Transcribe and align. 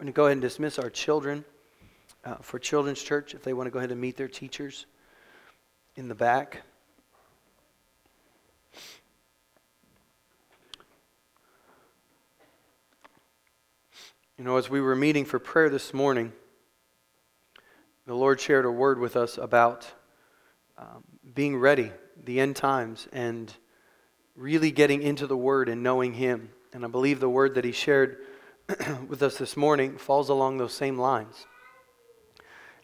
Going 0.00 0.06
to 0.06 0.16
go 0.16 0.24
ahead 0.24 0.32
and 0.32 0.40
dismiss 0.40 0.78
our 0.78 0.88
children 0.88 1.44
uh, 2.24 2.36
for 2.36 2.58
Children's 2.58 3.02
Church 3.02 3.34
if 3.34 3.42
they 3.42 3.52
want 3.52 3.66
to 3.66 3.70
go 3.70 3.80
ahead 3.80 3.92
and 3.92 4.00
meet 4.00 4.16
their 4.16 4.28
teachers 4.28 4.86
in 5.94 6.08
the 6.08 6.14
back. 6.14 6.62
You 14.38 14.44
know, 14.44 14.56
as 14.56 14.70
we 14.70 14.80
were 14.80 14.96
meeting 14.96 15.26
for 15.26 15.38
prayer 15.38 15.68
this 15.68 15.92
morning, 15.92 16.32
the 18.06 18.14
Lord 18.14 18.40
shared 18.40 18.64
a 18.64 18.70
word 18.70 18.98
with 18.98 19.16
us 19.16 19.36
about 19.36 19.86
um, 20.78 21.04
being 21.34 21.58
ready, 21.58 21.92
the 22.24 22.40
end 22.40 22.56
times, 22.56 23.06
and 23.12 23.52
really 24.34 24.70
getting 24.70 25.02
into 25.02 25.26
the 25.26 25.36
Word 25.36 25.68
and 25.68 25.82
knowing 25.82 26.14
Him. 26.14 26.48
And 26.72 26.86
I 26.86 26.88
believe 26.88 27.20
the 27.20 27.28
word 27.28 27.56
that 27.56 27.66
He 27.66 27.72
shared 27.72 28.16
with 29.08 29.22
us 29.22 29.36
this 29.38 29.56
morning 29.56 29.96
falls 29.96 30.28
along 30.28 30.58
those 30.58 30.72
same 30.72 30.98
lines. 30.98 31.46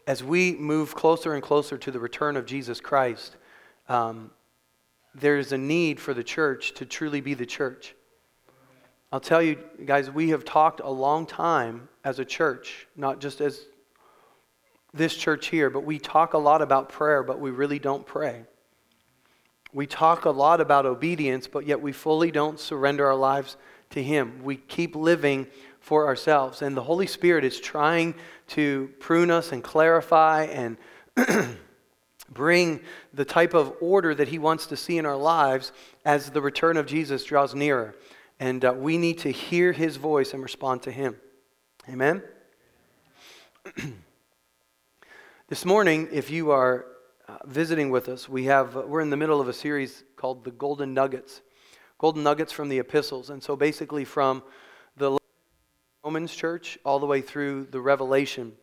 As 0.05 0.23
we 0.23 0.53
move 0.55 0.95
closer 0.95 1.33
and 1.33 1.43
closer 1.43 1.77
to 1.77 1.91
the 1.91 1.99
return 1.99 2.35
of 2.35 2.45
Jesus 2.45 2.79
Christ, 2.79 3.35
um, 3.87 4.31
there's 5.13 5.51
a 5.51 5.57
need 5.57 5.99
for 5.99 6.13
the 6.13 6.23
church 6.23 6.73
to 6.75 6.85
truly 6.85 7.21
be 7.21 7.33
the 7.33 7.45
church. 7.45 7.95
I'll 9.11 9.19
tell 9.19 9.41
you, 9.41 9.57
guys, 9.85 10.11
we 10.11 10.29
have 10.29 10.43
talked 10.43 10.81
a 10.81 10.89
long 10.89 11.25
time 11.25 11.87
as 12.03 12.19
a 12.19 12.25
church, 12.25 12.87
not 12.95 13.19
just 13.19 13.39
as 13.39 13.65
this 14.93 15.15
church 15.15 15.47
here, 15.47 15.69
but 15.69 15.85
we 15.85 15.99
talk 15.99 16.33
a 16.33 16.37
lot 16.37 16.61
about 16.61 16.89
prayer, 16.89 17.23
but 17.23 17.39
we 17.39 17.51
really 17.51 17.79
don't 17.79 18.05
pray. 18.05 18.43
We 19.73 19.85
talk 19.85 20.25
a 20.25 20.31
lot 20.31 20.59
about 20.59 20.85
obedience, 20.85 21.47
but 21.47 21.65
yet 21.65 21.81
we 21.81 21.91
fully 21.91 22.31
don't 22.31 22.59
surrender 22.59 23.05
our 23.05 23.15
lives 23.15 23.57
to 23.91 24.03
Him. 24.03 24.43
We 24.43 24.57
keep 24.57 24.95
living 24.95 25.47
for 25.87 26.05
ourselves. 26.05 26.61
And 26.61 26.75
the 26.75 26.83
Holy 26.83 27.07
Spirit 27.07 27.45
is 27.45 27.61
trying 27.61 28.13
to 28.47 28.89
prune 28.99 29.31
us 29.31 29.53
and 29.53 29.63
clarify 29.63 30.43
and 30.43 30.75
bring 32.29 32.81
the 33.13 33.23
type 33.23 33.53
of 33.53 33.73
order 33.79 34.13
that 34.13 34.27
He 34.27 34.37
wants 34.37 34.65
to 34.65 34.75
see 34.75 34.97
in 34.97 35.05
our 35.05 35.15
lives 35.15 35.71
as 36.03 36.29
the 36.29 36.41
return 36.41 36.75
of 36.75 36.87
Jesus 36.87 37.23
draws 37.23 37.55
nearer. 37.55 37.95
And 38.37 38.65
uh, 38.65 38.73
we 38.77 38.97
need 38.97 39.19
to 39.19 39.31
hear 39.31 39.71
His 39.71 39.95
voice 39.95 40.33
and 40.33 40.43
respond 40.43 40.81
to 40.83 40.91
Him. 40.91 41.15
Amen? 41.87 42.21
this 45.47 45.63
morning, 45.63 46.09
if 46.11 46.29
you 46.29 46.51
are 46.51 46.85
uh, 47.29 47.37
visiting 47.45 47.91
with 47.91 48.09
us, 48.09 48.27
we 48.27 48.43
have, 48.43 48.75
uh, 48.75 48.81
we're 48.81 48.99
in 48.99 49.09
the 49.09 49.15
middle 49.15 49.39
of 49.39 49.47
a 49.47 49.53
series 49.53 50.03
called 50.17 50.43
The 50.43 50.51
Golden 50.51 50.93
Nuggets. 50.93 51.39
Golden 51.97 52.23
Nuggets 52.23 52.51
from 52.51 52.67
the 52.67 52.77
epistles. 52.77 53.29
And 53.29 53.41
so 53.41 53.55
basically, 53.55 54.03
from 54.03 54.43
Romans 56.07 56.33
church 56.33 56.79
all 56.85 56.99
the 56.99 57.05
way 57.05 57.19
through 57.19 57.67
the 57.69 57.81
Revelation, 57.81 58.53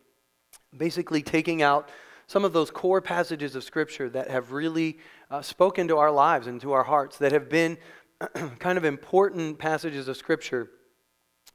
basically 0.75 1.21
taking 1.21 1.61
out 1.61 1.89
some 2.25 2.43
of 2.43 2.53
those 2.53 2.71
core 2.71 3.01
passages 3.01 3.55
of 3.55 3.63
Scripture 3.63 4.09
that 4.09 4.31
have 4.31 4.51
really 4.51 4.97
uh, 5.29 5.43
spoken 5.43 5.87
to 5.89 5.97
our 5.99 6.09
lives 6.09 6.47
and 6.47 6.59
to 6.61 6.71
our 6.71 6.81
hearts, 6.81 7.19
that 7.19 7.31
have 7.31 7.47
been 7.47 7.77
kind 8.57 8.79
of 8.79 8.83
important 8.83 9.59
passages 9.59 10.07
of 10.07 10.17
Scripture 10.17 10.71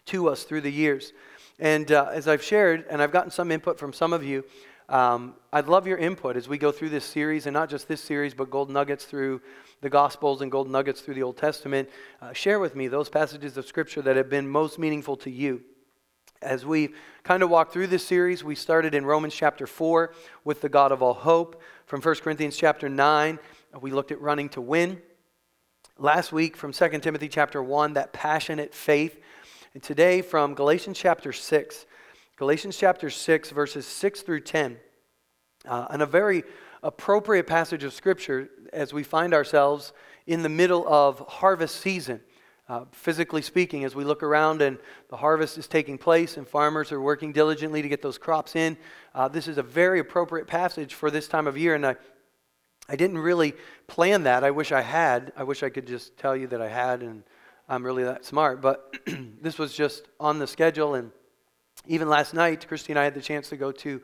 to 0.06 0.28
us 0.28 0.44
through 0.44 0.60
the 0.60 0.70
years. 0.70 1.12
And 1.58 1.90
uh, 1.90 2.10
as 2.12 2.28
I've 2.28 2.44
shared, 2.44 2.84
and 2.88 3.02
I've 3.02 3.10
gotten 3.10 3.32
some 3.32 3.50
input 3.50 3.76
from 3.76 3.92
some 3.92 4.12
of 4.12 4.22
you, 4.22 4.44
um, 4.88 5.34
I'd 5.52 5.66
love 5.66 5.88
your 5.88 5.98
input 5.98 6.36
as 6.36 6.48
we 6.48 6.56
go 6.56 6.70
through 6.70 6.90
this 6.90 7.04
series, 7.04 7.46
and 7.46 7.54
not 7.54 7.68
just 7.68 7.88
this 7.88 8.00
series, 8.00 8.32
but 8.32 8.48
Gold 8.48 8.70
Nuggets 8.70 9.06
through 9.06 9.40
the 9.80 9.90
Gospels 9.90 10.40
and 10.40 10.52
Gold 10.52 10.70
Nuggets 10.70 11.00
through 11.00 11.14
the 11.14 11.24
Old 11.24 11.36
Testament. 11.36 11.90
Uh, 12.22 12.32
share 12.32 12.60
with 12.60 12.76
me 12.76 12.86
those 12.86 13.08
passages 13.08 13.56
of 13.56 13.66
Scripture 13.66 14.02
that 14.02 14.14
have 14.14 14.30
been 14.30 14.48
most 14.48 14.78
meaningful 14.78 15.16
to 15.16 15.30
you. 15.30 15.62
As 16.42 16.64
we 16.64 16.94
kind 17.22 17.42
of 17.42 17.50
walk 17.50 17.70
through 17.70 17.88
this 17.88 18.06
series, 18.06 18.42
we 18.42 18.54
started 18.54 18.94
in 18.94 19.04
Romans 19.04 19.34
chapter 19.34 19.66
4 19.66 20.14
with 20.42 20.62
the 20.62 20.70
God 20.70 20.90
of 20.90 21.02
all 21.02 21.12
hope. 21.12 21.60
From 21.84 22.00
1 22.00 22.14
Corinthians 22.16 22.56
chapter 22.56 22.88
9, 22.88 23.38
we 23.82 23.90
looked 23.90 24.10
at 24.10 24.18
running 24.22 24.48
to 24.50 24.62
win. 24.62 25.02
Last 25.98 26.32
week 26.32 26.56
from 26.56 26.72
2 26.72 26.88
Timothy 27.00 27.28
chapter 27.28 27.62
1, 27.62 27.92
that 27.92 28.14
passionate 28.14 28.74
faith. 28.74 29.20
And 29.74 29.82
today 29.82 30.22
from 30.22 30.54
Galatians 30.54 30.98
chapter 30.98 31.30
6, 31.30 31.84
Galatians 32.36 32.78
chapter 32.78 33.10
6, 33.10 33.50
verses 33.50 33.86
6 33.86 34.22
through 34.22 34.40
10. 34.40 34.78
Uh, 35.68 35.88
and 35.90 36.00
a 36.00 36.06
very 36.06 36.42
appropriate 36.82 37.46
passage 37.46 37.84
of 37.84 37.92
Scripture 37.92 38.48
as 38.72 38.94
we 38.94 39.02
find 39.02 39.34
ourselves 39.34 39.92
in 40.26 40.42
the 40.42 40.48
middle 40.48 40.88
of 40.88 41.18
harvest 41.28 41.76
season. 41.82 42.22
Uh, 42.70 42.84
physically 42.92 43.42
speaking, 43.42 43.82
as 43.82 43.96
we 43.96 44.04
look 44.04 44.22
around 44.22 44.62
and 44.62 44.78
the 45.08 45.16
harvest 45.16 45.58
is 45.58 45.66
taking 45.66 45.98
place 45.98 46.36
and 46.36 46.46
farmers 46.46 46.92
are 46.92 47.00
working 47.00 47.32
diligently 47.32 47.82
to 47.82 47.88
get 47.88 48.00
those 48.00 48.16
crops 48.16 48.54
in, 48.54 48.76
uh, 49.12 49.26
this 49.26 49.48
is 49.48 49.58
a 49.58 49.62
very 49.62 49.98
appropriate 49.98 50.46
passage 50.46 50.94
for 50.94 51.10
this 51.10 51.26
time 51.26 51.48
of 51.48 51.58
year. 51.58 51.74
And 51.74 51.84
I, 51.84 51.96
I 52.88 52.94
didn't 52.94 53.18
really 53.18 53.54
plan 53.88 54.22
that. 54.22 54.44
I 54.44 54.52
wish 54.52 54.70
I 54.70 54.82
had. 54.82 55.32
I 55.36 55.42
wish 55.42 55.64
I 55.64 55.68
could 55.68 55.84
just 55.84 56.16
tell 56.16 56.36
you 56.36 56.46
that 56.46 56.62
I 56.62 56.68
had, 56.68 57.02
and 57.02 57.24
I'm 57.68 57.84
really 57.84 58.04
that 58.04 58.24
smart. 58.24 58.60
But 58.60 58.96
this 59.42 59.58
was 59.58 59.74
just 59.74 60.06
on 60.20 60.38
the 60.38 60.46
schedule, 60.46 60.94
and 60.94 61.10
even 61.88 62.08
last 62.08 62.34
night, 62.34 62.68
Christy 62.68 62.92
and 62.92 63.00
I 63.00 63.02
had 63.02 63.14
the 63.14 63.20
chance 63.20 63.48
to 63.48 63.56
go 63.56 63.72
to 63.72 64.00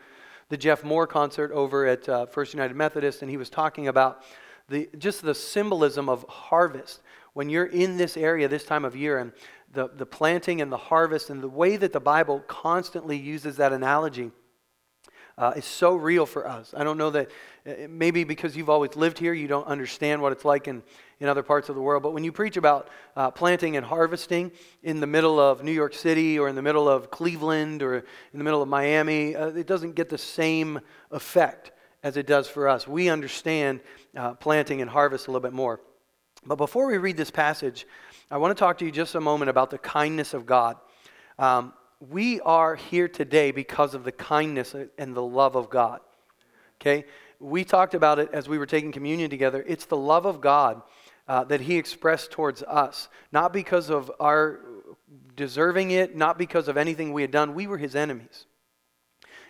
the 0.49 0.57
Jeff 0.57 0.83
Moore 0.83 1.07
concert 1.07 1.53
over 1.53 1.87
at 1.87 2.09
uh, 2.09 2.27
First 2.27 2.53
United 2.53 2.75
Methodist, 2.75 3.23
and 3.23 3.31
he 3.31 3.37
was 3.37 3.49
talking 3.49 3.87
about 3.87 4.25
the, 4.69 4.89
just 4.99 5.23
the 5.23 5.37
symbolism 5.37 6.09
of 6.09 6.25
harvest. 6.29 7.01
When 7.37 7.51
you're 7.51 7.67
in 7.67 7.99
this 7.99 8.17
area 8.17 8.49
this 8.49 8.65
time 8.65 8.87
of 8.87 8.97
year, 8.97 9.19
and 9.19 9.31
the, 9.71 9.89
the 9.89 10.07
planting 10.07 10.63
and 10.63 10.73
the 10.73 10.79
harvest, 10.79 11.29
and 11.29 11.43
the 11.43 11.51
way 11.51 11.77
that 11.77 11.93
the 11.93 12.01
Bible 12.01 12.43
constantly 12.49 13.19
uses 13.19 13.59
that 13.59 13.75
analogy 13.75 14.31
uh, 15.37 15.53
is 15.55 15.67
so 15.67 15.97
real 15.97 16.25
for 16.25 16.49
us. 16.49 16.73
I 16.75 16.83
don't 16.83 16.97
know 16.97 17.11
that 17.11 17.31
uh, 17.67 17.73
maybe 17.91 18.25
because 18.25 18.57
you've 18.57 18.71
always 18.71 18.97
lived 18.97 19.19
here, 19.19 19.35
you 19.35 19.49
don't 19.49 19.67
understand 19.67 20.23
what 20.23 20.33
it's 20.33 20.47
like 20.47 20.67
in, 20.67 20.83
in 21.21 21.29
other 21.29 21.43
parts 21.43 21.69
of 21.69 21.75
the 21.75 21.83
world. 21.83 22.03
But 22.03 22.15
when 22.15 22.25
you 22.25 22.33
preach 22.33 22.57
about 22.57 22.89
uh, 23.17 23.31
planting 23.33 23.77
and 23.77 23.85
harvesting 23.85 24.51
in 24.83 25.01
the 25.01 25.07
middle 25.07 25.39
of 25.39 25.63
New 25.63 25.73
York 25.73 25.93
City 25.93 26.39
or 26.39 26.49
in 26.49 26.55
the 26.55 26.63
middle 26.63 26.89
of 26.89 27.11
Cleveland 27.11 27.83
or 27.83 27.97
in 27.97 28.39
the 28.39 28.45
middle 28.45 28.63
of 28.63 28.69
Miami, 28.71 29.37
uh, 29.37 29.49
it 29.49 29.67
doesn't 29.67 29.95
get 29.95 30.09
the 30.09 30.17
same 30.17 30.81
effect 31.11 31.71
as 32.03 32.17
it 32.17 32.27
does 32.27 32.49
for 32.49 32.67
us. 32.67 32.89
We 32.89 33.11
understand 33.11 33.81
uh, 34.17 34.33
planting 34.37 34.81
and 34.81 34.89
harvest 34.89 35.27
a 35.27 35.31
little 35.31 35.47
bit 35.47 35.53
more. 35.53 35.81
But 36.47 36.57
before 36.57 36.87
we 36.87 36.97
read 36.97 37.17
this 37.17 37.31
passage, 37.31 37.87
I 38.31 38.39
want 38.39 38.57
to 38.57 38.59
talk 38.59 38.79
to 38.79 38.85
you 38.85 38.93
just 38.93 39.17
a 39.17 39.21
moment 39.21 39.51
about 39.51 39.71
the 39.71 39.79
kindness 39.79 40.33
of 40.33 40.47
God. 40.47 40.77
Um, 41.39 41.73
we 42.09 42.41
are 42.41 42.77
here 42.77 43.09
today 43.09 43.51
because 43.51 43.95
of 43.95 44.05
the 44.05 44.13
kindness 44.13 44.75
and 44.97 45.15
the 45.15 45.23
love 45.23 45.57
of 45.57 45.69
God. 45.69 46.01
Okay? 46.81 47.05
We 47.41 47.65
talked 47.65 47.95
about 47.95 48.19
it 48.21 48.31
as 48.33 48.49
we 48.49 48.59
were 48.59 48.67
taking 48.67 48.93
communion 48.93 49.29
together. 49.29 49.65
It's 49.67 49.87
the 49.87 49.97
love 49.97 50.25
of 50.25 50.41
God 50.41 50.83
uh, 51.27 51.45
that 51.45 51.63
He 51.63 51.77
expressed 51.77 52.31
towards 52.31 52.63
us, 52.63 53.09
not 53.33 53.53
because 53.53 53.91
of 53.91 54.13
our 54.21 54.61
deserving 55.35 55.91
it, 55.91 56.17
not 56.17 56.39
because 56.39 56.69
of 56.69 56.77
anything 56.77 57.13
we 57.13 57.23
had 57.23 57.31
done. 57.31 57.55
We 57.55 57.67
were 57.67 57.79
His 57.79 57.97
enemies. 57.97 58.47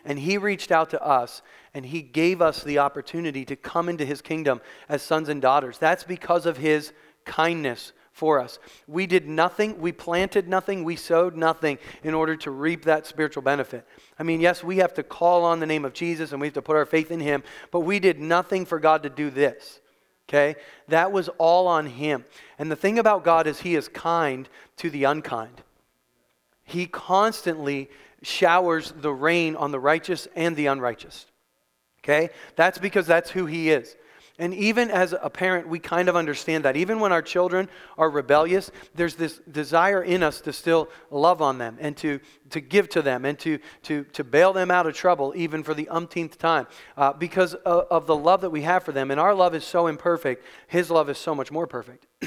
And 0.06 0.18
He 0.18 0.38
reached 0.38 0.72
out 0.72 0.88
to 0.90 1.02
us 1.02 1.42
and 1.74 1.84
He 1.84 2.00
gave 2.00 2.40
us 2.40 2.62
the 2.62 2.78
opportunity 2.78 3.44
to 3.44 3.56
come 3.56 3.90
into 3.90 4.06
His 4.06 4.22
kingdom 4.22 4.62
as 4.88 5.02
sons 5.02 5.28
and 5.28 5.42
daughters. 5.42 5.76
That's 5.76 6.04
because 6.04 6.46
of 6.46 6.56
His 6.56 6.92
kindness 7.24 7.92
for 8.12 8.40
us. 8.40 8.58
We 8.86 9.06
did 9.06 9.28
nothing, 9.28 9.78
we 9.78 9.92
planted 9.92 10.48
nothing, 10.48 10.84
we 10.84 10.96
sowed 10.96 11.36
nothing 11.36 11.78
in 12.02 12.14
order 12.14 12.34
to 12.36 12.50
reap 12.50 12.86
that 12.86 13.06
spiritual 13.06 13.42
benefit. 13.42 13.86
I 14.18 14.22
mean, 14.22 14.40
yes, 14.40 14.64
we 14.64 14.78
have 14.78 14.94
to 14.94 15.02
call 15.02 15.44
on 15.44 15.60
the 15.60 15.66
name 15.66 15.84
of 15.84 15.92
Jesus 15.92 16.32
and 16.32 16.40
we 16.40 16.46
have 16.46 16.54
to 16.54 16.62
put 16.62 16.76
our 16.76 16.86
faith 16.86 17.10
in 17.10 17.20
Him, 17.20 17.42
but 17.70 17.80
we 17.80 17.98
did 17.98 18.18
nothing 18.18 18.64
for 18.64 18.78
God 18.80 19.02
to 19.02 19.10
do 19.10 19.28
this. 19.28 19.80
Okay? 20.28 20.56
That 20.88 21.12
was 21.12 21.28
all 21.36 21.66
on 21.66 21.84
Him. 21.84 22.24
And 22.58 22.70
the 22.70 22.76
thing 22.76 22.98
about 22.98 23.22
God 23.22 23.46
is 23.46 23.60
He 23.60 23.74
is 23.74 23.86
kind 23.86 24.48
to 24.78 24.88
the 24.88 25.04
unkind. 25.04 25.62
He 26.64 26.86
constantly 26.86 27.90
showers 28.26 28.92
the 28.96 29.12
rain 29.12 29.54
on 29.54 29.70
the 29.70 29.78
righteous 29.78 30.26
and 30.34 30.56
the 30.56 30.66
unrighteous. 30.66 31.26
Okay? 32.02 32.30
That's 32.56 32.78
because 32.78 33.06
that's 33.06 33.30
who 33.30 33.46
He 33.46 33.70
is. 33.70 33.96
And 34.38 34.52
even 34.52 34.90
as 34.90 35.14
a 35.18 35.30
parent, 35.30 35.66
we 35.66 35.78
kind 35.78 36.10
of 36.10 36.16
understand 36.16 36.64
that. 36.66 36.76
Even 36.76 37.00
when 37.00 37.10
our 37.10 37.22
children 37.22 37.70
are 37.96 38.10
rebellious, 38.10 38.70
there's 38.94 39.14
this 39.14 39.40
desire 39.50 40.02
in 40.02 40.22
us 40.22 40.42
to 40.42 40.52
still 40.52 40.90
love 41.10 41.40
on 41.40 41.56
them 41.56 41.78
and 41.80 41.96
to, 41.98 42.20
to 42.50 42.60
give 42.60 42.90
to 42.90 43.00
them 43.00 43.24
and 43.24 43.38
to, 43.38 43.58
to, 43.84 44.04
to 44.12 44.24
bail 44.24 44.52
them 44.52 44.70
out 44.70 44.86
of 44.86 44.94
trouble, 44.94 45.32
even 45.36 45.62
for 45.62 45.72
the 45.72 45.88
umpteenth 45.88 46.36
time, 46.36 46.66
uh, 46.98 47.14
because 47.14 47.54
of, 47.54 47.86
of 47.90 48.06
the 48.06 48.16
love 48.16 48.42
that 48.42 48.50
we 48.50 48.62
have 48.62 48.82
for 48.82 48.92
them. 48.92 49.10
And 49.10 49.18
our 49.18 49.34
love 49.34 49.54
is 49.54 49.64
so 49.64 49.86
imperfect, 49.86 50.44
His 50.66 50.90
love 50.90 51.08
is 51.08 51.16
so 51.16 51.34
much 51.34 51.50
more 51.50 51.66
perfect. 51.66 52.06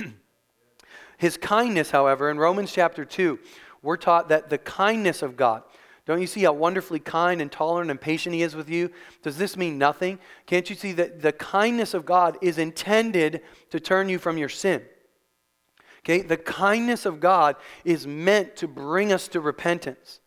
His 1.17 1.37
kindness, 1.37 1.91
however, 1.91 2.31
in 2.31 2.37
Romans 2.39 2.71
chapter 2.71 3.05
2, 3.05 3.37
we're 3.81 3.97
taught 3.97 4.29
that 4.29 4.49
the 4.49 4.57
kindness 4.57 5.21
of 5.21 5.37
God, 5.37 5.63
don't 6.09 6.21
you 6.21 6.25
see 6.25 6.41
how 6.41 6.53
wonderfully 6.53 6.97
kind 6.97 7.39
and 7.39 7.51
tolerant 7.51 7.91
and 7.91 8.01
patient 8.01 8.33
He 8.33 8.41
is 8.41 8.55
with 8.55 8.67
you? 8.67 8.89
Does 9.21 9.37
this 9.37 9.55
mean 9.55 9.77
nothing? 9.77 10.17
Can't 10.47 10.67
you 10.67 10.75
see 10.75 10.91
that 10.93 11.21
the 11.21 11.31
kindness 11.31 11.93
of 11.93 12.03
God 12.03 12.35
is 12.41 12.57
intended 12.57 13.43
to 13.69 13.79
turn 13.79 14.09
you 14.09 14.17
from 14.17 14.35
your 14.39 14.49
sin? 14.49 14.81
Okay, 15.99 16.21
the 16.21 16.35
kindness 16.35 17.05
of 17.05 17.19
God 17.19 17.57
is 17.85 18.07
meant 18.07 18.55
to 18.55 18.67
bring 18.67 19.13
us 19.13 19.27
to 19.27 19.39
repentance. 19.39 20.19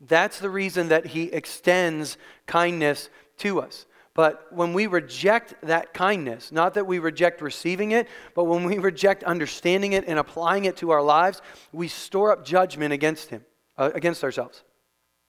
That's 0.00 0.38
the 0.38 0.48
reason 0.48 0.88
that 0.88 1.04
he 1.04 1.24
extends 1.24 2.16
kindness 2.46 3.10
to 3.40 3.60
us. 3.60 3.84
But 4.14 4.50
when 4.50 4.72
we 4.72 4.86
reject 4.86 5.52
that 5.64 5.92
kindness, 5.92 6.50
not 6.50 6.72
that 6.72 6.86
we 6.86 6.98
reject 6.98 7.42
receiving 7.42 7.92
it, 7.92 8.08
but 8.34 8.44
when 8.44 8.64
we 8.64 8.78
reject 8.78 9.24
understanding 9.24 9.92
it 9.92 10.04
and 10.06 10.18
applying 10.18 10.64
it 10.64 10.78
to 10.78 10.92
our 10.92 11.02
lives, 11.02 11.42
we 11.72 11.88
store 11.88 12.32
up 12.32 12.42
judgment 12.42 12.94
against 12.94 13.28
him, 13.28 13.44
uh, 13.76 13.90
against 13.94 14.24
ourselves. 14.24 14.64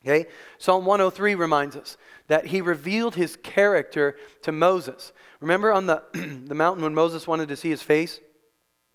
Okay? 0.05 0.27
Psalm 0.57 0.85
103 0.85 1.35
reminds 1.35 1.75
us 1.75 1.97
that 2.27 2.47
he 2.47 2.61
revealed 2.61 3.15
his 3.15 3.35
character 3.37 4.15
to 4.41 4.51
Moses. 4.51 5.13
Remember 5.39 5.71
on 5.71 5.85
the, 5.85 6.03
the 6.13 6.55
mountain 6.55 6.83
when 6.83 6.95
Moses 6.95 7.27
wanted 7.27 7.49
to 7.49 7.55
see 7.55 7.69
his 7.69 7.81
face? 7.81 8.19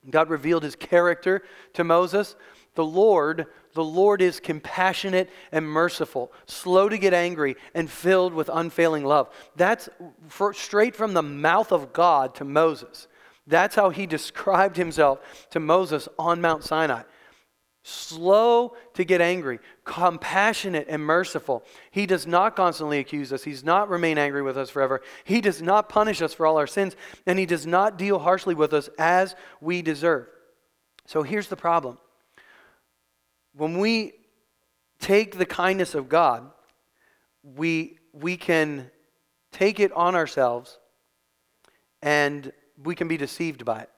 God 0.08 0.30
revealed 0.30 0.62
his 0.62 0.76
character 0.76 1.42
to 1.74 1.84
Moses. 1.84 2.36
The 2.74 2.84
Lord, 2.84 3.46
the 3.74 3.84
Lord 3.84 4.20
is 4.20 4.38
compassionate 4.38 5.30
and 5.50 5.68
merciful, 5.68 6.32
slow 6.46 6.88
to 6.88 6.98
get 6.98 7.14
angry, 7.14 7.56
and 7.74 7.90
filled 7.90 8.34
with 8.34 8.50
unfailing 8.52 9.04
love. 9.04 9.28
That's 9.56 9.88
for, 10.28 10.52
straight 10.52 10.94
from 10.94 11.14
the 11.14 11.22
mouth 11.22 11.72
of 11.72 11.92
God 11.92 12.34
to 12.36 12.44
Moses. 12.44 13.08
That's 13.46 13.74
how 13.74 13.90
he 13.90 14.06
described 14.06 14.76
himself 14.76 15.20
to 15.50 15.60
Moses 15.60 16.08
on 16.18 16.40
Mount 16.40 16.64
Sinai 16.64 17.02
slow 17.88 18.74
to 18.94 19.04
get 19.04 19.20
angry, 19.20 19.60
compassionate 19.84 20.86
and 20.88 21.00
merciful. 21.00 21.62
He 21.92 22.04
does 22.04 22.26
not 22.26 22.56
constantly 22.56 22.98
accuse 22.98 23.32
us. 23.32 23.44
He's 23.44 23.62
not 23.62 23.88
remain 23.88 24.18
angry 24.18 24.42
with 24.42 24.58
us 24.58 24.70
forever. 24.70 25.02
He 25.22 25.40
does 25.40 25.62
not 25.62 25.88
punish 25.88 26.20
us 26.20 26.34
for 26.34 26.46
all 26.46 26.56
our 26.56 26.66
sins, 26.66 26.96
and 27.26 27.38
he 27.38 27.46
does 27.46 27.64
not 27.64 27.96
deal 27.96 28.18
harshly 28.18 28.56
with 28.56 28.72
us 28.72 28.90
as 28.98 29.36
we 29.60 29.82
deserve. 29.82 30.26
So 31.06 31.22
here's 31.22 31.46
the 31.46 31.56
problem. 31.56 31.98
When 33.54 33.78
we 33.78 34.14
take 34.98 35.38
the 35.38 35.46
kindness 35.46 35.94
of 35.94 36.08
God, 36.08 36.50
we 37.44 37.98
we 38.12 38.36
can 38.36 38.90
take 39.52 39.78
it 39.78 39.92
on 39.92 40.16
ourselves 40.16 40.78
and 42.02 42.52
we 42.82 42.96
can 42.96 43.06
be 43.06 43.16
deceived 43.16 43.64
by 43.64 43.80
it 43.80 43.90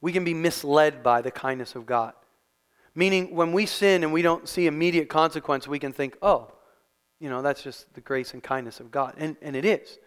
we 0.00 0.12
can 0.12 0.24
be 0.24 0.34
misled 0.34 1.02
by 1.02 1.22
the 1.22 1.30
kindness 1.30 1.74
of 1.74 1.86
God. 1.86 2.12
Meaning, 2.94 3.34
when 3.34 3.52
we 3.52 3.66
sin 3.66 4.02
and 4.02 4.12
we 4.12 4.22
don't 4.22 4.48
see 4.48 4.66
immediate 4.66 5.08
consequence, 5.08 5.68
we 5.68 5.78
can 5.78 5.92
think, 5.92 6.16
oh, 6.22 6.52
you 7.20 7.28
know, 7.28 7.42
that's 7.42 7.62
just 7.62 7.92
the 7.94 8.00
grace 8.00 8.32
and 8.32 8.42
kindness 8.42 8.80
of 8.80 8.90
God. 8.90 9.14
And, 9.18 9.36
and 9.42 9.56
it 9.56 9.64
is. 9.64 9.98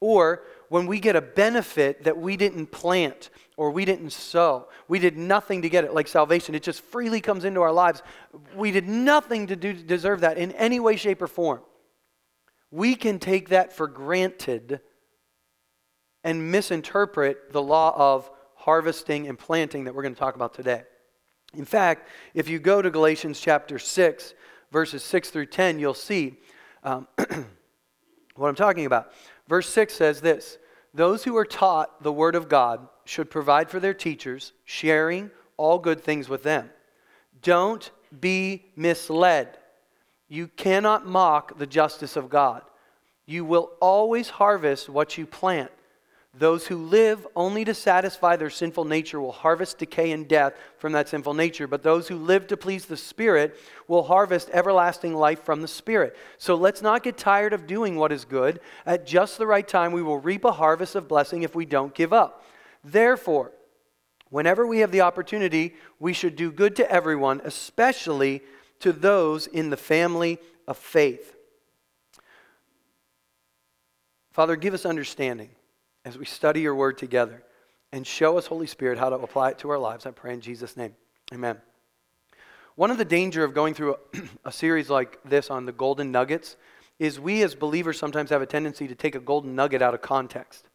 Or 0.00 0.42
when 0.68 0.86
we 0.86 1.00
get 1.00 1.16
a 1.16 1.22
benefit 1.22 2.04
that 2.04 2.18
we 2.18 2.36
didn't 2.36 2.66
plant 2.66 3.30
or 3.56 3.70
we 3.70 3.84
didn't 3.84 4.10
sow, 4.10 4.68
we 4.88 4.98
did 4.98 5.16
nothing 5.16 5.62
to 5.62 5.68
get 5.68 5.84
it, 5.84 5.94
like 5.94 6.06
salvation, 6.06 6.54
it 6.54 6.62
just 6.62 6.82
freely 6.82 7.20
comes 7.20 7.44
into 7.44 7.62
our 7.62 7.72
lives. 7.72 8.02
We 8.54 8.70
did 8.70 8.86
nothing 8.86 9.46
to 9.46 9.56
do, 9.56 9.72
deserve 9.72 10.20
that 10.20 10.38
in 10.38 10.52
any 10.52 10.80
way, 10.80 10.96
shape, 10.96 11.22
or 11.22 11.26
form. 11.26 11.60
We 12.70 12.94
can 12.94 13.18
take 13.18 13.48
that 13.50 13.72
for 13.72 13.86
granted 13.86 14.80
and 16.22 16.50
misinterpret 16.50 17.52
the 17.52 17.62
law 17.62 17.94
of 17.96 18.30
harvesting 18.66 19.28
and 19.28 19.38
planting 19.38 19.84
that 19.84 19.94
we're 19.94 20.02
going 20.02 20.12
to 20.12 20.18
talk 20.18 20.34
about 20.34 20.52
today. 20.52 20.82
In 21.54 21.64
fact, 21.64 22.08
if 22.34 22.48
you 22.48 22.58
go 22.58 22.82
to 22.82 22.90
Galatians 22.90 23.38
chapter 23.38 23.78
6, 23.78 24.34
verses 24.72 25.04
6 25.04 25.30
through 25.30 25.46
10, 25.46 25.78
you'll 25.78 25.94
see 25.94 26.40
um, 26.82 27.06
what 28.34 28.48
I'm 28.48 28.56
talking 28.56 28.84
about. 28.84 29.12
Verse 29.46 29.68
6 29.68 29.94
says 29.94 30.20
this 30.20 30.58
Those 30.92 31.22
who 31.22 31.36
are 31.36 31.44
taught 31.44 32.02
the 32.02 32.12
word 32.12 32.34
of 32.34 32.48
God 32.48 32.88
should 33.04 33.30
provide 33.30 33.70
for 33.70 33.78
their 33.78 33.94
teachers, 33.94 34.52
sharing 34.64 35.30
all 35.56 35.78
good 35.78 36.02
things 36.02 36.28
with 36.28 36.42
them. 36.42 36.68
Don't 37.42 37.88
be 38.18 38.64
misled. 38.74 39.58
You 40.28 40.48
cannot 40.48 41.06
mock 41.06 41.56
the 41.56 41.68
justice 41.68 42.16
of 42.16 42.28
God. 42.28 42.62
You 43.26 43.44
will 43.44 43.70
always 43.80 44.28
harvest 44.28 44.88
what 44.88 45.16
you 45.16 45.24
plant. 45.24 45.70
Those 46.38 46.66
who 46.66 46.76
live 46.76 47.26
only 47.34 47.64
to 47.64 47.72
satisfy 47.72 48.36
their 48.36 48.50
sinful 48.50 48.84
nature 48.84 49.18
will 49.18 49.32
harvest 49.32 49.78
decay 49.78 50.12
and 50.12 50.28
death 50.28 50.52
from 50.76 50.92
that 50.92 51.08
sinful 51.08 51.32
nature, 51.32 51.66
but 51.66 51.82
those 51.82 52.08
who 52.08 52.16
live 52.16 52.46
to 52.48 52.58
please 52.58 52.84
the 52.84 52.96
Spirit 52.96 53.56
will 53.88 54.02
harvest 54.02 54.50
everlasting 54.52 55.14
life 55.14 55.44
from 55.44 55.62
the 55.62 55.68
Spirit. 55.68 56.14
So 56.36 56.54
let's 56.54 56.82
not 56.82 57.02
get 57.02 57.16
tired 57.16 57.54
of 57.54 57.66
doing 57.66 57.96
what 57.96 58.12
is 58.12 58.26
good. 58.26 58.60
At 58.84 59.06
just 59.06 59.38
the 59.38 59.46
right 59.46 59.66
time, 59.66 59.92
we 59.92 60.02
will 60.02 60.18
reap 60.18 60.44
a 60.44 60.52
harvest 60.52 60.94
of 60.94 61.08
blessing 61.08 61.42
if 61.42 61.54
we 61.54 61.64
don't 61.64 61.94
give 61.94 62.12
up. 62.12 62.44
Therefore, 62.84 63.52
whenever 64.28 64.66
we 64.66 64.80
have 64.80 64.90
the 64.90 65.00
opportunity, 65.00 65.74
we 65.98 66.12
should 66.12 66.36
do 66.36 66.52
good 66.52 66.76
to 66.76 66.90
everyone, 66.90 67.40
especially 67.44 68.42
to 68.80 68.92
those 68.92 69.46
in 69.46 69.70
the 69.70 69.76
family 69.78 70.38
of 70.68 70.76
faith. 70.76 71.34
Father, 74.32 74.56
give 74.56 74.74
us 74.74 74.84
understanding 74.84 75.48
as 76.06 76.16
we 76.16 76.24
study 76.24 76.60
your 76.60 76.76
word 76.76 76.96
together 76.96 77.42
and 77.92 78.06
show 78.06 78.38
us, 78.38 78.46
Holy 78.46 78.68
Spirit, 78.68 78.96
how 78.96 79.08
to 79.08 79.16
apply 79.16 79.50
it 79.50 79.58
to 79.58 79.70
our 79.70 79.78
lives. 79.78 80.06
I 80.06 80.12
pray 80.12 80.32
in 80.32 80.40
Jesus' 80.40 80.76
name. 80.76 80.94
Amen. 81.34 81.60
One 82.76 82.92
of 82.92 82.96
the 82.96 83.04
danger 83.04 83.42
of 83.42 83.52
going 83.52 83.74
through 83.74 83.96
a, 84.14 84.22
a, 84.44 84.52
series 84.52 84.88
like 84.88 85.18
this 85.24 85.50
on 85.50 85.66
the 85.66 85.72
golden 85.72 86.12
nuggets 86.12 86.56
is 87.00 87.18
we 87.18 87.42
as 87.42 87.56
believers 87.56 87.98
sometimes 87.98 88.30
have 88.30 88.40
a 88.40 88.46
tendency 88.46 88.86
to 88.86 88.94
take 88.94 89.16
a 89.16 89.20
golden 89.20 89.56
nugget 89.56 89.82
out 89.82 89.94
of 89.94 90.00
context. 90.00 90.68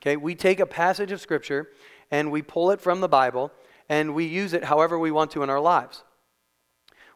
Okay, 0.00 0.16
we 0.16 0.34
take 0.34 0.60
a 0.60 0.66
passage 0.66 1.12
of 1.12 1.20
scripture 1.20 1.68
and 2.10 2.32
we 2.32 2.40
pull 2.40 2.70
it 2.70 2.80
from 2.80 3.02
the 3.02 3.08
Bible 3.08 3.52
and 3.90 4.14
we 4.14 4.24
use 4.24 4.54
it 4.54 4.64
however 4.64 4.98
we 4.98 5.10
want 5.10 5.30
to 5.32 5.42
in 5.42 5.50
our 5.50 5.60
lives 5.60 6.04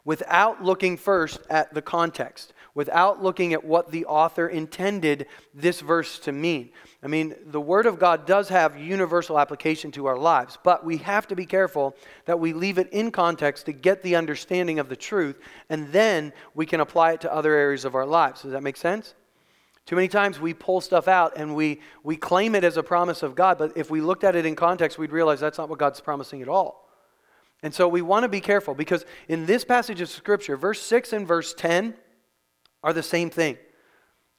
without 0.05 0.63
looking 0.63 0.95
first 0.95 1.39
at 1.49 1.73
the 1.73 1.81
context, 1.81 2.53
without 2.75 3.23
looking 3.23 3.53
at 3.53 3.63
what 3.63 3.89
the 3.89 4.05
author 4.05 4.47
intended 4.47 5.25
this 5.53 5.79
verse 5.79 6.19
to 6.19 6.31
mean. 6.31 6.69
I 7.01 7.07
mean, 7.07 7.33
the 7.47 7.61
Word 7.61 7.85
of 7.85 7.97
God 7.97 8.27
does 8.27 8.49
have 8.49 8.77
universal 8.77 9.39
application 9.39 9.91
to 9.93 10.05
our 10.05 10.17
lives, 10.17 10.59
but 10.61 10.85
we 10.85 10.97
have 10.97 11.27
to 11.27 11.35
be 11.35 11.45
careful 11.45 11.95
that 12.25 12.39
we 12.39 12.53
leave 12.53 12.77
it 12.77 12.89
in 12.91 13.11
context 13.11 13.65
to 13.65 13.73
get 13.73 14.03
the 14.03 14.15
understanding 14.15 14.77
of 14.77 14.89
the 14.89 14.95
truth, 14.95 15.39
and 15.69 15.91
then 15.91 16.33
we 16.53 16.65
can 16.65 16.81
apply 16.81 17.13
it 17.13 17.21
to 17.21 17.33
other 17.33 17.55
areas 17.55 17.85
of 17.85 17.95
our 17.95 18.05
lives. 18.05 18.41
Does 18.41 18.51
that 18.51 18.61
make 18.61 18.77
sense? 18.77 19.15
Too 19.85 19.95
many 19.95 20.07
times 20.07 20.39
we 20.39 20.53
pull 20.53 20.81
stuff 20.81 21.07
out 21.07 21.33
and 21.37 21.55
we, 21.55 21.79
we 22.03 22.17
claim 22.17 22.55
it 22.55 22.63
as 22.63 22.75
a 22.75 22.83
promise 22.83 23.21
of 23.21 23.35
God, 23.35 23.57
but 23.57 23.77
if 23.77 23.89
we 23.89 24.01
looked 24.01 24.23
at 24.23 24.35
it 24.35 24.45
in 24.45 24.55
context, 24.55 24.97
we'd 24.97 25.11
realize 25.11 25.39
that's 25.39 25.59
not 25.59 25.69
what 25.69 25.79
God's 25.79 26.01
promising 26.01 26.41
at 26.41 26.49
all. 26.49 26.89
And 27.61 27.73
so 27.73 27.87
we 27.87 28.01
want 28.01 28.23
to 28.23 28.29
be 28.29 28.41
careful 28.41 28.73
because 28.73 29.05
in 29.27 29.45
this 29.45 29.63
passage 29.63 30.01
of 30.01 30.09
Scripture, 30.09 30.57
verse 30.57 30.81
6 30.81 31.13
and 31.13 31.27
verse 31.27 31.53
10 31.53 31.93
are 32.85 32.93
the 32.93 33.03
same 33.03 33.29
thing. 33.29 33.57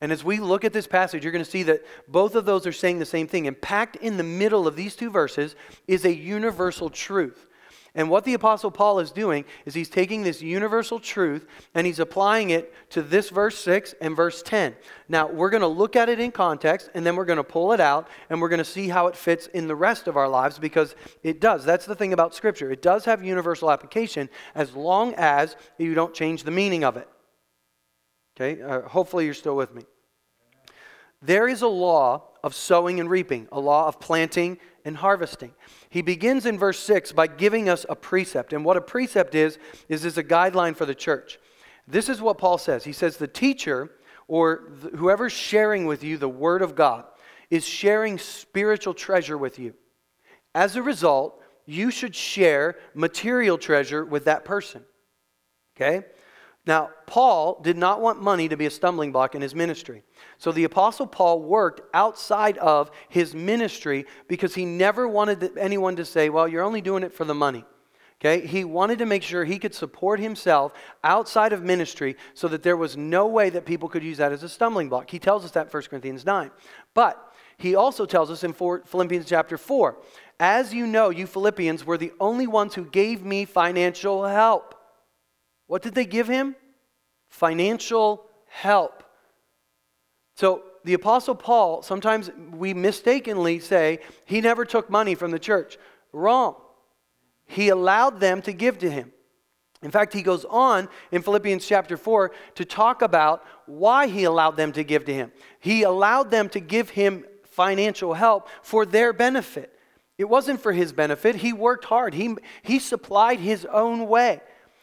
And 0.01 0.13
as 0.13 0.23
we 0.23 0.39
look 0.39 0.65
at 0.65 0.73
this 0.73 0.87
passage, 0.87 1.25
you're 1.25 1.33
going 1.33 1.45
to 1.45 1.51
see 1.51 1.65
that 1.65 1.85
both 2.07 2.37
of 2.37 2.45
those 2.45 2.67
are 2.67 2.73
saying 2.73 3.01
the 3.01 3.07
same 3.07 3.27
thing. 3.27 3.47
And 3.47 3.61
packed 3.61 3.97
in 3.97 4.17
the 4.17 4.23
middle 4.23 4.69
of 4.69 4.77
these 4.77 4.95
two 4.95 5.11
verses 5.11 5.57
is 5.89 6.05
a 6.05 6.15
universal 6.15 6.89
truth. 6.89 7.47
And 7.97 8.11
what 8.11 8.25
the 8.25 8.35
Apostle 8.35 8.71
Paul 8.71 9.01
is 9.01 9.11
doing 9.11 9.47
is 9.65 9.73
he's 9.73 9.89
taking 9.89 10.23
this 10.23 10.43
universal 10.43 11.01
truth 11.01 11.47
and 11.75 11.87
he's 11.87 11.99
applying 11.99 12.51
it 12.51 12.73
to 12.91 13.01
this 13.01 13.31
verse 13.31 13.57
6 13.59 13.95
and 14.03 14.15
verse 14.15 14.43
10. 14.43 14.77
Now, 15.09 15.29
we're 15.29 15.49
going 15.49 15.63
to 15.63 15.67
look 15.67 15.97
at 15.97 16.11
it 16.11 16.21
in 16.21 16.31
context 16.31 16.91
and 16.95 17.07
then 17.07 17.17
we're 17.17 17.25
going 17.25 17.39
to 17.39 17.43
pull 17.45 17.73
it 17.73 17.81
out 17.81 18.07
and 18.29 18.41
we're 18.41 18.51
going 18.51 18.59
to 18.59 18.65
see 18.67 18.89
how 18.89 19.07
it 19.07 19.17
fits 19.17 19.47
in 19.49 19.67
the 19.67 19.75
rest 19.75 20.09
of 20.09 20.17
our 20.19 20.29
lives 20.29 20.59
because 20.59 20.95
it 21.23 21.41
does. 21.41 21.65
That's 21.65 21.87
the 21.87 21.95
thing 21.97 22.13
about 22.13 22.35
Scripture. 22.35 22.71
It 22.71 22.83
does 22.83 23.07
have 23.07 23.25
universal 23.25 23.71
application 23.71 24.29
as 24.55 24.77
long 24.77 25.15
as 25.15 25.57
you 25.79 25.95
don't 25.95 26.13
change 26.13 26.43
the 26.43 26.51
meaning 26.51 26.85
of 26.85 26.99
it. 26.99 27.09
Okay? 28.37 28.63
Uh, 28.63 28.83
hopefully, 28.83 29.25
you're 29.25 29.35
still 29.35 29.57
with 29.57 29.75
me. 29.75 29.83
There 31.23 31.49
is 31.49 31.63
a 31.63 31.69
law 31.69 32.29
of 32.45 32.55
sowing 32.55 33.01
and 33.01 33.11
reaping, 33.11 33.49
a 33.51 33.59
law 33.59 33.89
of 33.89 33.99
planting 33.99 34.59
and 34.85 34.97
harvesting. 34.97 35.53
He 35.89 36.03
begins 36.03 36.47
in 36.47 36.59
verse 36.59 36.79
6 36.79 37.13
by 37.13 37.27
giving 37.27 37.69
us 37.69 37.87
a 37.89 37.97
precept. 37.97 38.53
And 38.53 38.65
what 38.65 38.77
a 38.77 38.81
precept 38.81 39.35
is, 39.35 39.59
is 39.89 40.05
is 40.05 40.19
a 40.19 40.25
guideline 40.25 40.77
for 40.77 40.87
the 40.87 40.95
church. 40.95 41.39
This 41.89 42.09
is 42.09 42.21
what 42.21 42.39
Paul 42.39 42.59
says. 42.59 42.85
He 42.85 42.93
says, 42.93 43.17
The 43.17 43.27
teacher, 43.27 43.91
or 44.29 44.71
whoever's 44.97 45.33
sharing 45.33 45.87
with 45.87 46.05
you 46.05 46.19
the 46.19 46.29
word 46.29 46.63
of 46.63 46.75
God, 46.75 47.05
is 47.51 47.67
sharing 47.67 48.19
spiritual 48.19 48.95
treasure 48.95 49.39
with 49.39 49.59
you. 49.59 49.75
As 50.55 50.77
a 50.77 50.83
result, 50.83 51.43
you 51.65 51.91
should 51.91 52.15
share 52.15 52.77
material 52.95 53.59
treasure 53.59 54.05
with 54.05 54.25
that 54.25 54.45
person. 54.45 54.85
Okay? 55.77 56.07
Now, 56.67 56.91
Paul 57.07 57.61
did 57.63 57.77
not 57.77 58.01
want 58.01 58.21
money 58.21 58.49
to 58.49 58.57
be 58.57 58.67
a 58.67 58.71
stumbling 58.71 59.13
block 59.13 59.37
in 59.37 59.43
his 59.43 59.55
ministry. 59.55 60.03
So 60.39 60.51
the 60.51 60.65
Apostle 60.65 61.07
Paul 61.07 61.41
worked 61.43 61.81
outside 61.95 62.59
of 62.59 62.91
his 63.09 63.35
ministry 63.35 64.05
because 64.27 64.55
he 64.55 64.65
never 64.65 65.07
wanted 65.07 65.57
anyone 65.57 65.95
to 65.97 66.05
say, 66.05 66.29
well, 66.29 66.49
you're 66.49 66.65
only 66.65 66.81
doing 66.81 67.05
it 67.05 67.13
for 67.13 67.25
the 67.25 67.35
money. 67.35 67.65
Okay? 68.21 68.45
He 68.45 68.65
wanted 68.65 68.99
to 68.99 69.07
make 69.07 69.23
sure 69.23 69.45
he 69.45 69.61
could 69.61 69.75
support 69.75 70.19
himself 70.19 70.73
outside 71.05 71.53
of 71.53 71.63
ministry 71.63 72.17
so 72.35 72.49
that 72.49 72.65
there 72.65 72.77
was 72.77 72.97
no 72.97 73.29
way 73.29 73.49
that 73.51 73.65
people 73.65 73.89
could 73.89 74.03
use 74.03 74.19
that 74.19 74.33
as 74.33 74.43
a 74.43 74.49
stumbling 74.49 74.89
block. 74.89 75.09
He 75.09 75.21
tells 75.21 75.45
us 75.45 75.53
that 75.53 75.67
in 75.67 75.71
1 75.71 75.83
Corinthians 75.85 76.27
9. 76.27 76.51
But 76.95 77.33
he 77.59 77.77
also 77.77 78.07
tells 78.07 78.31
us 78.31 78.43
in 78.43 78.53
Philippians 78.53 79.27
chapter 79.27 79.57
4 79.57 79.97
As 80.41 80.75
you 80.75 80.87
know, 80.87 81.11
you 81.11 81.29
Philippians 81.29 81.85
were 81.85 81.99
the 81.99 82.13
only 82.19 82.49
ones 82.49 82.75
who 82.75 82.85
gave 82.87 83.25
me 83.25 83.45
financial 83.45 84.25
help. 84.25 84.76
What 85.67 85.83
did 85.83 85.95
they 85.95 86.05
give 86.05 86.29
him? 86.29 86.57
Financial 87.29 88.25
help. 88.47 89.03
So 90.35 90.63
the 90.85 90.95
Apostle 90.95 91.35
Paul, 91.35 91.83
sometimes 91.83 92.31
we 92.53 92.73
mistakenly 92.73 93.59
say 93.59 93.99
he 94.25 94.41
never 94.41 94.65
took 94.65 94.89
money 94.89 95.15
from 95.15 95.31
the 95.31 95.39
church. 95.39 95.79
Wrong. 96.13 96.57
He 97.47 97.69
allowed 97.69 98.21
them 98.21 98.43
to 98.43 98.53
give 98.53 98.79
to 98.79 98.91
him. 98.91 99.13
In 99.83 99.91
fact, 99.91 100.13
he 100.13 100.23
goes 100.23 100.45
on 100.47 100.89
in 101.13 101.23
Philippians 101.23 101.67
chapter 101.67 101.97
4 101.97 102.33
to 102.55 102.65
talk 102.65 103.03
about 103.03 103.45
why 103.67 104.07
he 104.07 104.25
allowed 104.25 104.57
them 104.57 104.73
to 104.73 104.83
give 104.83 105.05
to 105.05 105.15
him. 105.15 105.33
He 105.61 105.83
allowed 105.83 106.31
them 106.31 106.49
to 106.51 106.61
give 106.61 106.91
him 106.91 107.25
financial 107.45 108.15
help 108.15 108.49
for 108.63 108.87
their 108.87 109.13
benefit. 109.13 109.79
It 110.19 110.29
wasn't 110.29 110.61
for 110.61 110.73
his 110.73 110.93
benefit. 110.93 111.37
He 111.37 111.53
worked 111.53 111.85
hard, 111.85 112.15
he, 112.15 112.37
he 112.63 112.79
supplied 112.79 113.41
his 113.41 113.65
own 113.67 114.09
way. 114.09 114.41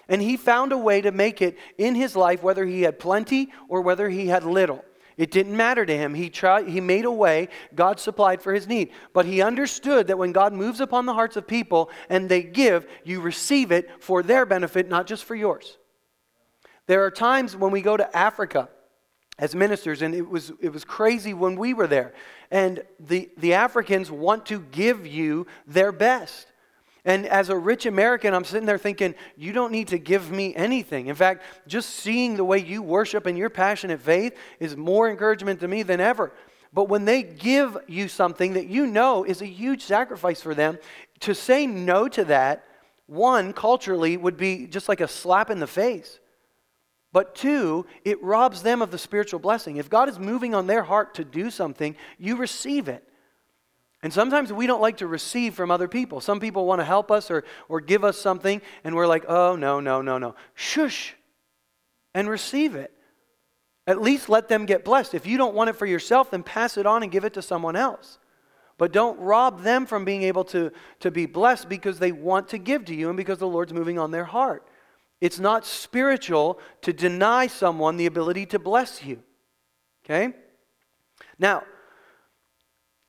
And 0.09 0.21
he 0.21 0.37
found 0.37 0.71
a 0.71 0.77
way 0.77 1.01
to 1.01 1.11
make 1.11 1.41
it 1.41 1.57
in 1.77 1.95
his 1.95 2.15
life, 2.15 2.43
whether 2.43 2.65
he 2.65 2.81
had 2.81 2.99
plenty 2.99 3.51
or 3.69 3.81
whether 3.81 4.09
he 4.09 4.27
had 4.27 4.43
little. 4.43 4.83
It 5.15 5.31
didn't 5.31 5.55
matter 5.55 5.85
to 5.85 5.95
him. 5.95 6.13
He, 6.13 6.29
tried, 6.29 6.67
he 6.67 6.81
made 6.81 7.05
a 7.05 7.11
way. 7.11 7.49
God 7.75 7.99
supplied 7.99 8.41
for 8.41 8.53
his 8.53 8.67
need. 8.67 8.91
But 9.13 9.25
he 9.25 9.41
understood 9.41 10.07
that 10.07 10.17
when 10.17 10.31
God 10.31 10.53
moves 10.53 10.81
upon 10.81 11.05
the 11.05 11.13
hearts 11.13 11.35
of 11.35 11.47
people 11.47 11.89
and 12.09 12.27
they 12.27 12.43
give, 12.43 12.87
you 13.03 13.21
receive 13.21 13.71
it 13.71 13.89
for 14.01 14.23
their 14.23 14.45
benefit, 14.45 14.89
not 14.89 15.07
just 15.07 15.23
for 15.23 15.35
yours. 15.35 15.77
There 16.87 17.05
are 17.05 17.11
times 17.11 17.55
when 17.55 17.71
we 17.71 17.81
go 17.81 17.95
to 17.95 18.17
Africa 18.17 18.69
as 19.39 19.55
ministers, 19.55 20.01
and 20.01 20.13
it 20.13 20.27
was, 20.27 20.51
it 20.61 20.69
was 20.69 20.83
crazy 20.83 21.33
when 21.33 21.55
we 21.55 21.73
were 21.73 21.87
there. 21.87 22.13
And 22.51 22.83
the, 22.99 23.29
the 23.37 23.53
Africans 23.53 24.11
want 24.11 24.45
to 24.47 24.59
give 24.59 25.07
you 25.07 25.47
their 25.65 25.91
best. 25.91 26.47
And 27.05 27.25
as 27.25 27.49
a 27.49 27.57
rich 27.57 27.85
American, 27.85 28.33
I'm 28.33 28.45
sitting 28.45 28.65
there 28.65 28.77
thinking, 28.77 29.13
you 29.35 29.51
don't 29.51 29.71
need 29.71 29.89
to 29.89 29.97
give 29.97 30.31
me 30.31 30.55
anything. 30.55 31.07
In 31.07 31.15
fact, 31.15 31.43
just 31.67 31.89
seeing 31.89 32.37
the 32.37 32.45
way 32.45 32.59
you 32.59 32.81
worship 32.81 33.25
and 33.25 33.37
your 33.37 33.49
passionate 33.49 34.01
faith 34.01 34.37
is 34.59 34.77
more 34.77 35.09
encouragement 35.09 35.59
to 35.59 35.67
me 35.67 35.83
than 35.83 35.99
ever. 35.99 36.31
But 36.71 36.87
when 36.89 37.05
they 37.05 37.21
give 37.21 37.77
you 37.87 38.07
something 38.07 38.53
that 38.53 38.67
you 38.67 38.87
know 38.87 39.25
is 39.25 39.41
a 39.41 39.45
huge 39.45 39.83
sacrifice 39.83 40.41
for 40.41 40.55
them, 40.55 40.79
to 41.19 41.35
say 41.35 41.67
no 41.67 42.07
to 42.07 42.23
that, 42.25 42.65
one, 43.05 43.51
culturally, 43.53 44.15
would 44.15 44.37
be 44.37 44.65
just 44.65 44.87
like 44.87 45.01
a 45.01 45.07
slap 45.07 45.49
in 45.49 45.59
the 45.59 45.67
face. 45.67 46.19
But 47.11 47.35
two, 47.35 47.85
it 48.03 48.23
robs 48.23 48.63
them 48.63 48.81
of 48.81 48.91
the 48.91 48.97
spiritual 48.97 49.39
blessing. 49.39 49.77
If 49.77 49.89
God 49.89 50.09
is 50.09 50.17
moving 50.17 50.55
on 50.55 50.67
their 50.67 50.83
heart 50.83 51.13
to 51.15 51.23
do 51.23 51.51
something, 51.51 51.95
you 52.17 52.37
receive 52.37 52.87
it. 52.87 53.07
And 54.03 54.11
sometimes 54.11 54.51
we 54.51 54.67
don't 54.67 54.81
like 54.81 54.97
to 54.97 55.07
receive 55.07 55.55
from 55.55 55.71
other 55.71 55.87
people. 55.87 56.19
Some 56.19 56.41
people 56.41 56.65
want 56.65 56.81
to 56.81 56.85
help 56.85 57.09
us 57.09 57.31
or, 57.31 57.45
or 57.69 57.79
give 57.79 58.03
us 58.03 58.17
something, 58.17 58.61
and 58.83 58.95
we're 58.95 59.07
like, 59.07 59.23
oh, 59.29 59.55
no, 59.55 59.79
no, 59.79 60.01
no, 60.01 60.17
no. 60.17 60.35
Shush 60.53 61.15
and 62.13 62.29
receive 62.29 62.75
it. 62.75 62.93
At 63.87 64.01
least 64.01 64.27
let 64.27 64.49
them 64.49 64.65
get 64.65 64.83
blessed. 64.83 65.13
If 65.13 65.25
you 65.25 65.37
don't 65.37 65.55
want 65.55 65.69
it 65.69 65.77
for 65.77 65.85
yourself, 65.85 66.31
then 66.31 66.43
pass 66.43 66.77
it 66.77 66.85
on 66.85 67.01
and 67.01 67.11
give 67.11 67.23
it 67.23 67.33
to 67.33 67.41
someone 67.41 67.77
else. 67.77 68.19
But 68.77 68.91
don't 68.91 69.17
rob 69.19 69.63
them 69.63 69.85
from 69.85 70.03
being 70.03 70.23
able 70.23 70.43
to, 70.45 70.71
to 70.99 71.09
be 71.09 71.25
blessed 71.25 71.69
because 71.69 71.99
they 71.99 72.11
want 72.11 72.49
to 72.49 72.57
give 72.57 72.85
to 72.85 72.95
you 72.95 73.07
and 73.07 73.15
because 73.15 73.37
the 73.37 73.47
Lord's 73.47 73.73
moving 73.73 73.97
on 73.97 74.11
their 74.11 74.25
heart. 74.25 74.67
It's 75.21 75.39
not 75.39 75.65
spiritual 75.65 76.59
to 76.81 76.91
deny 76.91 77.47
someone 77.47 77.95
the 77.95 78.07
ability 78.07 78.47
to 78.47 78.59
bless 78.59 79.03
you. 79.03 79.23
Okay? 80.03 80.33
Now, 81.39 81.63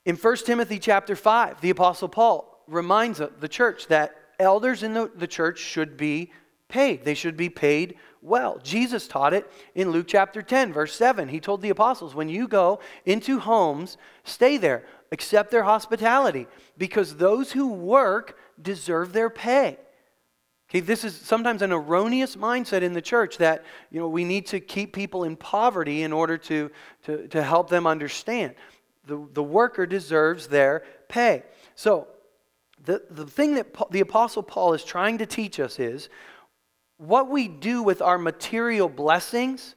in 0.05 0.17
1 0.17 0.37
Timothy 0.39 0.79
chapter 0.79 1.17
5, 1.17 1.61
the 1.61 1.71
Apostle 1.71 2.09
Paul 2.09 2.63
reminds 2.67 3.21
the 3.41 3.49
church 3.49 3.87
that 3.89 4.15
elders 4.39 4.83
in 4.83 4.95
the, 4.95 5.11
the 5.15 5.27
church 5.27 5.59
should 5.59 5.97
be 5.97 6.33
paid. 6.69 7.05
They 7.05 7.15
should 7.15 7.37
be 7.37 7.49
paid 7.49 7.97
well. 8.21 8.59
Jesus 8.63 9.07
taught 9.07 9.35
it 9.35 9.51
in 9.75 9.91
Luke 9.91 10.07
chapter 10.09 10.43
10, 10.43 10.73
verse 10.73 10.95
7. 10.95 11.29
He 11.29 11.41
told 11.41 11.63
the 11.63 11.71
apostles, 11.71 12.15
When 12.15 12.29
you 12.29 12.49
go 12.49 12.81
into 13.05 13.39
homes, 13.39 13.97
stay 14.25 14.57
there, 14.57 14.85
accept 15.13 15.51
their 15.51 15.63
hospitality, 15.63 16.47
because 16.77 17.17
those 17.17 17.53
who 17.53 17.69
work 17.69 18.39
deserve 18.61 19.13
their 19.13 19.31
pay. 19.31 19.79
Okay, 20.71 20.81
this 20.81 21.05
is 21.05 21.15
sometimes 21.15 21.63
an 21.63 21.73
erroneous 21.73 22.37
mindset 22.37 22.83
in 22.83 22.95
the 22.95 23.03
church 23.03 23.37
that 23.39 23.65
you 23.91 24.01
know 24.01 24.09
we 24.09 24.25
need 24.25 24.47
to 24.47 24.61
keep 24.61 24.93
people 24.93 25.25
in 25.25 25.37
poverty 25.37 26.03
in 26.03 26.13
order 26.13 26.39
to, 26.39 26.71
to, 27.05 27.29
to 27.29 27.43
help 27.43 27.69
them 27.69 27.87
understand 27.87 28.55
the, 29.07 29.27
the 29.33 29.43
worker 29.43 29.87
deserves 29.87 30.47
their 30.49 30.83
pay. 31.09 31.43
So, 31.75 32.09
the, 32.85 33.03
the 33.11 33.27
thing 33.27 33.55
that 33.55 33.75
the 33.91 34.01
Apostle 34.01 34.43
Paul 34.43 34.75
is 34.75 34.85
trying 34.85 35.19
to 35.19 35.27
teach 35.27 35.59
us 35.59 35.79
is 35.79 36.11
what 36.99 37.31
we 37.31 37.49
do 37.49 37.83
with 37.83 38.03
our 38.03 38.19
material 38.19 38.89
blessings 38.89 39.75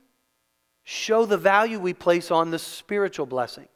show 0.84 1.26
the 1.26 1.38
value 1.38 1.80
we 1.80 1.94
place 1.94 2.32
on 2.32 2.52
the 2.52 2.60
spiritual 2.60 3.26
blessing. 3.26 3.68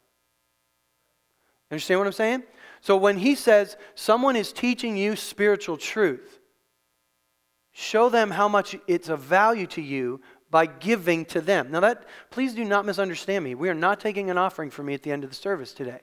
Understand 1.69 1.99
what 1.99 2.07
I'm 2.07 2.13
saying? 2.13 2.43
So 2.81 2.97
when 2.97 3.17
he 3.17 3.35
says 3.35 3.77
someone 3.95 4.35
is 4.35 4.51
teaching 4.51 4.97
you 4.97 5.15
spiritual 5.15 5.77
truth, 5.77 6.39
show 7.71 8.09
them 8.09 8.31
how 8.31 8.47
much 8.47 8.75
it's 8.87 9.09
of 9.09 9.19
value 9.21 9.67
to 9.67 9.81
you 9.81 10.21
by 10.51 10.65
giving 10.65 11.25
to 11.25 11.41
them. 11.41 11.71
Now 11.71 11.79
that 11.79 12.03
please 12.29 12.53
do 12.53 12.63
not 12.63 12.85
misunderstand 12.85 13.43
me. 13.43 13.55
We 13.55 13.69
are 13.69 13.73
not 13.73 13.99
taking 13.99 14.29
an 14.29 14.37
offering 14.37 14.69
for 14.69 14.83
me 14.83 14.93
at 14.93 15.01
the 15.01 15.11
end 15.11 15.23
of 15.23 15.29
the 15.29 15.35
service 15.35 15.73
today. 15.73 16.01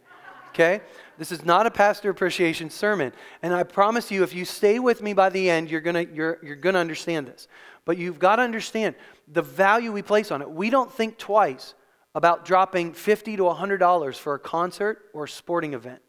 Okay? 0.50 0.81
This 1.19 1.31
is 1.31 1.45
not 1.45 1.67
a 1.67 1.71
pastor 1.71 2.11
appreciation 2.11 2.71
sermon. 2.71 3.12
And 3.43 3.55
I 3.55 3.62
promise 3.62 4.11
you 4.11 4.23
if 4.23 4.35
you 4.35 4.45
stay 4.45 4.78
with 4.78 5.02
me 5.02 5.12
by 5.12 5.28
the 5.28 5.49
end, 5.50 5.71
you're 5.71 5.83
to 5.95 6.12
you're 6.12 6.38
you're 6.43 6.57
to 6.75 6.81
understand 6.81 7.28
this. 7.28 7.47
But 7.85 7.99
you've 7.99 8.19
got 8.19 8.37
to 8.37 8.43
understand 8.43 8.97
the 9.28 9.43
value 9.43 9.93
we 9.93 10.02
place 10.02 10.31
on 10.31 10.43
it. 10.43 10.50
We 10.50 10.71
don't 10.71 10.93
think 10.93 11.19
twice 11.19 11.75
about 12.14 12.45
dropping 12.45 12.95
50 12.95 13.37
to 13.37 13.43
$100 13.45 14.17
for 14.17 14.35
a 14.35 14.38
concert 14.38 15.05
or 15.14 15.25
a 15.25 15.28
sporting 15.28 15.75
event. 15.75 16.00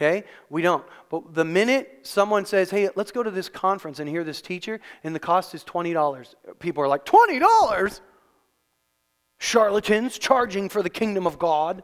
Okay? 0.00 0.24
We 0.48 0.62
don't. 0.62 0.84
But 1.10 1.34
the 1.34 1.44
minute 1.44 2.00
someone 2.02 2.46
says, 2.46 2.70
hey, 2.70 2.88
let's 2.96 3.12
go 3.12 3.22
to 3.22 3.30
this 3.30 3.50
conference 3.50 3.98
and 3.98 4.08
hear 4.08 4.24
this 4.24 4.40
teacher, 4.40 4.80
and 5.04 5.14
the 5.14 5.20
cost 5.20 5.54
is 5.54 5.62
$20, 5.64 6.34
people 6.58 6.82
are 6.82 6.88
like, 6.88 7.04
$20? 7.04 8.00
Charlatans 9.38 10.18
charging 10.18 10.70
for 10.70 10.82
the 10.82 10.88
kingdom 10.88 11.26
of 11.26 11.38
God. 11.38 11.82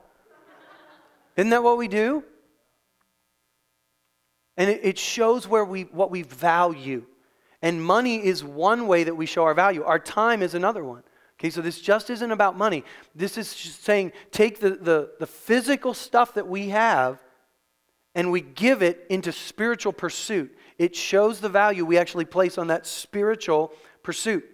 Isn't 1.37 1.50
that 1.50 1.62
what 1.62 1.76
we 1.76 1.88
do? 1.88 2.25
And 4.56 4.70
it, 4.70 4.99
shows 4.99 5.46
where 5.46 5.64
we, 5.64 5.82
what 5.82 6.11
we 6.11 6.23
value. 6.23 7.04
And 7.61 7.82
money 7.82 8.25
is 8.25 8.42
one 8.42 8.87
way 8.87 9.04
that 9.04 9.14
we 9.14 9.26
show 9.26 9.44
our 9.44 9.52
value, 9.52 9.82
our 9.82 9.99
time 9.99 10.42
is 10.42 10.54
another 10.54 10.82
one. 10.82 11.02
Okay, 11.38 11.50
so 11.50 11.61
this 11.61 11.82
just 11.82 12.08
isn't 12.08 12.30
about 12.30 12.56
money. 12.56 12.82
This 13.14 13.37
is 13.37 13.54
just 13.54 13.85
saying 13.85 14.12
take 14.30 14.58
the, 14.61 14.70
the, 14.70 15.11
the 15.18 15.26
physical 15.26 15.92
stuff 15.92 16.32
that 16.32 16.49
we 16.49 16.70
have 16.70 17.20
and 18.16 18.32
we 18.32 18.40
give 18.40 18.82
it 18.82 19.06
into 19.11 19.30
spiritual 19.30 19.92
pursuit. 19.92 20.56
It 20.78 20.96
shows 20.96 21.38
the 21.38 21.50
value 21.50 21.85
we 21.85 21.99
actually 21.99 22.25
place 22.25 22.56
on 22.58 22.68
that 22.68 22.87
spiritual 22.87 23.73
pursuit. 24.02 24.44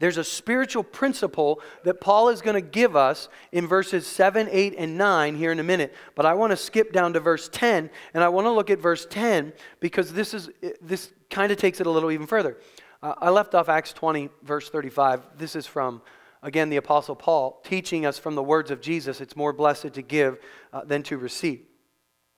There's 0.00 0.16
a 0.16 0.24
spiritual 0.24 0.82
principle 0.82 1.60
that 1.84 2.00
Paul 2.00 2.30
is 2.30 2.40
going 2.40 2.54
to 2.54 2.68
give 2.68 2.96
us 2.96 3.28
in 3.52 3.66
verses 3.66 4.06
7, 4.06 4.48
8, 4.50 4.74
and 4.76 4.98
9 4.98 5.36
here 5.36 5.52
in 5.52 5.60
a 5.60 5.62
minute. 5.62 5.94
But 6.16 6.26
I 6.26 6.34
want 6.34 6.50
to 6.50 6.56
skip 6.56 6.92
down 6.92 7.12
to 7.12 7.20
verse 7.20 7.48
10, 7.52 7.90
and 8.12 8.24
I 8.24 8.28
want 8.28 8.46
to 8.46 8.50
look 8.50 8.70
at 8.70 8.80
verse 8.80 9.06
10 9.06 9.52
because 9.78 10.12
this, 10.12 10.34
is, 10.34 10.50
this 10.82 11.12
kind 11.28 11.52
of 11.52 11.58
takes 11.58 11.80
it 11.80 11.86
a 11.86 11.90
little 11.90 12.10
even 12.10 12.26
further. 12.26 12.56
Uh, 13.02 13.14
I 13.18 13.30
left 13.30 13.54
off 13.54 13.68
Acts 13.68 13.92
20, 13.92 14.30
verse 14.42 14.68
35. 14.68 15.38
This 15.38 15.54
is 15.54 15.66
from, 15.66 16.02
again, 16.42 16.70
the 16.70 16.78
Apostle 16.78 17.14
Paul 17.14 17.60
teaching 17.62 18.04
us 18.04 18.18
from 18.18 18.34
the 18.34 18.42
words 18.42 18.70
of 18.72 18.80
Jesus 18.80 19.20
it's 19.20 19.36
more 19.36 19.52
blessed 19.52 19.92
to 19.92 20.02
give 20.02 20.38
uh, 20.72 20.84
than 20.84 21.04
to 21.04 21.16
receive. 21.16 21.69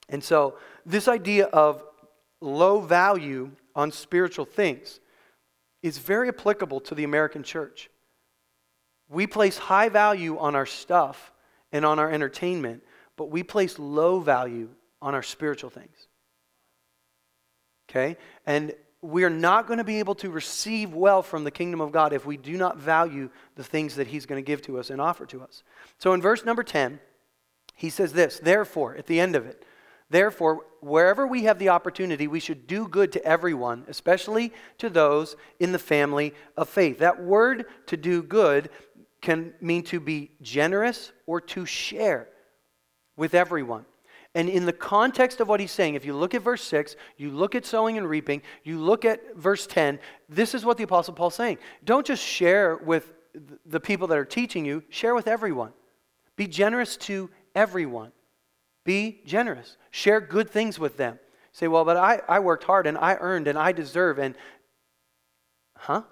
And 0.09 0.23
so, 0.23 0.57
this 0.85 1.09
idea 1.09 1.47
of 1.47 1.83
low 2.41 2.81
value 2.81 3.53
on 3.75 3.93
spiritual 3.93 4.45
things 4.45 5.01
is 5.83 5.99
very 5.99 6.29
applicable 6.29 6.81
to 6.81 6.95
the 6.95 7.05
American 7.05 7.43
church. 7.43 7.89
We 9.09 9.27
place 9.27 9.59
high 9.59 9.89
value 9.89 10.39
on 10.39 10.55
our 10.55 10.67
stuff 10.67 11.33
and 11.71 11.85
on 11.85 11.99
our 11.99 12.11
entertainment, 12.11 12.83
but 13.17 13.31
we 13.31 13.43
place 13.43 13.79
low 13.79 14.21
value 14.21 14.69
on 15.01 15.15
our 15.15 15.23
spiritual 15.23 15.71
things. 15.71 16.09
Okay? 17.91 18.17
And 18.47 18.75
we're 19.03 19.31
not 19.31 19.67
going 19.67 19.79
to 19.79 19.85
be 19.85 19.99
able 19.99 20.15
to 20.17 20.31
receive 20.31 20.95
well 20.95 21.23
from 21.23 21.43
the 21.43 21.51
kingdom 21.51 21.81
of 21.81 21.91
God 21.91 22.13
if 22.13 22.25
we 22.25 22.37
do 22.37 22.57
not 22.57 22.79
value 22.79 23.29
the 23.57 23.65
things 23.65 23.97
that 23.97 24.07
He's 24.07 24.27
going 24.27 24.43
to 24.43 24.47
give 24.47 24.63
to 24.63 24.79
us 24.79 24.91
and 24.91 25.01
offer 25.01 25.27
to 25.27 25.43
us. 25.43 25.65
So 25.99 26.13
in 26.13 26.23
verse 26.23 26.45
number 26.45 26.63
10, 26.63 27.01
he 27.75 27.91
says 27.91 28.13
this 28.13 28.39
Therefore, 28.39 28.95
at 28.97 29.07
the 29.07 29.19
end 29.19 29.35
of 29.35 29.45
it, 29.45 29.65
Therefore, 30.13 30.67
wherever 30.81 31.27
we 31.27 31.45
have 31.45 31.59
the 31.59 31.71
opportunity, 31.71 32.29
we 32.29 32.39
should 32.39 32.67
do 32.67 32.87
good 32.87 33.13
to 33.13 33.25
everyone, 33.25 33.87
especially 33.89 34.53
to 34.77 34.91
those 34.91 35.37
in 35.59 35.73
the 35.73 35.79
family 35.79 36.35
of 36.55 36.69
faith. 36.69 36.99
That 36.99 37.23
word 37.23 37.65
to 37.87 37.97
do 37.97 38.23
good 38.23 38.69
can 39.23 39.55
mean 39.63 39.85
to 39.85 40.01
be 40.01 40.33
generous 40.43 41.13
or 41.25 41.41
to 41.41 41.65
share 41.65 42.29
with 43.17 43.33
everyone. 43.33 43.87
And 44.35 44.51
in 44.51 44.67
the 44.67 44.73
context 44.75 45.41
of 45.41 45.49
what 45.49 45.61
he's 45.61 45.73
saying, 45.73 45.95
if 45.95 46.05
you 46.05 46.13
look 46.15 46.35
at 46.35 46.43
verse 46.43 46.63
6, 46.65 46.95
you 47.17 47.31
look 47.31 47.55
at 47.55 47.65
sowing 47.65 47.97
and 47.97 48.07
reaping, 48.07 48.43
you 48.65 48.79
look 48.79 49.07
at 49.07 49.35
verse 49.35 49.67
10, 49.67 49.99
this 50.29 50.55
is 50.55 50.63
what 50.63 50.77
the 50.77 50.85
Apostle 50.85 51.15
Paul's 51.15 51.37
saying. 51.37 51.57
Don't 51.85 52.07
just 52.07 52.23
share 52.23 52.77
with 52.77 53.15
the 53.65 53.81
people 53.81 54.09
that 54.09 54.19
are 54.19 54.27
teaching 54.27 54.67
you, 54.67 54.83
share 54.91 55.15
with 55.15 55.27
everyone. 55.27 55.73
Be 56.37 56.47
generous 56.47 56.99
to 56.99 57.31
everyone. 57.55 58.13
Be 58.85 59.21
generous. 59.25 59.77
Share 59.91 60.21
good 60.21 60.51
things 60.51 60.79
with 60.79 60.97
them. 60.97 61.19
Say, 61.53 61.69
well, 61.69 61.85
but 61.85 61.97
I, 61.97 62.23
I 62.29 62.41
worked 62.41 62.65
hard 62.65 62.87
and 62.87 62.97
I 62.97 63.17
earned 63.21 63.47
and 63.47 63.59
I 63.59 63.73
deserve 63.73 64.19
and, 64.19 64.35
huh? 65.77 66.03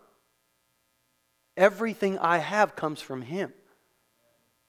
Everything 1.56 2.18
I 2.18 2.38
have 2.38 2.76
comes 2.76 3.00
from 3.00 3.22
Him. 3.22 3.52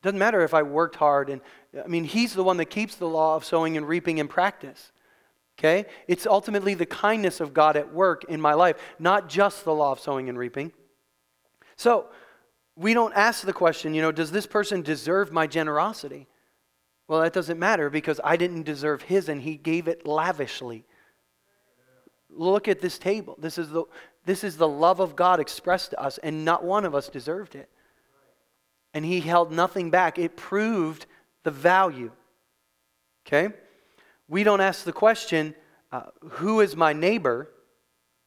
Doesn't 0.02 0.18
matter 0.18 0.42
if 0.42 0.54
I 0.54 0.64
worked 0.64 0.96
hard 0.96 1.30
and, 1.30 1.42
I 1.84 1.88
mean, 1.88 2.06
He's 2.06 2.34
the 2.34 2.44
one 2.44 2.58
that 2.58 2.66
keeps 2.66 2.96
the 2.96 3.08
law 3.08 3.36
of 3.36 3.46
sowing 3.46 3.78
and 3.78 3.88
reaping 3.88 4.18
in 4.18 4.28
practice. 4.28 4.92
Okay? 5.60 5.86
It's 6.08 6.26
ultimately 6.26 6.74
the 6.74 6.86
kindness 6.86 7.40
of 7.40 7.54
God 7.54 7.76
at 7.76 7.94
work 7.94 8.24
in 8.24 8.42
my 8.42 8.54
life, 8.54 8.78
not 8.98 9.30
just 9.30 9.64
the 9.66 9.74
law 9.74 9.92
of 9.92 10.00
sowing 10.00 10.30
and 10.30 10.38
reaping. 10.38 10.72
So, 11.76 12.08
we 12.78 12.94
don't 12.94 13.14
ask 13.14 13.46
the 13.46 13.54
question, 13.54 13.94
you 13.94 14.02
know, 14.02 14.12
does 14.14 14.32
this 14.32 14.48
person 14.48 14.82
deserve 14.82 15.32
my 15.32 15.46
generosity? 15.46 16.28
Well, 17.12 17.24
that 17.24 17.34
doesn't 17.34 17.60
matter 17.60 17.90
because 17.90 18.22
I 18.24 18.38
didn't 18.38 18.64
deserve 18.64 19.02
his 19.02 19.28
and 19.28 19.42
he 19.42 19.58
gave 19.58 19.90
it 19.90 20.08
lavishly. 20.08 20.86
Look 22.30 22.70
at 22.70 22.80
this 22.80 22.98
table. 22.98 23.36
This 23.38 23.58
is 23.58 23.70
the, 23.70 23.84
this 24.24 24.46
is 24.46 24.56
the 24.56 24.70
love 24.70 25.02
of 25.02 25.14
God 25.18 25.42
expressed 25.42 25.90
to 25.90 26.02
us, 26.02 26.20
and 26.20 26.46
not 26.46 26.64
one 26.64 26.86
of 26.86 26.96
us 26.96 27.10
deserved 27.10 27.54
it. 27.54 27.68
And 28.94 29.04
he 29.04 29.20
held 29.20 29.52
nothing 29.52 29.90
back. 29.90 30.18
It 30.18 30.38
proved 30.38 31.06
the 31.44 31.52
value. 31.52 32.12
Okay? 33.28 33.54
We 34.30 34.46
don't 34.46 34.62
ask 34.62 34.86
the 34.86 34.94
question, 34.94 35.54
uh, 35.92 36.04
who 36.22 36.62
is 36.62 36.78
my 36.78 36.94
neighbor? 36.94 37.50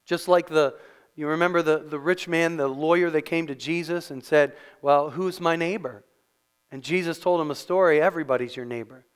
Just 0.04 0.28
like 0.28 0.48
the, 0.48 0.74
you 1.16 1.26
remember 1.28 1.62
the, 1.62 1.78
the 1.78 1.98
rich 1.98 2.28
man, 2.28 2.58
the 2.58 2.68
lawyer 2.68 3.08
that 3.08 3.22
came 3.22 3.46
to 3.46 3.54
Jesus 3.54 4.10
and 4.10 4.22
said, 4.22 4.52
Well, 4.82 5.08
who's 5.08 5.40
my 5.40 5.56
neighbor? 5.56 6.04
And 6.74 6.82
Jesus 6.82 7.20
told 7.20 7.40
him 7.40 7.52
a 7.52 7.54
story 7.54 8.00
everybody's 8.00 8.56
your 8.56 8.64
neighbor. 8.64 9.06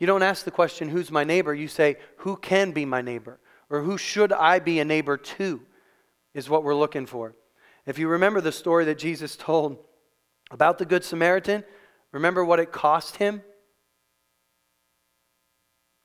You 0.00 0.08
don't 0.08 0.24
ask 0.24 0.44
the 0.44 0.50
question, 0.50 0.88
Who's 0.88 1.08
my 1.08 1.22
neighbor? 1.22 1.54
You 1.54 1.68
say, 1.68 1.98
Who 2.16 2.36
can 2.36 2.72
be 2.72 2.84
my 2.84 3.00
neighbor? 3.00 3.38
Or 3.70 3.82
who 3.82 3.96
should 3.96 4.32
I 4.32 4.58
be 4.58 4.80
a 4.80 4.84
neighbor 4.84 5.16
to? 5.16 5.60
Is 6.34 6.50
what 6.50 6.64
we're 6.64 6.74
looking 6.74 7.06
for. 7.06 7.36
If 7.86 7.96
you 7.96 8.08
remember 8.08 8.40
the 8.40 8.50
story 8.50 8.86
that 8.86 8.98
Jesus 8.98 9.36
told 9.36 9.78
about 10.50 10.78
the 10.78 10.84
Good 10.84 11.04
Samaritan, 11.04 11.62
remember 12.10 12.44
what 12.44 12.58
it 12.58 12.72
cost 12.72 13.18
him? 13.18 13.42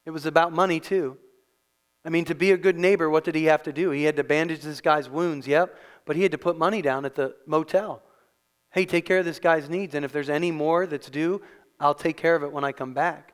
It 0.06 0.12
was 0.12 0.28
about 0.28 0.54
money, 0.54 0.80
too. 0.80 1.18
I 2.06 2.10
mean, 2.10 2.26
to 2.26 2.36
be 2.36 2.52
a 2.52 2.58
good 2.58 2.78
neighbor, 2.78 3.10
what 3.10 3.24
did 3.24 3.34
he 3.34 3.46
have 3.46 3.64
to 3.64 3.74
do? 3.74 3.90
He 3.90 4.04
had 4.04 4.18
to 4.18 4.24
bandage 4.24 4.62
this 4.62 4.82
guy's 4.82 5.10
wounds, 5.10 5.48
yep, 5.48 5.76
but 6.06 6.16
he 6.16 6.22
had 6.22 6.32
to 6.34 6.38
put 6.38 6.60
money 6.60 6.84
down 6.84 7.06
at 7.06 7.16
the 7.16 7.36
motel. 7.48 8.04
Hey, 8.72 8.86
take 8.86 9.06
care 9.06 9.20
of 9.20 9.26
this 9.26 9.40
guy's 9.40 9.70
needs, 9.70 9.96
and 9.96 10.06
if 10.06 10.12
there's 10.12 10.30
any 10.30 10.52
more 10.52 10.86
that's 10.86 11.10
due, 11.10 11.42
I'll 11.80 11.96
take 11.96 12.18
care 12.18 12.36
of 12.36 12.44
it 12.44 12.52
when 12.52 12.64
I 12.64 12.72
come 12.72 12.94
back. 12.94 13.34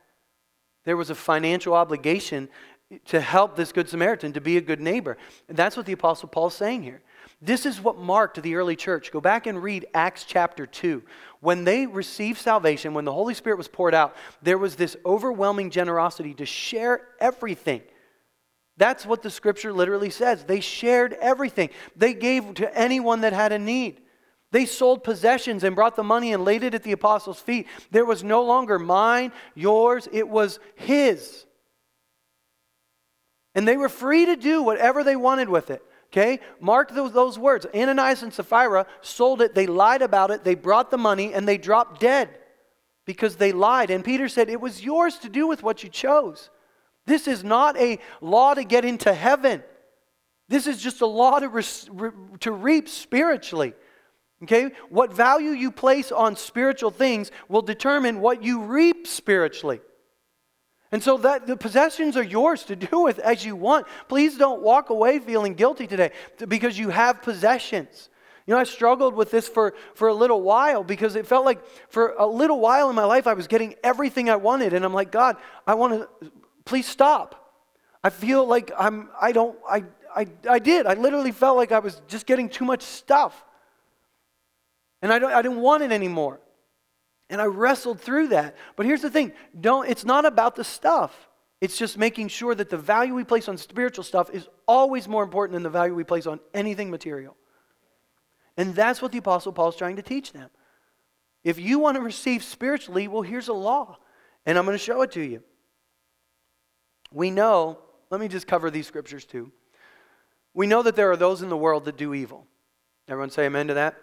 There 0.86 0.98
was 0.98 1.10
a 1.10 1.16
financial 1.16 1.74
obligation 1.74 2.48
to 3.06 3.20
help 3.20 3.56
this 3.56 3.72
Good 3.72 3.90
Samaritan, 3.90 4.34
to 4.34 4.42
be 4.42 4.58
a 4.58 4.62
good 4.62 4.80
neighbor. 4.80 5.18
And 5.50 5.58
that's 5.58 5.76
what 5.76 5.88
the 5.88 5.94
Apostle 5.94 6.30
Paul's 6.30 6.54
saying 6.54 6.84
here. 6.84 7.02
This 7.42 7.66
is 7.66 7.82
what 7.82 7.98
marked 7.98 8.42
the 8.42 8.56
early 8.56 8.76
church. 8.76 9.12
Go 9.12 9.20
back 9.20 9.48
and 9.48 9.62
read 9.62 9.88
Acts 9.94 10.24
chapter 10.24 10.68
2. 10.68 11.02
When 11.42 11.64
they 11.64 11.88
received 11.88 12.38
salvation, 12.38 12.94
when 12.94 13.06
the 13.06 13.12
Holy 13.12 13.34
Spirit 13.34 13.58
was 13.58 13.68
poured 13.68 13.96
out, 13.96 14.16
there 14.44 14.60
was 14.60 14.76
this 14.76 14.96
overwhelming 15.06 15.72
generosity 15.72 16.36
to 16.36 16.46
share 16.46 17.02
everything 17.20 17.82
that's 18.78 19.06
what 19.06 19.22
the 19.22 19.30
scripture 19.30 19.72
literally 19.72 20.10
says. 20.10 20.44
They 20.44 20.60
shared 20.60 21.14
everything, 21.14 21.70
they 21.96 22.14
gave 22.14 22.56
to 22.56 22.78
anyone 22.78 23.22
that 23.22 23.34
had 23.34 23.52
a 23.52 23.60
need. 23.60 24.02
They 24.52 24.66
sold 24.66 25.04
possessions 25.04 25.64
and 25.64 25.76
brought 25.76 25.96
the 25.96 26.04
money 26.04 26.34
and 26.34 26.46
laid 26.46 26.64
it 26.64 26.74
at 26.74 26.84
the 26.84 26.92
apostles' 26.92 27.40
feet. 27.40 27.68
There 27.92 28.06
was 28.06 28.24
no 28.24 28.44
longer 28.44 28.80
mine, 28.80 29.32
yours, 29.54 30.08
it 30.12 30.30
was 30.30 30.60
his. 30.76 31.46
And 33.54 33.68
they 33.68 33.78
were 33.78 33.90
free 33.90 34.26
to 34.26 34.36
do 34.36 34.62
whatever 34.62 35.04
they 35.04 35.16
wanted 35.16 35.50
with 35.50 35.72
it. 35.72 35.84
Okay? 36.08 36.40
Mark 36.60 36.94
those, 36.94 37.12
those 37.12 37.38
words. 37.38 37.66
Ananias 37.76 38.24
and 38.24 38.34
Sapphira 38.34 38.86
sold 39.02 39.42
it, 39.42 39.54
they 39.56 39.68
lied 39.68 40.02
about 40.02 40.32
it, 40.32 40.44
they 40.44 40.56
brought 40.56 40.92
the 40.92 40.98
money, 40.98 41.34
and 41.34 41.48
they 41.48 41.58
dropped 41.58 42.00
dead 42.00 42.30
because 43.06 43.36
they 43.36 43.52
lied. 43.52 43.90
And 43.90 44.04
Peter 44.04 44.30
said, 44.30 44.50
It 44.50 44.62
was 44.62 44.84
yours 44.84 45.18
to 45.20 45.30
do 45.30 45.48
with 45.48 45.64
what 45.64 45.84
you 45.84 45.90
chose. 45.90 46.50
This 47.06 47.28
is 47.28 47.44
not 47.44 47.78
a 47.78 48.00
law 48.22 48.54
to 48.54 48.64
get 48.64 48.86
into 48.86 49.14
heaven. 49.14 49.64
This 50.48 50.68
is 50.68 50.82
just 50.82 51.02
a 51.02 51.06
law 51.06 51.40
to, 51.40 51.50
re- 51.50 52.12
to 52.40 52.52
reap 52.52 52.88
spiritually. 52.88 53.74
Okay? 54.44 54.72
What 54.90 55.14
value 55.14 55.52
you 55.52 55.72
place 55.72 56.12
on 56.12 56.36
spiritual 56.36 56.92
things 56.92 57.32
will 57.48 57.62
determine 57.62 58.20
what 58.20 58.44
you 58.44 58.62
reap 58.62 59.08
spiritually. 59.08 59.82
And 60.92 61.02
so 61.02 61.18
that 61.18 61.48
the 61.48 61.58
possessions 61.58 62.16
are 62.16 62.24
yours 62.24 62.64
to 62.64 62.76
do 62.76 63.00
with 63.02 63.20
as 63.20 63.44
you 63.44 63.56
want. 63.56 63.88
Please 64.08 64.38
don't 64.38 64.62
walk 64.62 64.90
away 64.90 65.20
feeling 65.20 65.54
guilty 65.54 65.88
today 65.88 66.12
because 66.48 66.78
you 66.78 66.90
have 66.90 67.22
possessions. 67.22 68.10
You 68.46 68.54
know, 68.54 68.60
I 68.60 68.64
struggled 68.64 69.16
with 69.16 69.32
this 69.32 69.48
for, 69.48 69.74
for 69.96 70.08
a 70.08 70.14
little 70.14 70.42
while 70.42 70.84
because 70.84 71.16
it 71.16 71.26
felt 71.26 71.46
like 71.46 71.66
for 71.90 72.14
a 72.20 72.28
little 72.28 72.60
while 72.60 72.90
in 72.90 72.96
my 72.96 73.06
life 73.06 73.26
I 73.26 73.34
was 73.34 73.48
getting 73.48 73.76
everything 73.84 74.30
I 74.30 74.36
wanted. 74.36 74.74
And 74.74 74.86
I'm 74.86 74.94
like, 74.94 75.12
God, 75.12 75.38
I 75.66 75.74
want 75.74 76.08
to 76.22 76.32
Please 76.66 76.88
stop. 76.88 77.54
I 78.04 78.10
feel 78.10 78.46
like 78.46 78.72
I'm, 78.78 79.10
I 79.20 79.32
don't, 79.32 79.58
I, 79.70 79.84
I, 80.16 80.28
I 80.50 80.60
did. 80.60 80.88
I 80.88 80.96
literally 80.96 81.32
felt 81.32 81.58
like 81.58 81.72
I 81.72 81.80
was 81.80 82.02
just 82.08 82.26
getting 82.26 82.50
too 82.50 82.66
much 82.66 82.82
stuff. 82.82 83.46
And 85.06 85.14
I, 85.14 85.20
don't, 85.20 85.32
I 85.32 85.44
didn't 85.44 85.60
want 85.60 85.84
it 85.84 85.92
anymore. 85.92 86.40
And 87.30 87.40
I 87.40 87.46
wrestled 87.46 88.02
through 88.02 88.30
that. 88.30 88.56
But 88.76 88.88
here's 88.88 89.04
the 89.04 89.12
thing 89.12 89.34
don't, 89.62 89.88
it's 89.88 90.04
not 90.04 90.26
about 90.26 90.56
the 90.56 90.64
stuff. 90.64 91.30
It's 91.62 91.78
just 91.78 91.96
making 91.96 92.30
sure 92.30 92.56
that 92.56 92.72
the 92.72 92.78
value 92.78 93.14
we 93.14 93.24
place 93.24 93.48
on 93.48 93.60
spiritual 93.60 94.04
stuff 94.04 94.32
is 94.32 94.48
always 94.68 95.08
more 95.08 95.22
important 95.22 95.54
than 95.54 95.62
the 95.62 95.70
value 95.70 95.94
we 95.94 96.04
place 96.04 96.26
on 96.26 96.40
anything 96.56 96.90
material. 96.90 97.38
And 98.58 98.74
that's 98.74 99.00
what 99.00 99.12
the 99.12 99.20
Apostle 99.20 99.54
Paul's 99.54 99.76
trying 99.76 99.98
to 99.98 100.02
teach 100.02 100.34
them. 100.34 100.50
If 101.44 101.60
you 101.60 101.78
want 101.78 101.98
to 101.98 102.02
receive 102.02 102.44
spiritually, 102.44 103.08
well, 103.08 103.22
here's 103.22 103.48
a 103.48 103.54
law. 103.54 104.00
And 104.48 104.58
I'm 104.58 104.66
going 104.66 104.74
to 104.74 104.84
show 104.84 105.04
it 105.04 105.12
to 105.12 105.22
you. 105.22 105.44
We 107.12 107.30
know, 107.30 107.78
let 108.10 108.20
me 108.20 108.28
just 108.28 108.48
cover 108.48 108.72
these 108.72 108.88
scriptures 108.88 109.24
too. 109.24 109.52
We 110.56 110.66
know 110.66 110.82
that 110.82 110.96
there 110.96 111.12
are 111.12 111.18
those 111.18 111.44
in 111.44 111.50
the 111.50 111.58
world 111.58 111.86
that 111.86 111.96
do 111.96 112.16
evil. 112.16 112.48
Everyone 113.08 113.30
say 113.30 113.46
amen 113.46 113.68
to 113.68 113.76
that? 113.76 113.98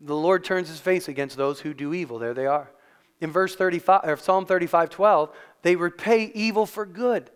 The 0.00 0.16
Lord 0.16 0.44
turns 0.44 0.68
his 0.68 0.80
face 0.80 1.08
against 1.08 1.36
those 1.36 1.60
who 1.60 1.72
do 1.72 1.94
evil. 1.94 2.18
There 2.18 2.34
they 2.34 2.46
are. 2.46 2.70
In 3.20 3.30
verse 3.32 3.56
35, 3.56 4.00
or 4.04 4.16
Psalm 4.16 4.44
35 4.44 4.90
12, 4.90 5.34
they 5.62 5.76
repay 5.76 6.30
evil 6.34 6.66
for 6.66 6.84
good. 6.84 7.30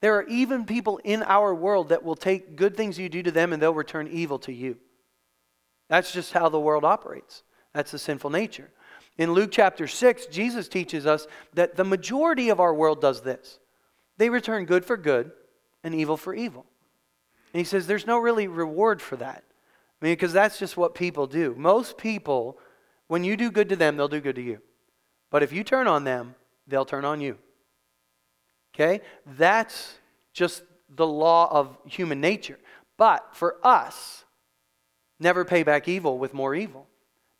There 0.00 0.16
are 0.16 0.24
even 0.24 0.64
people 0.64 0.98
in 0.98 1.22
our 1.22 1.54
world 1.54 1.88
that 1.88 2.04
will 2.04 2.14
take 2.14 2.56
good 2.56 2.76
things 2.76 2.98
you 2.98 3.08
do 3.08 3.22
to 3.22 3.32
them 3.32 3.52
and 3.52 3.60
they'll 3.60 3.74
return 3.74 4.06
evil 4.08 4.38
to 4.40 4.52
you. 4.52 4.76
That's 5.88 6.12
just 6.12 6.32
how 6.32 6.48
the 6.48 6.60
world 6.60 6.84
operates. 6.84 7.42
That's 7.72 7.90
the 7.90 7.98
sinful 7.98 8.30
nature. 8.30 8.70
In 9.16 9.32
Luke 9.32 9.50
chapter 9.50 9.88
6, 9.88 10.26
Jesus 10.26 10.68
teaches 10.68 11.06
us 11.06 11.26
that 11.54 11.74
the 11.74 11.84
majority 11.84 12.50
of 12.50 12.60
our 12.60 12.72
world 12.72 13.00
does 13.00 13.22
this. 13.22 13.58
They 14.18 14.30
return 14.30 14.64
good 14.64 14.84
for 14.84 14.96
good 14.96 15.32
and 15.82 15.94
evil 15.94 16.16
for 16.16 16.34
evil. 16.34 16.66
And 17.52 17.58
he 17.58 17.64
says 17.64 17.86
there's 17.86 18.06
no 18.06 18.18
really 18.18 18.46
reward 18.46 19.02
for 19.02 19.16
that. 19.16 19.42
I 20.00 20.04
mean, 20.04 20.12
because 20.12 20.32
that's 20.32 20.58
just 20.58 20.76
what 20.76 20.94
people 20.94 21.26
do. 21.26 21.54
Most 21.56 21.98
people, 21.98 22.58
when 23.08 23.24
you 23.24 23.36
do 23.36 23.50
good 23.50 23.68
to 23.70 23.76
them, 23.76 23.96
they'll 23.96 24.08
do 24.08 24.20
good 24.20 24.36
to 24.36 24.42
you. 24.42 24.60
But 25.30 25.42
if 25.42 25.52
you 25.52 25.64
turn 25.64 25.86
on 25.86 26.04
them, 26.04 26.34
they'll 26.66 26.84
turn 26.84 27.04
on 27.04 27.20
you. 27.20 27.38
Okay? 28.74 29.00
That's 29.26 29.94
just 30.32 30.62
the 30.88 31.06
law 31.06 31.48
of 31.50 31.76
human 31.84 32.20
nature. 32.20 32.58
But 32.96 33.34
for 33.34 33.56
us, 33.64 34.24
never 35.18 35.44
pay 35.44 35.62
back 35.62 35.88
evil 35.88 36.18
with 36.18 36.32
more 36.32 36.54
evil. 36.54 36.86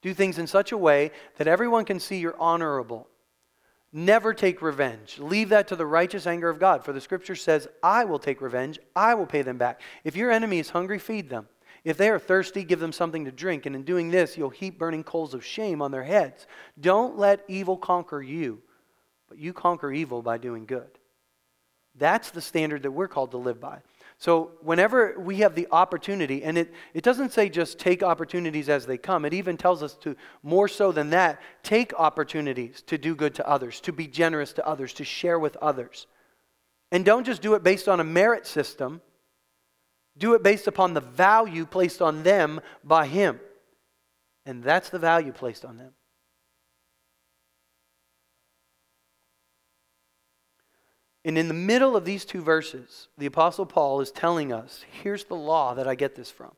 Do 0.03 0.15
things 0.15 0.39
in 0.39 0.47
such 0.47 0.73
a 0.73 0.79
way 0.79 1.13
that 1.37 1.47
everyone 1.47 1.85
can 1.85 2.01
see 2.01 2.19
you're 2.19 2.39
honorable 2.39 3.09
Never 3.93 4.35
take 4.35 4.61
revenge. 4.61 5.19
Leave 5.19 5.49
that 5.49 5.69
to 5.69 5.77
the 5.77 5.87
righteous 5.87 6.27
anger 6.27 6.51
of 6.51 6.59
God. 6.59 6.85
For 6.85 6.93
the 6.93 7.01
scripture 7.01 7.35
says, 7.35 7.69
I 7.83 8.05
will 8.05 8.19
take 8.19 8.43
revenge, 8.43 8.79
I 8.95 9.15
will 9.15 9.27
pay 9.27 9.43
them 9.43 9.57
back. 9.57 9.81
If 10.05 10.15
your 10.15 10.31
enemy 10.31 10.59
is 10.59 10.71
hungry, 10.71 10.99
feed 10.99 11.31
them. 11.31 11.49
If 11.89 11.97
they 11.97 12.11
are 12.11 12.19
thirsty, 12.19 12.65
give 12.65 12.81
them 12.81 12.93
something 12.93 13.25
to 13.25 13.33
drink. 13.33 13.65
And 13.65 13.75
in 13.75 13.83
doing 13.83 14.11
this, 14.11 14.37
you'll 14.37 14.51
heap 14.51 14.79
burning 14.79 15.03
coals 15.03 15.33
of 15.33 15.43
shame 15.43 15.81
on 15.81 15.91
their 15.91 16.05
heads. 16.05 16.47
Don't 16.79 17.17
let 17.17 17.45
evil 17.49 17.79
conquer 17.79 18.21
you, 18.21 18.61
but 19.27 19.39
you 19.39 19.55
conquer 19.55 19.91
evil 19.91 20.21
by 20.21 20.37
doing 20.37 20.67
good. 20.67 20.91
That's 21.95 22.31
the 22.31 22.43
standard 22.43 22.83
that 22.83 22.91
we're 22.91 23.09
called 23.09 23.31
to 23.31 23.39
live 23.39 23.59
by. 23.59 23.79
So, 24.19 24.51
whenever 24.61 25.19
we 25.19 25.37
have 25.37 25.55
the 25.55 25.67
opportunity, 25.71 26.45
and 26.45 26.59
it, 26.59 26.75
it 26.93 27.05
doesn't 27.05 27.33
say 27.33 27.49
just 27.49 27.79
take 27.79 28.03
opportunities 28.03 28.69
as 28.69 28.85
they 28.85 28.99
come, 28.99 29.25
it 29.25 29.33
even 29.33 29.57
tells 29.57 29.83
us 29.83 29.95
to, 30.03 30.15
more 30.43 30.69
so 30.69 30.93
than 30.93 31.09
that, 31.11 31.41
take 31.63 31.95
opportunities 31.95 32.83
to 32.83 32.99
do 32.99 33.15
good 33.15 33.35
to 33.37 33.49
others, 33.49 33.81
to 33.81 33.93
be 33.93 34.07
generous 34.07 34.53
to 34.55 34.67
others, 34.67 34.93
to 34.95 35.05
share 35.05 35.39
with 35.39 35.57
others. 35.57 36.07
And 36.93 37.03
don't 37.03 37.25
just 37.25 37.41
do 37.41 37.55
it 37.55 37.63
based 37.63 37.89
on 37.89 38.01
a 38.01 38.05
merit 38.05 38.47
system, 38.47 39.01
do 40.19 40.35
it 40.35 40.43
based 40.43 40.67
upon 40.67 40.95
the 40.95 41.01
value 41.01 41.65
placed 41.65 42.03
on 42.03 42.23
them 42.23 42.61
by 42.85 43.07
Him. 43.07 43.41
And 44.45 44.63
that's 44.63 44.91
the 44.91 44.99
value 44.99 45.33
placed 45.33 45.65
on 45.65 45.77
them. 45.77 45.93
And 51.25 51.37
in 51.37 51.49
the 51.49 51.55
middle 51.55 51.97
of 51.97 52.05
these 52.05 52.25
two 52.25 52.41
verses, 52.41 53.09
the 53.19 53.27
Apostle 53.27 53.67
Paul 53.67 54.01
is 54.01 54.11
telling 54.11 54.53
us 54.53 54.85
here's 55.03 55.25
the 55.25 55.35
law 55.35 55.75
that 55.75 55.87
I 55.87 55.95
get 55.95 56.15
this 56.15 56.31
from. 56.31 56.53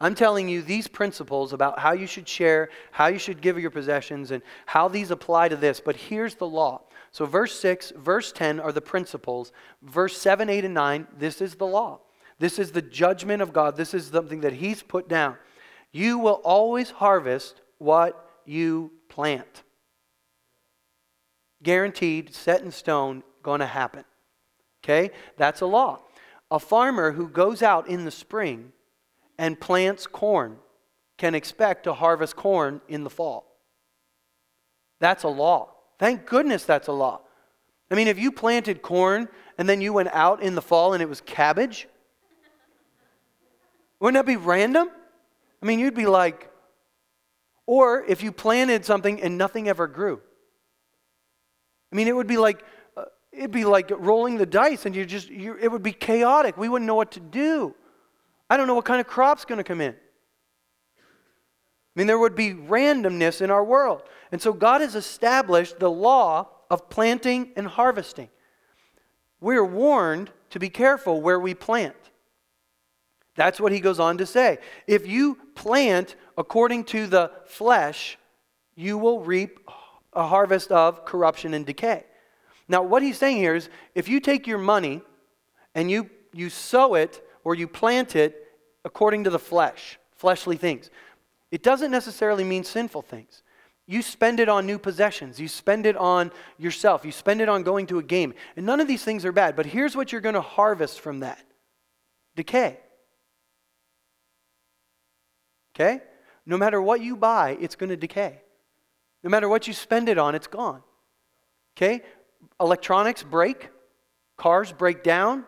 I'm 0.00 0.14
telling 0.14 0.48
you 0.48 0.62
these 0.62 0.88
principles 0.88 1.52
about 1.52 1.78
how 1.78 1.92
you 1.92 2.06
should 2.06 2.28
share, 2.28 2.70
how 2.90 3.08
you 3.08 3.18
should 3.18 3.42
give 3.42 3.58
your 3.58 3.70
possessions, 3.70 4.30
and 4.30 4.42
how 4.64 4.88
these 4.88 5.10
apply 5.10 5.48
to 5.48 5.56
this. 5.56 5.80
But 5.80 5.96
here's 5.96 6.36
the 6.36 6.46
law. 6.46 6.82
So, 7.10 7.26
verse 7.26 7.58
6, 7.58 7.92
verse 7.96 8.32
10 8.32 8.60
are 8.60 8.72
the 8.72 8.80
principles. 8.80 9.52
Verse 9.82 10.16
7, 10.16 10.48
8, 10.48 10.64
and 10.64 10.74
9, 10.74 11.06
this 11.18 11.42
is 11.42 11.56
the 11.56 11.66
law. 11.66 12.00
This 12.40 12.58
is 12.58 12.72
the 12.72 12.82
judgment 12.82 13.42
of 13.42 13.52
God. 13.52 13.76
This 13.76 13.94
is 13.94 14.06
something 14.06 14.40
that 14.40 14.54
He's 14.54 14.82
put 14.82 15.08
down. 15.08 15.36
You 15.92 16.18
will 16.18 16.40
always 16.42 16.90
harvest 16.90 17.60
what 17.78 18.28
you 18.46 18.90
plant. 19.08 19.62
Guaranteed, 21.62 22.34
set 22.34 22.62
in 22.62 22.72
stone, 22.72 23.22
going 23.42 23.60
to 23.60 23.66
happen. 23.66 24.04
Okay? 24.82 25.10
That's 25.36 25.60
a 25.60 25.66
law. 25.66 26.00
A 26.50 26.58
farmer 26.58 27.12
who 27.12 27.28
goes 27.28 27.62
out 27.62 27.88
in 27.88 28.06
the 28.06 28.10
spring 28.10 28.72
and 29.38 29.60
plants 29.60 30.06
corn 30.06 30.56
can 31.18 31.34
expect 31.34 31.84
to 31.84 31.92
harvest 31.92 32.36
corn 32.36 32.80
in 32.88 33.04
the 33.04 33.10
fall. 33.10 33.54
That's 34.98 35.24
a 35.24 35.28
law. 35.28 35.74
Thank 35.98 36.24
goodness 36.24 36.64
that's 36.64 36.88
a 36.88 36.92
law. 36.92 37.20
I 37.90 37.94
mean, 37.94 38.08
if 38.08 38.18
you 38.18 38.32
planted 38.32 38.80
corn 38.80 39.28
and 39.58 39.68
then 39.68 39.82
you 39.82 39.92
went 39.92 40.08
out 40.12 40.42
in 40.42 40.54
the 40.54 40.62
fall 40.62 40.94
and 40.94 41.02
it 41.02 41.08
was 41.08 41.20
cabbage, 41.20 41.86
wouldn't 44.00 44.18
that 44.18 44.26
be 44.26 44.36
random? 44.36 44.90
I 45.62 45.66
mean, 45.66 45.78
you'd 45.78 45.94
be 45.94 46.06
like, 46.06 46.50
or 47.66 48.04
if 48.04 48.22
you 48.22 48.32
planted 48.32 48.84
something 48.84 49.22
and 49.22 49.38
nothing 49.38 49.68
ever 49.68 49.86
grew. 49.86 50.20
I 51.92 51.96
mean, 51.96 52.08
it 52.08 52.16
would 52.16 52.26
be 52.26 52.38
like 52.38 52.64
uh, 52.96 53.04
it'd 53.32 53.50
be 53.50 53.64
like 53.64 53.90
rolling 53.90 54.38
the 54.38 54.46
dice 54.46 54.86
and 54.86 54.96
you 54.96 55.04
just 55.04 55.28
you, 55.28 55.56
it 55.60 55.68
would 55.68 55.82
be 55.82 55.92
chaotic. 55.92 56.56
We 56.56 56.68
wouldn't 56.68 56.86
know 56.86 56.94
what 56.94 57.12
to 57.12 57.20
do. 57.20 57.74
I 58.48 58.56
don't 58.56 58.66
know 58.66 58.74
what 58.74 58.86
kind 58.86 59.00
of 59.00 59.06
crop's 59.06 59.44
going 59.44 59.58
to 59.58 59.64
come 59.64 59.80
in. 59.80 59.92
I 59.92 59.96
mean 61.94 62.06
there 62.06 62.18
would 62.18 62.34
be 62.34 62.54
randomness 62.54 63.40
in 63.40 63.50
our 63.50 63.64
world. 63.64 64.02
And 64.32 64.40
so 64.40 64.52
god 64.52 64.80
has 64.80 64.94
established 64.94 65.78
the 65.78 65.90
law 65.90 66.48
of 66.70 66.88
planting 66.88 67.50
and 67.56 67.66
harvesting. 67.66 68.30
We're 69.40 69.64
warned 69.64 70.30
to 70.50 70.58
be 70.58 70.70
careful 70.70 71.20
where 71.20 71.38
we 71.38 71.54
plant 71.54 72.09
that's 73.36 73.60
what 73.60 73.72
he 73.72 73.80
goes 73.80 74.00
on 74.00 74.18
to 74.18 74.26
say 74.26 74.58
if 74.86 75.06
you 75.06 75.36
plant 75.54 76.16
according 76.36 76.84
to 76.84 77.06
the 77.06 77.30
flesh 77.46 78.18
you 78.74 78.96
will 78.98 79.20
reap 79.20 79.60
a 80.12 80.26
harvest 80.26 80.70
of 80.72 81.04
corruption 81.04 81.54
and 81.54 81.66
decay 81.66 82.04
now, 82.70 82.84
what 82.84 83.02
he's 83.02 83.18
saying 83.18 83.38
here 83.38 83.56
is 83.56 83.68
if 83.96 84.08
you 84.08 84.20
take 84.20 84.46
your 84.46 84.56
money 84.56 85.02
and 85.74 85.90
you, 85.90 86.08
you 86.32 86.48
sow 86.48 86.94
it 86.94 87.20
or 87.42 87.56
you 87.56 87.66
plant 87.66 88.14
it 88.14 88.46
according 88.84 89.24
to 89.24 89.30
the 89.30 89.40
flesh, 89.40 89.98
fleshly 90.12 90.56
things, 90.56 90.88
it 91.50 91.64
doesn't 91.64 91.90
necessarily 91.90 92.44
mean 92.44 92.62
sinful 92.62 93.02
things. 93.02 93.42
You 93.88 94.02
spend 94.02 94.38
it 94.38 94.48
on 94.48 94.66
new 94.66 94.78
possessions. 94.78 95.40
You 95.40 95.48
spend 95.48 95.84
it 95.84 95.96
on 95.96 96.30
yourself. 96.58 97.04
You 97.04 97.10
spend 97.10 97.40
it 97.40 97.48
on 97.48 97.64
going 97.64 97.88
to 97.88 97.98
a 97.98 98.04
game. 98.04 98.34
And 98.56 98.64
none 98.64 98.78
of 98.78 98.86
these 98.86 99.02
things 99.02 99.24
are 99.24 99.32
bad. 99.32 99.56
But 99.56 99.66
here's 99.66 99.96
what 99.96 100.12
you're 100.12 100.20
going 100.20 100.36
to 100.36 100.40
harvest 100.40 101.00
from 101.00 101.20
that 101.20 101.44
decay. 102.36 102.78
Okay? 105.80 106.02
No 106.44 106.58
matter 106.58 106.82
what 106.82 107.00
you 107.00 107.16
buy, 107.16 107.56
it's 107.60 107.76
going 107.76 107.90
to 107.90 107.96
decay. 107.96 108.42
No 109.22 109.30
matter 109.30 109.48
what 109.48 109.66
you 109.66 109.72
spend 109.72 110.08
it 110.08 110.18
on, 110.18 110.34
it's 110.34 110.46
gone. 110.46 110.82
Okay? 111.76 112.02
electronics 112.60 113.22
break, 113.22 113.70
cars 114.36 114.72
break 114.72 115.02
down, 115.02 115.44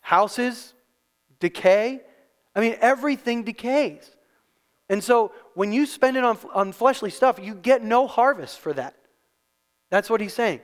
houses 0.00 0.74
decay. 1.40 2.00
I 2.54 2.60
mean, 2.60 2.76
everything 2.80 3.44
decays. 3.44 4.10
And 4.88 5.04
so 5.04 5.32
when 5.54 5.72
you 5.72 5.86
spend 5.86 6.16
it 6.16 6.24
on, 6.24 6.38
on 6.54 6.72
fleshly 6.72 7.10
stuff, 7.10 7.38
you 7.42 7.54
get 7.54 7.84
no 7.84 8.06
harvest 8.06 8.58
for 8.58 8.72
that. 8.72 8.94
That's 9.90 10.08
what 10.08 10.20
he's 10.20 10.34
saying. 10.34 10.60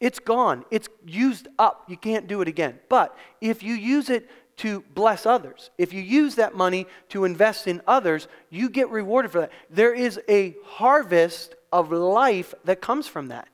It's 0.00 0.18
gone, 0.20 0.64
it's 0.70 0.88
used 1.06 1.48
up. 1.58 1.84
You 1.88 1.96
can't 1.96 2.28
do 2.28 2.40
it 2.40 2.48
again. 2.48 2.78
But 2.88 3.16
if 3.40 3.62
you 3.62 3.74
use 3.74 4.10
it 4.10 4.28
to 4.58 4.84
bless 4.94 5.26
others, 5.26 5.70
if 5.78 5.92
you 5.92 6.02
use 6.02 6.36
that 6.36 6.54
money 6.54 6.86
to 7.10 7.24
invest 7.24 7.66
in 7.66 7.80
others, 7.86 8.28
you 8.50 8.68
get 8.68 8.90
rewarded 8.90 9.30
for 9.30 9.40
that. 9.40 9.52
There 9.70 9.94
is 9.94 10.20
a 10.28 10.56
harvest 10.64 11.54
of 11.72 11.92
life 11.92 12.54
that 12.64 12.80
comes 12.80 13.06
from 13.06 13.28
that. 13.28 13.48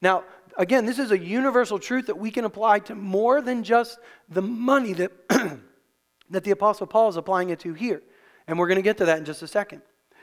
Now, 0.00 0.24
again, 0.58 0.86
this 0.86 0.98
is 0.98 1.10
a 1.10 1.18
universal 1.18 1.78
truth 1.78 2.06
that 2.06 2.18
we 2.18 2.30
can 2.30 2.44
apply 2.44 2.80
to 2.80 2.94
more 2.94 3.40
than 3.40 3.62
just 3.62 3.98
the 4.28 4.42
money 4.42 4.92
that, 4.94 5.12
that 6.30 6.44
the 6.44 6.50
Apostle 6.50 6.86
Paul 6.86 7.08
is 7.08 7.16
applying 7.16 7.50
it 7.50 7.60
to 7.60 7.74
here. 7.74 8.02
And 8.46 8.58
we're 8.58 8.66
going 8.66 8.76
to 8.76 8.82
get 8.82 8.98
to 8.98 9.04
that 9.06 9.18
in 9.18 9.24
just 9.24 9.42
a 9.42 9.46
second. 9.46 9.82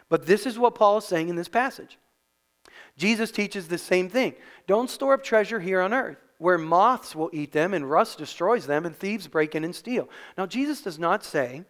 But 0.10 0.26
this 0.26 0.46
is 0.46 0.60
what 0.60 0.76
Paul 0.76 0.98
is 0.98 1.06
saying 1.06 1.30
in 1.30 1.36
this 1.36 1.48
passage. 1.48 1.98
Jesus 2.98 3.32
teaches 3.32 3.68
the 3.68 3.78
same 3.78 4.10
thing. 4.10 4.34
Don't 4.68 4.90
store 4.90 5.14
up 5.14 5.24
treasure 5.24 5.60
here 5.60 5.80
on 5.80 5.94
earth, 5.94 6.18
where 6.40 6.58
moths 6.58 7.16
will 7.16 7.30
eat 7.32 7.52
them 7.52 7.74
and 7.74 7.90
rust 7.90 8.18
destroys 8.18 8.66
them 8.66 8.86
and 8.86 8.96
thieves 8.96 9.28
break 9.28 9.54
in 9.54 9.64
and 9.64 9.76
steal. 9.76 10.10
Now, 10.38 10.48
Jesus 10.48 10.82
does 10.82 10.98
not 10.98 11.24
say, 11.24 11.64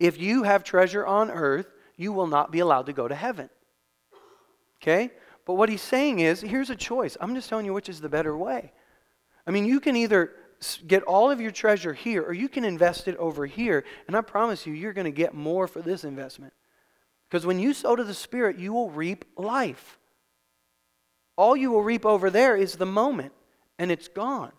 if 0.00 0.18
you 0.18 0.42
have 0.42 0.64
treasure 0.64 1.06
on 1.06 1.30
earth, 1.30 1.66
you 1.96 2.12
will 2.12 2.26
not 2.26 2.50
be 2.50 2.58
allowed 2.58 2.86
to 2.86 2.92
go 2.92 3.06
to 3.06 3.14
heaven. 3.14 3.50
Okay? 4.82 5.10
But 5.44 5.54
what 5.54 5.68
he's 5.68 5.82
saying 5.82 6.20
is 6.20 6.40
here's 6.40 6.70
a 6.70 6.76
choice. 6.76 7.16
I'm 7.20 7.34
just 7.34 7.48
telling 7.48 7.66
you 7.66 7.74
which 7.74 7.90
is 7.90 8.00
the 8.00 8.08
better 8.08 8.36
way. 8.36 8.72
I 9.46 9.50
mean, 9.50 9.66
you 9.66 9.80
can 9.80 9.96
either 9.96 10.32
get 10.86 11.02
all 11.02 11.30
of 11.30 11.40
your 11.40 11.50
treasure 11.50 11.92
here 11.92 12.22
or 12.22 12.32
you 12.32 12.48
can 12.48 12.64
invest 12.64 13.06
it 13.06 13.16
over 13.16 13.44
here. 13.44 13.84
And 14.06 14.16
I 14.16 14.22
promise 14.22 14.66
you, 14.66 14.72
you're 14.72 14.92
going 14.92 15.04
to 15.04 15.10
get 15.10 15.34
more 15.34 15.66
for 15.66 15.82
this 15.82 16.04
investment. 16.04 16.54
Because 17.28 17.44
when 17.44 17.58
you 17.58 17.74
sow 17.74 17.96
to 17.96 18.04
the 18.04 18.14
Spirit, 18.14 18.58
you 18.58 18.72
will 18.72 18.90
reap 18.90 19.24
life. 19.36 19.98
All 21.36 21.56
you 21.56 21.70
will 21.70 21.82
reap 21.82 22.06
over 22.06 22.30
there 22.30 22.56
is 22.56 22.76
the 22.76 22.86
moment, 22.86 23.32
and 23.82 23.90
it's 23.90 24.06
gone. 24.06 24.52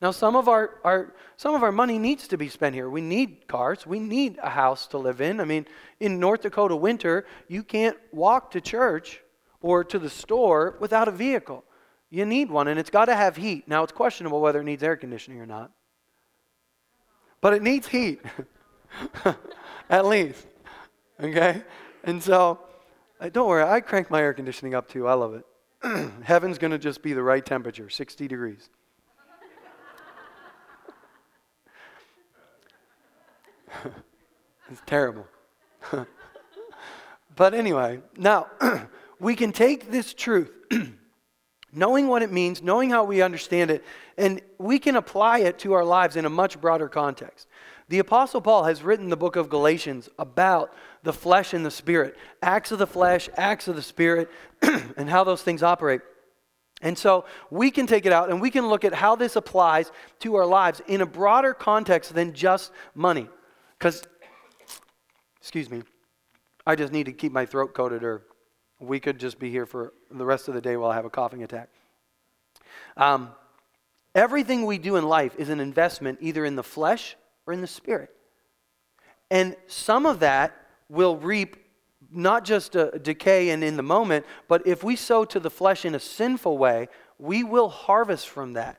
Now, 0.00 0.12
some 0.12 0.36
of 0.36 0.48
our, 0.48 0.78
our, 0.84 1.14
some 1.36 1.56
of 1.56 1.64
our 1.64 1.72
money 1.72 1.98
needs 1.98 2.28
to 2.28 2.38
be 2.38 2.48
spent 2.48 2.76
here. 2.76 2.88
We 2.88 3.00
need 3.00 3.48
cars. 3.48 3.84
We 3.84 3.98
need 3.98 4.38
a 4.40 4.50
house 4.50 4.86
to 4.88 4.98
live 4.98 5.20
in. 5.20 5.40
I 5.40 5.44
mean, 5.44 5.66
in 5.98 6.20
North 6.20 6.42
Dakota 6.42 6.76
winter, 6.76 7.26
you 7.48 7.64
can't 7.64 7.96
walk 8.12 8.52
to 8.52 8.60
church 8.60 9.20
or 9.60 9.82
to 9.82 9.98
the 9.98 10.08
store 10.08 10.76
without 10.78 11.08
a 11.08 11.10
vehicle. 11.10 11.64
You 12.08 12.24
need 12.24 12.50
one, 12.50 12.68
and 12.68 12.78
it's 12.78 12.90
got 12.90 13.06
to 13.06 13.16
have 13.16 13.34
heat. 13.34 13.66
Now, 13.66 13.82
it's 13.82 13.90
questionable 13.90 14.40
whether 14.40 14.60
it 14.60 14.64
needs 14.64 14.84
air 14.84 14.96
conditioning 14.96 15.40
or 15.40 15.46
not, 15.46 15.72
but 17.40 17.54
it 17.54 17.62
needs 17.64 17.88
heat, 17.88 18.20
at 19.90 20.06
least. 20.06 20.46
Okay? 21.20 21.64
And 22.04 22.22
so, 22.22 22.60
uh, 23.20 23.28
don't 23.28 23.48
worry, 23.48 23.64
I 23.64 23.80
crank 23.80 24.08
my 24.08 24.20
air 24.20 24.34
conditioning 24.34 24.72
up 24.72 24.88
too. 24.88 25.08
I 25.08 25.14
love 25.14 25.34
it. 25.34 25.44
Heaven's 26.22 26.58
going 26.58 26.70
to 26.70 26.78
just 26.78 27.02
be 27.02 27.12
the 27.12 27.22
right 27.22 27.44
temperature 27.44 27.90
60 27.90 28.28
degrees. 28.28 28.70
it's 34.70 34.82
terrible. 34.86 35.26
but 37.36 37.54
anyway, 37.54 38.00
now 38.16 38.46
we 39.18 39.34
can 39.34 39.50
take 39.52 39.90
this 39.90 40.14
truth, 40.14 40.52
knowing 41.72 42.06
what 42.06 42.22
it 42.22 42.30
means, 42.30 42.62
knowing 42.62 42.90
how 42.90 43.02
we 43.04 43.22
understand 43.22 43.70
it, 43.70 43.84
and 44.16 44.40
we 44.58 44.78
can 44.78 44.96
apply 44.96 45.38
it 45.40 45.58
to 45.60 45.72
our 45.72 45.84
lives 45.84 46.16
in 46.16 46.24
a 46.24 46.30
much 46.30 46.60
broader 46.60 46.88
context. 46.88 47.48
The 47.88 47.98
Apostle 47.98 48.40
Paul 48.40 48.64
has 48.64 48.82
written 48.82 49.08
the 49.08 49.16
book 49.16 49.36
of 49.36 49.48
Galatians 49.48 50.08
about 50.18 50.72
the 51.02 51.12
flesh 51.12 51.52
and 51.52 51.64
the 51.64 51.70
spirit, 51.70 52.16
acts 52.42 52.72
of 52.72 52.78
the 52.78 52.86
flesh, 52.86 53.28
acts 53.36 53.68
of 53.68 53.76
the 53.76 53.82
spirit, 53.82 54.30
and 54.62 55.08
how 55.08 55.24
those 55.24 55.42
things 55.42 55.62
operate. 55.62 56.00
And 56.80 56.98
so 56.98 57.24
we 57.50 57.70
can 57.70 57.86
take 57.86 58.06
it 58.06 58.12
out 58.12 58.30
and 58.30 58.40
we 58.40 58.50
can 58.50 58.68
look 58.68 58.84
at 58.84 58.92
how 58.92 59.14
this 59.14 59.36
applies 59.36 59.92
to 60.20 60.34
our 60.34 60.46
lives 60.46 60.80
in 60.86 61.00
a 61.00 61.06
broader 61.06 61.54
context 61.54 62.14
than 62.14 62.32
just 62.34 62.72
money. 62.94 63.28
Because, 63.78 64.02
excuse 65.40 65.70
me, 65.70 65.82
I 66.66 66.74
just 66.74 66.92
need 66.92 67.06
to 67.06 67.12
keep 67.12 67.32
my 67.32 67.46
throat 67.46 67.74
coated 67.74 68.02
or 68.02 68.22
we 68.80 68.98
could 68.98 69.20
just 69.20 69.38
be 69.38 69.50
here 69.50 69.66
for 69.66 69.92
the 70.10 70.24
rest 70.24 70.48
of 70.48 70.54
the 70.54 70.60
day 70.60 70.76
while 70.76 70.90
I 70.90 70.96
have 70.96 71.04
a 71.04 71.10
coughing 71.10 71.44
attack. 71.44 71.68
Um, 72.96 73.30
Everything 74.14 74.66
we 74.66 74.78
do 74.78 74.96
in 74.96 75.04
life 75.04 75.34
is 75.38 75.48
an 75.48 75.60
investment 75.60 76.18
either 76.20 76.44
in 76.44 76.56
the 76.56 76.62
flesh 76.62 77.16
or 77.46 77.54
in 77.54 77.60
the 77.60 77.66
spirit. 77.66 78.10
And 79.30 79.56
some 79.66 80.04
of 80.04 80.20
that 80.20 80.54
will 80.92 81.16
reap 81.16 81.56
not 82.10 82.44
just 82.44 82.76
a 82.76 82.98
decay 82.98 83.48
and 83.50 83.64
in 83.64 83.76
the 83.76 83.82
moment, 83.82 84.26
but 84.46 84.66
if 84.66 84.84
we 84.84 84.94
sow 84.94 85.24
to 85.24 85.40
the 85.40 85.50
flesh 85.50 85.84
in 85.84 85.94
a 85.94 86.00
sinful 86.00 86.58
way, 86.58 86.88
we 87.18 87.42
will 87.42 87.70
harvest 87.70 88.28
from 88.28 88.52
that. 88.52 88.78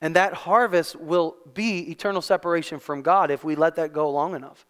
And 0.00 0.16
that 0.16 0.32
harvest 0.32 0.96
will 0.96 1.36
be 1.52 1.90
eternal 1.90 2.22
separation 2.22 2.78
from 2.78 3.02
God 3.02 3.30
if 3.30 3.44
we 3.44 3.54
let 3.54 3.76
that 3.76 3.92
go 3.92 4.10
long 4.10 4.34
enough. 4.34 4.64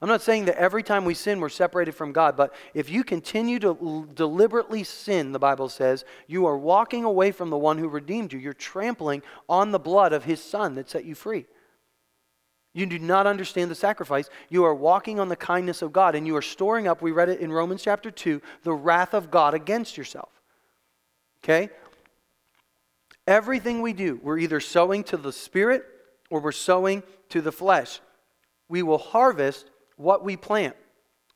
I'm 0.00 0.08
not 0.08 0.22
saying 0.22 0.44
that 0.44 0.56
every 0.56 0.84
time 0.84 1.04
we 1.04 1.14
sin, 1.14 1.40
we're 1.40 1.48
separated 1.48 1.92
from 1.96 2.12
God, 2.12 2.36
but 2.36 2.54
if 2.72 2.88
you 2.88 3.02
continue 3.02 3.58
to 3.58 3.76
l- 3.82 4.06
deliberately 4.14 4.84
sin, 4.84 5.32
the 5.32 5.40
Bible 5.40 5.68
says, 5.68 6.04
you 6.28 6.46
are 6.46 6.56
walking 6.56 7.02
away 7.02 7.32
from 7.32 7.50
the 7.50 7.58
one 7.58 7.78
who 7.78 7.88
redeemed 7.88 8.32
you. 8.32 8.38
You're 8.38 8.52
trampling 8.52 9.24
on 9.48 9.72
the 9.72 9.80
blood 9.80 10.12
of 10.12 10.22
his 10.22 10.40
son 10.40 10.76
that 10.76 10.88
set 10.88 11.04
you 11.04 11.16
free. 11.16 11.46
You 12.74 12.86
do 12.86 12.98
not 12.98 13.26
understand 13.26 13.70
the 13.70 13.74
sacrifice. 13.74 14.28
You 14.48 14.64
are 14.64 14.74
walking 14.74 15.18
on 15.18 15.28
the 15.28 15.36
kindness 15.36 15.82
of 15.82 15.92
God, 15.92 16.14
and 16.14 16.26
you 16.26 16.36
are 16.36 16.42
storing 16.42 16.86
up, 16.86 17.02
we 17.02 17.10
read 17.10 17.28
it 17.28 17.40
in 17.40 17.50
Romans 17.50 17.82
chapter 17.82 18.10
2, 18.10 18.40
the 18.62 18.72
wrath 18.72 19.14
of 19.14 19.30
God 19.30 19.54
against 19.54 19.96
yourself. 19.96 20.30
Okay? 21.42 21.70
Everything 23.26 23.82
we 23.82 23.92
do, 23.92 24.20
we're 24.22 24.38
either 24.38 24.60
sowing 24.60 25.04
to 25.04 25.16
the 25.16 25.32
spirit 25.32 25.84
or 26.30 26.40
we're 26.40 26.52
sowing 26.52 27.02
to 27.30 27.40
the 27.40 27.52
flesh. 27.52 28.00
We 28.68 28.82
will 28.82 28.98
harvest 28.98 29.70
what 29.96 30.24
we 30.24 30.36
plant. 30.36 30.76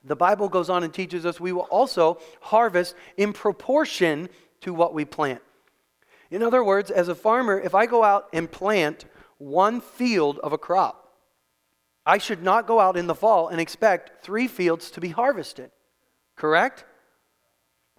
The 0.05 0.17
Bible 0.17 0.49
goes 0.49 0.69
on 0.69 0.83
and 0.83 0.93
teaches 0.93 1.25
us 1.25 1.39
we 1.39 1.53
will 1.53 1.63
also 1.63 2.19
harvest 2.41 2.95
in 3.17 3.33
proportion 3.33 4.29
to 4.63 4.75
what 4.75 4.95
we 4.95 5.05
plant. 5.05 5.41
In 6.31 6.43
other 6.43 6.65
words, 6.65 6.91
as 6.91 7.09
a 7.09 7.15
farmer, 7.15 7.61
if 7.61 7.75
I 7.75 7.87
go 7.87 8.03
out 8.03 8.29
and 8.33 8.51
plant 8.51 9.05
one 9.39 9.81
field 9.81 10.39
of 10.39 10.53
a 10.53 10.59
crop, 10.59 11.02
I 12.05 12.19
should 12.19 12.43
not 12.43 12.67
go 12.67 12.81
out 12.81 12.97
in 12.97 13.07
the 13.07 13.15
fall 13.15 13.49
and 13.49 13.61
expect 13.61 14.25
three 14.25 14.49
fields 14.49 14.91
to 14.93 15.01
be 15.01 15.11
harvested. 15.11 15.71
Correct? 16.37 16.85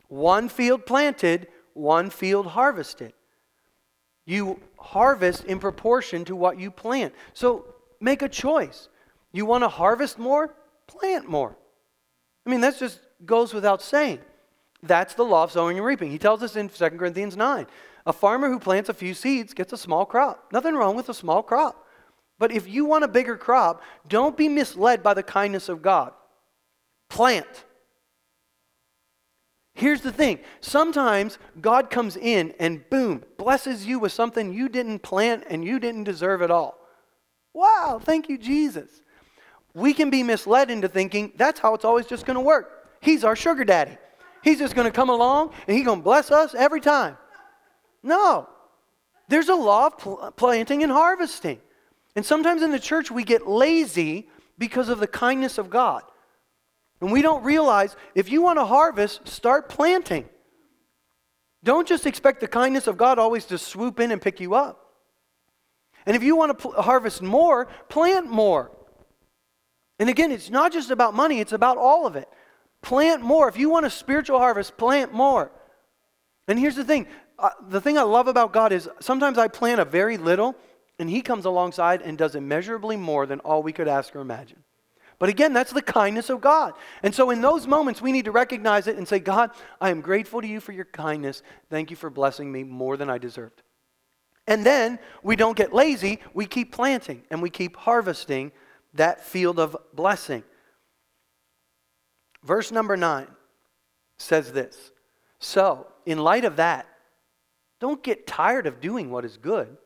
One 0.07 0.49
field 0.49 0.85
planted, 0.85 1.47
one 1.73 2.09
field 2.09 2.47
harvested. 2.47 3.13
You 4.25 4.59
harvest 4.77 5.45
in 5.45 5.59
proportion 5.59 6.25
to 6.25 6.35
what 6.35 6.59
you 6.59 6.71
plant. 6.71 7.13
So 7.33 7.65
make 7.99 8.21
a 8.21 8.29
choice. 8.29 8.89
You 9.31 9.45
want 9.45 9.63
to 9.63 9.69
harvest 9.69 10.19
more? 10.19 10.53
Plant 10.87 11.29
more. 11.29 11.57
I 12.45 12.49
mean, 12.49 12.61
that 12.61 12.77
just 12.77 12.99
goes 13.25 13.53
without 13.53 13.81
saying. 13.81 14.19
That's 14.81 15.13
the 15.13 15.23
law 15.23 15.45
of 15.45 15.51
sowing 15.51 15.77
and 15.77 15.85
reaping. 15.85 16.11
He 16.11 16.17
tells 16.17 16.43
us 16.43 16.55
in 16.55 16.69
2 16.69 16.89
Corinthians 16.91 17.37
9 17.37 17.65
a 18.05 18.13
farmer 18.13 18.49
who 18.49 18.59
plants 18.59 18.89
a 18.89 18.93
few 18.93 19.13
seeds 19.13 19.53
gets 19.53 19.71
a 19.71 19.77
small 19.77 20.05
crop. 20.05 20.51
Nothing 20.51 20.75
wrong 20.75 20.95
with 20.95 21.07
a 21.07 21.13
small 21.13 21.41
crop. 21.41 21.82
But 22.43 22.51
if 22.51 22.67
you 22.67 22.83
want 22.83 23.05
a 23.05 23.07
bigger 23.07 23.37
crop, 23.37 23.81
don't 24.05 24.35
be 24.35 24.49
misled 24.49 25.01
by 25.01 25.13
the 25.13 25.23
kindness 25.23 25.69
of 25.69 25.81
God. 25.81 26.11
Plant. 27.07 27.63
Here's 29.73 30.01
the 30.01 30.11
thing 30.11 30.39
sometimes 30.59 31.37
God 31.61 31.89
comes 31.89 32.17
in 32.17 32.53
and 32.59 32.83
boom, 32.89 33.23
blesses 33.37 33.85
you 33.85 33.97
with 33.97 34.11
something 34.11 34.53
you 34.53 34.67
didn't 34.67 34.99
plant 35.03 35.45
and 35.49 35.63
you 35.63 35.79
didn't 35.79 36.03
deserve 36.03 36.41
at 36.41 36.51
all. 36.51 36.77
Wow, 37.53 38.01
thank 38.03 38.27
you, 38.27 38.37
Jesus. 38.37 38.89
We 39.73 39.93
can 39.93 40.09
be 40.09 40.21
misled 40.21 40.69
into 40.69 40.89
thinking 40.89 41.31
that's 41.37 41.61
how 41.61 41.73
it's 41.75 41.85
always 41.85 42.07
just 42.07 42.25
going 42.25 42.35
to 42.35 42.41
work. 42.41 42.89
He's 42.99 43.23
our 43.23 43.37
sugar 43.37 43.63
daddy. 43.63 43.97
He's 44.43 44.59
just 44.59 44.75
going 44.75 44.83
to 44.83 44.91
come 44.91 45.09
along 45.09 45.53
and 45.65 45.77
he's 45.77 45.85
going 45.85 45.99
to 45.99 46.03
bless 46.03 46.29
us 46.29 46.53
every 46.55 46.81
time. 46.81 47.15
No. 48.03 48.49
There's 49.29 49.47
a 49.47 49.55
law 49.55 49.87
of 49.87 49.97
pl- 49.97 50.33
planting 50.35 50.83
and 50.83 50.91
harvesting. 50.91 51.61
And 52.15 52.25
sometimes 52.25 52.61
in 52.61 52.71
the 52.71 52.79
church 52.79 53.09
we 53.09 53.23
get 53.23 53.47
lazy 53.47 54.29
because 54.57 54.89
of 54.89 54.99
the 54.99 55.07
kindness 55.07 55.57
of 55.57 55.69
God. 55.69 56.03
And 57.01 57.11
we 57.11 57.21
don't 57.21 57.43
realize 57.43 57.95
if 58.15 58.31
you 58.31 58.41
want 58.41 58.59
to 58.59 58.65
harvest, 58.65 59.27
start 59.27 59.67
planting. 59.67 60.29
Don't 61.63 61.87
just 61.87 62.05
expect 62.05 62.39
the 62.39 62.47
kindness 62.47 62.87
of 62.87 62.97
God 62.97 63.19
always 63.19 63.45
to 63.45 63.57
swoop 63.57 63.99
in 63.99 64.11
and 64.11 64.21
pick 64.21 64.39
you 64.39 64.53
up. 64.53 64.79
And 66.05 66.15
if 66.15 66.23
you 66.23 66.35
want 66.35 66.57
to 66.57 66.69
pl- 66.69 66.81
harvest 66.81 67.21
more, 67.21 67.67
plant 67.89 68.29
more. 68.29 68.71
And 69.99 70.09
again, 70.09 70.31
it's 70.31 70.49
not 70.49 70.73
just 70.73 70.91
about 70.91 71.13
money, 71.13 71.39
it's 71.39 71.53
about 71.53 71.77
all 71.77 72.05
of 72.05 72.15
it. 72.15 72.27
Plant 72.81 73.21
more. 73.21 73.47
If 73.47 73.57
you 73.57 73.69
want 73.69 73.85
a 73.85 73.89
spiritual 73.89 74.39
harvest, 74.39 74.77
plant 74.77 75.13
more. 75.13 75.51
And 76.47 76.59
here's 76.59 76.75
the 76.75 76.83
thing 76.83 77.07
uh, 77.39 77.49
the 77.69 77.81
thing 77.81 77.97
I 77.97 78.03
love 78.03 78.27
about 78.27 78.53
God 78.53 78.71
is 78.71 78.89
sometimes 78.99 79.37
I 79.37 79.47
plant 79.47 79.79
a 79.79 79.85
very 79.85 80.17
little, 80.17 80.55
and 80.99 81.09
He 81.09 81.21
comes 81.21 81.45
alongside 81.45 82.01
and 82.01 82.17
does 82.17 82.35
immeasurably 82.35 82.97
more 82.97 83.25
than 83.25 83.39
all 83.39 83.63
we 83.63 83.73
could 83.73 83.87
ask 83.87 84.15
or 84.15 84.19
imagine. 84.19 84.63
But 85.19 85.29
again, 85.29 85.53
that's 85.53 85.71
the 85.71 85.81
kindness 85.81 86.29
of 86.29 86.41
God. 86.41 86.73
And 87.01 87.13
so 87.13 87.29
in 87.29 87.41
those 87.41 87.67
moments, 87.67 88.01
we 88.01 88.11
need 88.11 88.25
to 88.25 88.31
recognize 88.31 88.87
it 88.87 88.97
and 88.97 89.07
say, 89.07 89.19
God, 89.19 89.51
I 89.79 89.89
am 89.89 90.01
grateful 90.01 90.41
to 90.41 90.47
you 90.47 90.59
for 90.59 90.71
your 90.71 90.85
kindness. 90.85 91.43
Thank 91.69 91.91
you 91.91 91.95
for 91.95 92.09
blessing 92.09 92.51
me 92.51 92.63
more 92.63 92.97
than 92.97 93.09
I 93.09 93.19
deserved. 93.19 93.61
And 94.47 94.65
then 94.65 94.99
we 95.21 95.35
don't 95.35 95.55
get 95.55 95.73
lazy, 95.73 96.19
we 96.33 96.45
keep 96.45 96.73
planting 96.73 97.23
and 97.29 97.41
we 97.41 97.49
keep 97.49 97.77
harvesting 97.77 98.51
that 98.95 99.23
field 99.23 99.59
of 99.59 99.77
blessing. 99.93 100.43
Verse 102.43 102.71
number 102.71 102.97
nine 102.97 103.27
says 104.17 104.51
this 104.51 104.91
So, 105.39 105.87
in 106.05 106.17
light 106.17 106.43
of 106.43 106.57
that, 106.57 106.87
don't 107.79 108.03
get 108.03 108.27
tired 108.27 108.67
of 108.67 108.81
doing 108.81 109.09
what 109.09 109.25
is 109.25 109.37
good, 109.37 109.77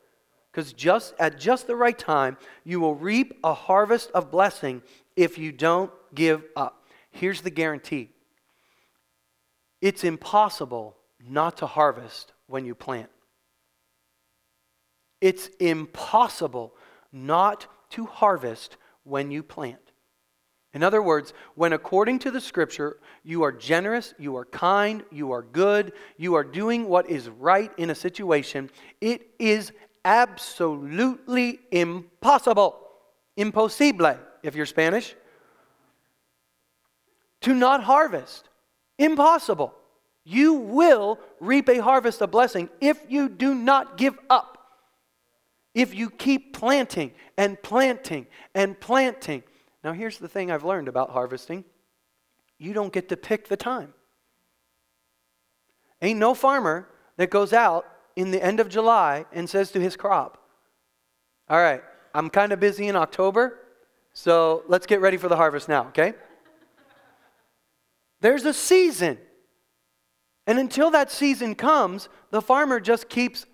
because 0.58 0.74
just 0.74 1.14
at 1.20 1.40
just 1.40 1.68
the 1.68 1.76
right 1.76 2.00
time, 2.00 2.36
you 2.64 2.80
will 2.80 2.96
reap 2.96 3.38
a 3.44 3.54
harvest 3.54 4.10
of 4.16 4.32
blessing 4.32 4.82
if 5.16 5.38
you 5.38 5.52
don't 5.52 5.92
give 6.16 6.44
up. 6.56 6.88
Here's 7.12 7.42
the 7.42 7.52
guarantee 7.52 8.10
it's 9.84 10.04
impossible 10.04 10.98
not 11.24 11.58
to 11.58 11.68
harvest 11.68 12.34
when 12.48 12.66
you 12.66 12.74
plant. 12.74 13.12
It's 15.22 15.48
impossible 15.60 16.74
not 17.12 17.68
to 17.92 18.08
harvest 18.08 18.78
when 19.04 19.30
you 19.30 19.44
plant. 19.44 19.88
In 20.74 20.82
other 20.82 21.02
words, 21.02 21.34
when 21.56 21.74
according 21.74 22.20
to 22.20 22.32
the 22.32 22.42
scripture, 22.42 22.98
you 23.24 23.44
are 23.44 23.52
generous, 23.52 24.14
you 24.18 24.36
are 24.36 24.46
kind, 24.46 25.04
you 25.12 25.32
are 25.32 25.42
good, 25.42 25.94
you 26.18 26.34
are 26.34 26.44
doing 26.44 26.88
what 26.88 27.10
is 27.10 27.30
right 27.30 27.72
in 27.78 27.90
a 27.90 27.96
situation, 27.96 28.70
it 29.02 29.28
is 29.40 29.72
absolutely 30.08 31.60
impossible, 31.70 32.80
imposible, 33.36 34.18
if 34.42 34.56
you're 34.56 34.66
Spanish, 34.66 35.14
to 37.42 37.54
not 37.54 37.84
harvest. 37.84 38.48
Impossible. 38.98 39.76
You 40.24 40.54
will 40.54 41.20
reap 41.42 41.68
a 41.68 41.80
harvest 41.80 42.22
of 42.22 42.32
blessing 42.32 42.70
if 42.80 43.00
you 43.10 43.28
do 43.28 43.54
not 43.54 43.98
give 43.98 44.18
up. 44.30 44.58
If 45.76 45.94
you 45.94 46.10
keep 46.10 46.54
planting 46.54 47.12
and 47.38 47.62
planting 47.62 48.28
and 48.56 48.80
planting. 48.80 49.44
Now, 49.84 49.92
here's 49.92 50.18
the 50.18 50.30
thing 50.30 50.50
I've 50.50 50.64
learned 50.64 50.88
about 50.88 51.12
harvesting 51.12 51.66
you 52.58 52.74
don't 52.74 52.92
get 52.92 53.10
to 53.10 53.18
pick 53.18 53.50
the 53.50 53.58
time. 53.58 53.94
Ain't 56.02 56.18
no 56.18 56.34
farmer 56.34 56.88
that 57.18 57.30
goes 57.30 57.54
out 57.54 57.86
in 58.18 58.32
the 58.32 58.44
end 58.44 58.60
of 58.60 58.68
July 58.68 59.26
and 59.32 59.48
says 59.48 59.72
to 59.72 59.80
his 59.80 59.96
crop, 59.96 60.44
All 61.48 61.60
right, 61.60 61.84
I'm 62.16 62.30
kind 62.32 62.52
of 62.52 62.60
busy 62.60 62.88
in 62.88 62.96
October, 62.96 63.60
so 64.12 64.64
let's 64.68 64.88
get 64.88 65.02
ready 65.02 65.18
for 65.18 65.30
the 65.30 65.36
harvest 65.36 65.70
now, 65.70 65.86
okay? 65.90 66.16
There's 68.20 68.44
a 68.44 68.54
season. 68.54 69.20
And 70.48 70.58
until 70.58 70.90
that 70.92 71.12
season 71.12 71.54
comes, 71.54 72.10
the 72.32 72.42
farmer 72.42 72.80
just 72.80 73.08
keeps 73.08 73.46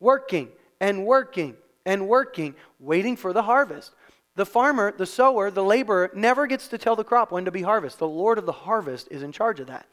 working 0.00 0.48
and 0.80 1.04
working 1.04 1.54
and 1.84 2.08
working, 2.08 2.54
waiting 2.80 3.16
for 3.16 3.34
the 3.34 3.42
harvest. 3.42 3.92
The 4.34 4.46
farmer, 4.46 4.94
the 4.96 5.04
sower, 5.06 5.50
the 5.50 5.62
laborer 5.62 6.10
never 6.14 6.46
gets 6.46 6.68
to 6.68 6.78
tell 6.78 6.96
the 6.96 7.04
crop 7.04 7.32
when 7.32 7.44
to 7.44 7.50
be 7.50 7.62
harvested. 7.62 7.98
The 7.98 8.08
Lord 8.08 8.38
of 8.38 8.46
the 8.46 8.52
harvest 8.52 9.08
is 9.10 9.22
in 9.22 9.32
charge 9.32 9.60
of 9.60 9.66
that. 9.66 9.86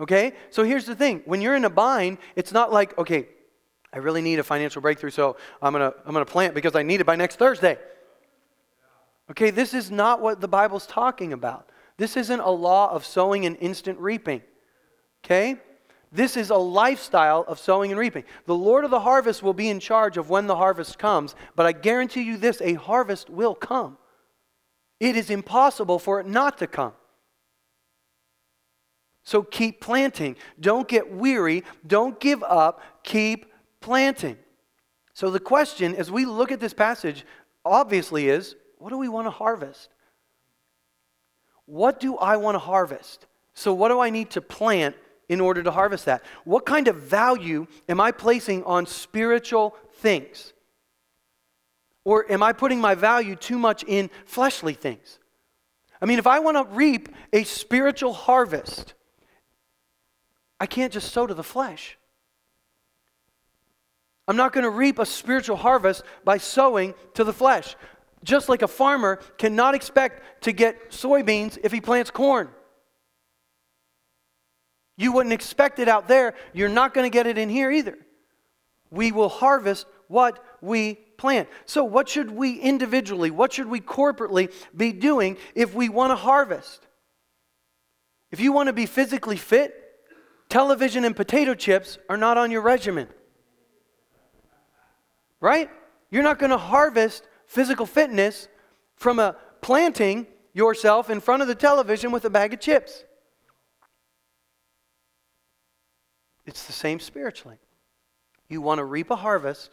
Okay? 0.00 0.32
So 0.50 0.64
here's 0.64 0.86
the 0.86 0.94
thing 0.94 1.22
when 1.24 1.40
you're 1.40 1.56
in 1.56 1.64
a 1.64 1.70
bind, 1.70 2.18
it's 2.36 2.52
not 2.52 2.72
like, 2.72 2.96
okay, 2.98 3.28
I 3.92 3.98
really 3.98 4.22
need 4.22 4.38
a 4.38 4.42
financial 4.42 4.82
breakthrough, 4.82 5.10
so 5.10 5.36
I'm 5.62 5.72
going 5.72 5.90
to 5.90 5.96
I'm 6.04 6.12
going 6.12 6.24
to 6.24 6.30
plant 6.30 6.54
because 6.54 6.74
I 6.74 6.82
need 6.82 7.00
it 7.00 7.04
by 7.04 7.16
next 7.16 7.36
Thursday. 7.36 7.78
Okay, 9.30 9.50
this 9.50 9.72
is 9.72 9.90
not 9.90 10.20
what 10.20 10.40
the 10.40 10.48
Bible's 10.48 10.86
talking 10.86 11.32
about. 11.32 11.70
This 11.96 12.16
isn't 12.16 12.40
a 12.40 12.50
law 12.50 12.90
of 12.90 13.06
sowing 13.06 13.46
and 13.46 13.56
instant 13.60 13.98
reaping. 13.98 14.42
Okay? 15.24 15.56
This 16.10 16.36
is 16.36 16.50
a 16.50 16.56
lifestyle 16.56 17.44
of 17.48 17.58
sowing 17.58 17.90
and 17.90 17.98
reaping. 17.98 18.24
The 18.46 18.54
Lord 18.54 18.84
of 18.84 18.90
the 18.90 19.00
harvest 19.00 19.42
will 19.42 19.54
be 19.54 19.68
in 19.68 19.80
charge 19.80 20.16
of 20.16 20.30
when 20.30 20.46
the 20.46 20.56
harvest 20.56 20.98
comes, 20.98 21.34
but 21.56 21.66
I 21.66 21.72
guarantee 21.72 22.22
you 22.22 22.36
this 22.36 22.60
a 22.60 22.74
harvest 22.74 23.30
will 23.30 23.54
come. 23.54 23.96
It 25.00 25.16
is 25.16 25.30
impossible 25.30 25.98
for 25.98 26.20
it 26.20 26.26
not 26.26 26.58
to 26.58 26.66
come. 26.66 26.92
So 29.24 29.42
keep 29.42 29.80
planting. 29.80 30.36
Don't 30.60 30.86
get 30.86 31.10
weary. 31.10 31.64
Don't 31.86 32.20
give 32.20 32.42
up. 32.42 32.80
Keep 33.02 33.52
planting. 33.80 34.38
So 35.14 35.30
the 35.30 35.40
question 35.40 35.94
as 35.96 36.10
we 36.10 36.26
look 36.26 36.52
at 36.52 36.60
this 36.60 36.74
passage 36.74 37.24
obviously 37.64 38.28
is 38.28 38.54
what 38.78 38.90
do 38.90 38.98
we 38.98 39.08
want 39.08 39.26
to 39.26 39.30
harvest? 39.30 39.88
What 41.66 42.00
do 42.00 42.16
I 42.16 42.36
want 42.36 42.54
to 42.54 42.58
harvest? 42.58 43.26
So, 43.54 43.72
what 43.72 43.88
do 43.88 44.00
I 44.00 44.10
need 44.10 44.30
to 44.30 44.40
plant 44.40 44.96
in 45.28 45.40
order 45.40 45.62
to 45.62 45.70
harvest 45.70 46.04
that? 46.06 46.22
What 46.44 46.66
kind 46.66 46.88
of 46.88 46.96
value 46.96 47.66
am 47.88 48.00
I 48.00 48.12
placing 48.12 48.64
on 48.64 48.84
spiritual 48.86 49.76
things? 49.94 50.52
Or 52.04 52.30
am 52.30 52.42
I 52.42 52.52
putting 52.52 52.80
my 52.80 52.94
value 52.94 53.34
too 53.34 53.58
much 53.58 53.82
in 53.84 54.10
fleshly 54.26 54.74
things? 54.74 55.18
I 56.02 56.06
mean, 56.06 56.18
if 56.18 56.26
I 56.26 56.40
want 56.40 56.56
to 56.58 56.74
reap 56.74 57.08
a 57.32 57.44
spiritual 57.44 58.12
harvest, 58.12 58.92
I 60.60 60.66
can't 60.66 60.92
just 60.92 61.12
sow 61.12 61.26
to 61.26 61.34
the 61.34 61.42
flesh. 61.42 61.98
I'm 64.26 64.36
not 64.36 64.52
going 64.52 64.64
to 64.64 64.70
reap 64.70 64.98
a 64.98 65.06
spiritual 65.06 65.56
harvest 65.56 66.02
by 66.24 66.38
sowing 66.38 66.94
to 67.14 67.24
the 67.24 67.32
flesh. 67.32 67.76
Just 68.22 68.48
like 68.48 68.62
a 68.62 68.68
farmer 68.68 69.16
cannot 69.36 69.74
expect 69.74 70.42
to 70.44 70.52
get 70.52 70.90
soybeans 70.90 71.58
if 71.62 71.72
he 71.72 71.80
plants 71.80 72.10
corn. 72.10 72.48
You 74.96 75.12
wouldn't 75.12 75.32
expect 75.32 75.78
it 75.78 75.88
out 75.88 76.08
there. 76.08 76.34
You're 76.52 76.68
not 76.68 76.94
going 76.94 77.04
to 77.04 77.12
get 77.12 77.26
it 77.26 77.36
in 77.36 77.50
here 77.50 77.70
either. 77.70 77.98
We 78.90 79.12
will 79.12 79.28
harvest 79.28 79.86
what 80.08 80.42
we 80.62 80.94
plant. 80.94 81.48
So, 81.66 81.84
what 81.84 82.08
should 82.08 82.30
we 82.30 82.58
individually, 82.58 83.30
what 83.30 83.52
should 83.52 83.66
we 83.66 83.80
corporately 83.80 84.52
be 84.74 84.92
doing 84.92 85.36
if 85.54 85.74
we 85.74 85.88
want 85.88 86.12
to 86.12 86.16
harvest? 86.16 86.86
If 88.30 88.40
you 88.40 88.52
want 88.52 88.68
to 88.68 88.72
be 88.72 88.86
physically 88.86 89.36
fit, 89.36 89.83
television 90.54 91.04
and 91.04 91.16
potato 91.16 91.52
chips 91.52 91.98
are 92.08 92.16
not 92.16 92.38
on 92.38 92.52
your 92.52 92.60
regimen. 92.60 93.08
Right? 95.40 95.68
You're 96.12 96.22
not 96.22 96.38
going 96.38 96.50
to 96.50 96.58
harvest 96.58 97.26
physical 97.48 97.86
fitness 97.86 98.46
from 98.94 99.18
a 99.18 99.34
planting 99.62 100.28
yourself 100.52 101.10
in 101.10 101.18
front 101.18 101.42
of 101.42 101.48
the 101.48 101.56
television 101.56 102.12
with 102.12 102.24
a 102.24 102.30
bag 102.30 102.54
of 102.54 102.60
chips. 102.60 103.02
It's 106.46 106.66
the 106.68 106.72
same 106.72 107.00
spiritually. 107.00 107.58
You 108.48 108.60
want 108.60 108.78
to 108.78 108.84
reap 108.84 109.10
a 109.10 109.16
harvest, 109.16 109.70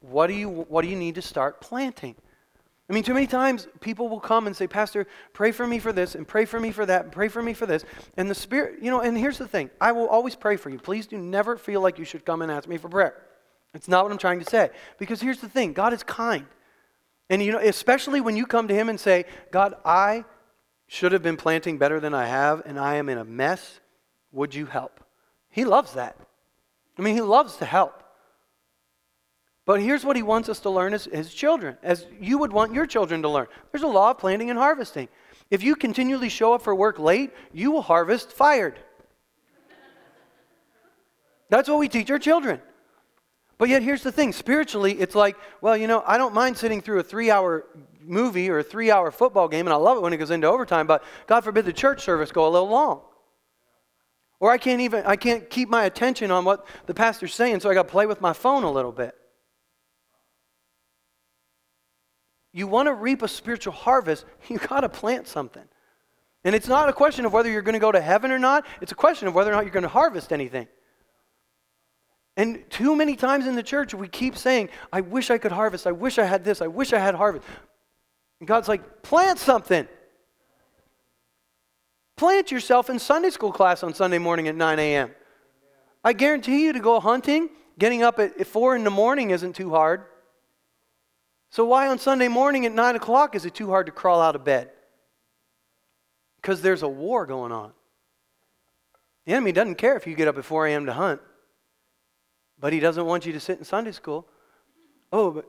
what 0.00 0.26
do 0.26 0.34
you 0.34 0.50
what 0.50 0.82
do 0.82 0.88
you 0.88 0.96
need 0.96 1.14
to 1.14 1.22
start 1.22 1.62
planting? 1.62 2.16
I 2.88 2.94
mean, 2.94 3.02
too 3.02 3.12
many 3.12 3.26
times 3.26 3.68
people 3.80 4.08
will 4.08 4.20
come 4.20 4.46
and 4.46 4.56
say, 4.56 4.66
Pastor, 4.66 5.06
pray 5.34 5.52
for 5.52 5.66
me 5.66 5.78
for 5.78 5.92
this, 5.92 6.14
and 6.14 6.26
pray 6.26 6.46
for 6.46 6.58
me 6.58 6.70
for 6.70 6.86
that, 6.86 7.04
and 7.04 7.12
pray 7.12 7.28
for 7.28 7.42
me 7.42 7.52
for 7.52 7.66
this. 7.66 7.84
And 8.16 8.30
the 8.30 8.34
Spirit, 8.34 8.82
you 8.82 8.90
know, 8.90 9.00
and 9.00 9.16
here's 9.16 9.36
the 9.36 9.48
thing 9.48 9.70
I 9.80 9.92
will 9.92 10.08
always 10.08 10.34
pray 10.34 10.56
for 10.56 10.70
you. 10.70 10.78
Please 10.78 11.06
do 11.06 11.18
never 11.18 11.58
feel 11.58 11.82
like 11.82 11.98
you 11.98 12.06
should 12.06 12.24
come 12.24 12.40
and 12.40 12.50
ask 12.50 12.66
me 12.66 12.78
for 12.78 12.88
prayer. 12.88 13.14
It's 13.74 13.88
not 13.88 14.04
what 14.04 14.12
I'm 14.12 14.18
trying 14.18 14.38
to 14.38 14.46
say. 14.46 14.70
Because 14.98 15.20
here's 15.20 15.40
the 15.40 15.48
thing 15.48 15.74
God 15.74 15.92
is 15.92 16.02
kind. 16.02 16.46
And, 17.28 17.42
you 17.42 17.52
know, 17.52 17.58
especially 17.58 18.22
when 18.22 18.36
you 18.36 18.46
come 18.46 18.68
to 18.68 18.74
Him 18.74 18.88
and 18.88 18.98
say, 18.98 19.26
God, 19.50 19.74
I 19.84 20.24
should 20.86 21.12
have 21.12 21.22
been 21.22 21.36
planting 21.36 21.76
better 21.76 22.00
than 22.00 22.14
I 22.14 22.24
have, 22.24 22.62
and 22.64 22.78
I 22.78 22.94
am 22.94 23.10
in 23.10 23.18
a 23.18 23.24
mess. 23.24 23.80
Would 24.32 24.54
you 24.54 24.64
help? 24.64 25.04
He 25.50 25.66
loves 25.66 25.92
that. 25.92 26.16
I 26.98 27.02
mean, 27.02 27.14
He 27.14 27.20
loves 27.20 27.56
to 27.56 27.66
help. 27.66 28.02
But 29.68 29.82
here's 29.82 30.02
what 30.02 30.16
He 30.16 30.22
wants 30.22 30.48
us 30.48 30.60
to 30.60 30.70
learn 30.70 30.94
as 30.94 31.04
His 31.04 31.34
children, 31.34 31.76
as 31.82 32.06
you 32.18 32.38
would 32.38 32.54
want 32.54 32.72
your 32.72 32.86
children 32.86 33.20
to 33.20 33.28
learn. 33.28 33.48
There's 33.70 33.82
a 33.82 33.86
law 33.86 34.12
of 34.12 34.18
planting 34.18 34.48
and 34.48 34.58
harvesting. 34.58 35.08
If 35.50 35.62
you 35.62 35.76
continually 35.76 36.30
show 36.30 36.54
up 36.54 36.62
for 36.62 36.74
work 36.74 36.98
late, 36.98 37.32
you 37.52 37.70
will 37.70 37.82
harvest 37.82 38.32
fired. 38.32 38.78
That's 41.50 41.68
what 41.68 41.78
we 41.78 41.86
teach 41.86 42.10
our 42.10 42.18
children. 42.18 42.62
But 43.58 43.68
yet, 43.68 43.82
here's 43.82 44.02
the 44.02 44.10
thing 44.10 44.32
spiritually, 44.32 44.92
it's 44.92 45.14
like, 45.14 45.36
well, 45.60 45.76
you 45.76 45.86
know, 45.86 46.02
I 46.06 46.16
don't 46.16 46.32
mind 46.32 46.56
sitting 46.56 46.80
through 46.80 47.00
a 47.00 47.02
three 47.02 47.30
hour 47.30 47.66
movie 48.00 48.48
or 48.48 48.60
a 48.60 48.64
three 48.64 48.90
hour 48.90 49.10
football 49.10 49.48
game, 49.48 49.66
and 49.66 49.74
I 49.74 49.76
love 49.76 49.98
it 49.98 50.00
when 50.00 50.14
it 50.14 50.16
goes 50.16 50.30
into 50.30 50.46
overtime, 50.46 50.86
but 50.86 51.04
God 51.26 51.44
forbid 51.44 51.66
the 51.66 51.74
church 51.74 52.02
service 52.02 52.32
go 52.32 52.48
a 52.48 52.48
little 52.48 52.70
long. 52.70 53.02
Or 54.40 54.50
I 54.50 54.56
can't 54.56 54.80
even, 54.80 55.04
I 55.04 55.16
can't 55.16 55.50
keep 55.50 55.68
my 55.68 55.84
attention 55.84 56.30
on 56.30 56.46
what 56.46 56.66
the 56.86 56.94
pastor's 56.94 57.34
saying, 57.34 57.60
so 57.60 57.68
I 57.68 57.74
got 57.74 57.82
to 57.82 57.92
play 57.92 58.06
with 58.06 58.22
my 58.22 58.32
phone 58.32 58.62
a 58.62 58.72
little 58.72 58.92
bit. 58.92 59.14
You 62.58 62.66
want 62.66 62.88
to 62.88 62.92
reap 62.92 63.22
a 63.22 63.28
spiritual 63.28 63.72
harvest, 63.72 64.24
you 64.48 64.58
got 64.58 64.80
to 64.80 64.88
plant 64.88 65.28
something. 65.28 65.62
And 66.42 66.56
it's 66.56 66.66
not 66.66 66.88
a 66.88 66.92
question 66.92 67.24
of 67.24 67.32
whether 67.32 67.48
you're 67.48 67.62
going 67.62 67.74
to 67.74 67.78
go 67.78 67.92
to 67.92 68.00
heaven 68.00 68.32
or 68.32 68.38
not, 68.38 68.66
it's 68.80 68.90
a 68.90 68.96
question 68.96 69.28
of 69.28 69.34
whether 69.34 69.52
or 69.52 69.54
not 69.54 69.62
you're 69.62 69.72
going 69.72 69.84
to 69.84 69.88
harvest 69.88 70.32
anything. 70.32 70.66
And 72.36 72.68
too 72.68 72.96
many 72.96 73.14
times 73.14 73.46
in 73.46 73.54
the 73.54 73.62
church, 73.62 73.94
we 73.94 74.08
keep 74.08 74.36
saying, 74.36 74.70
I 74.92 75.02
wish 75.02 75.30
I 75.30 75.38
could 75.38 75.52
harvest. 75.52 75.86
I 75.86 75.92
wish 75.92 76.18
I 76.18 76.24
had 76.24 76.42
this. 76.42 76.60
I 76.60 76.66
wish 76.66 76.92
I 76.92 76.98
had 76.98 77.14
harvest. 77.14 77.46
And 78.40 78.48
God's 78.48 78.66
like, 78.66 79.02
plant 79.02 79.38
something. 79.38 79.86
Plant 82.16 82.50
yourself 82.50 82.90
in 82.90 82.98
Sunday 82.98 83.30
school 83.30 83.52
class 83.52 83.84
on 83.84 83.94
Sunday 83.94 84.18
morning 84.18 84.48
at 84.48 84.56
9 84.56 84.78
a.m. 84.80 85.12
I 86.02 86.12
guarantee 86.12 86.64
you 86.64 86.72
to 86.72 86.80
go 86.80 86.98
hunting, 86.98 87.50
getting 87.78 88.02
up 88.02 88.18
at 88.18 88.44
4 88.44 88.74
in 88.74 88.82
the 88.82 88.90
morning 88.90 89.30
isn't 89.30 89.54
too 89.54 89.70
hard. 89.70 90.04
So, 91.50 91.64
why 91.64 91.88
on 91.88 91.98
Sunday 91.98 92.28
morning 92.28 92.66
at 92.66 92.72
9 92.72 92.96
o'clock 92.96 93.34
is 93.34 93.46
it 93.46 93.54
too 93.54 93.68
hard 93.68 93.86
to 93.86 93.92
crawl 93.92 94.20
out 94.20 94.36
of 94.36 94.44
bed? 94.44 94.70
Because 96.36 96.62
there's 96.62 96.82
a 96.82 96.88
war 96.88 97.26
going 97.26 97.52
on. 97.52 97.72
The 99.24 99.32
enemy 99.32 99.52
doesn't 99.52 99.76
care 99.76 99.96
if 99.96 100.06
you 100.06 100.14
get 100.14 100.28
up 100.28 100.38
at 100.38 100.44
4 100.44 100.66
a.m. 100.68 100.86
to 100.86 100.92
hunt. 100.92 101.20
But 102.60 102.72
he 102.72 102.80
doesn't 102.80 103.06
want 103.06 103.26
you 103.26 103.32
to 103.32 103.40
sit 103.40 103.58
in 103.58 103.64
Sunday 103.64 103.92
school. 103.92 104.26
Oh, 105.12 105.30
but 105.30 105.46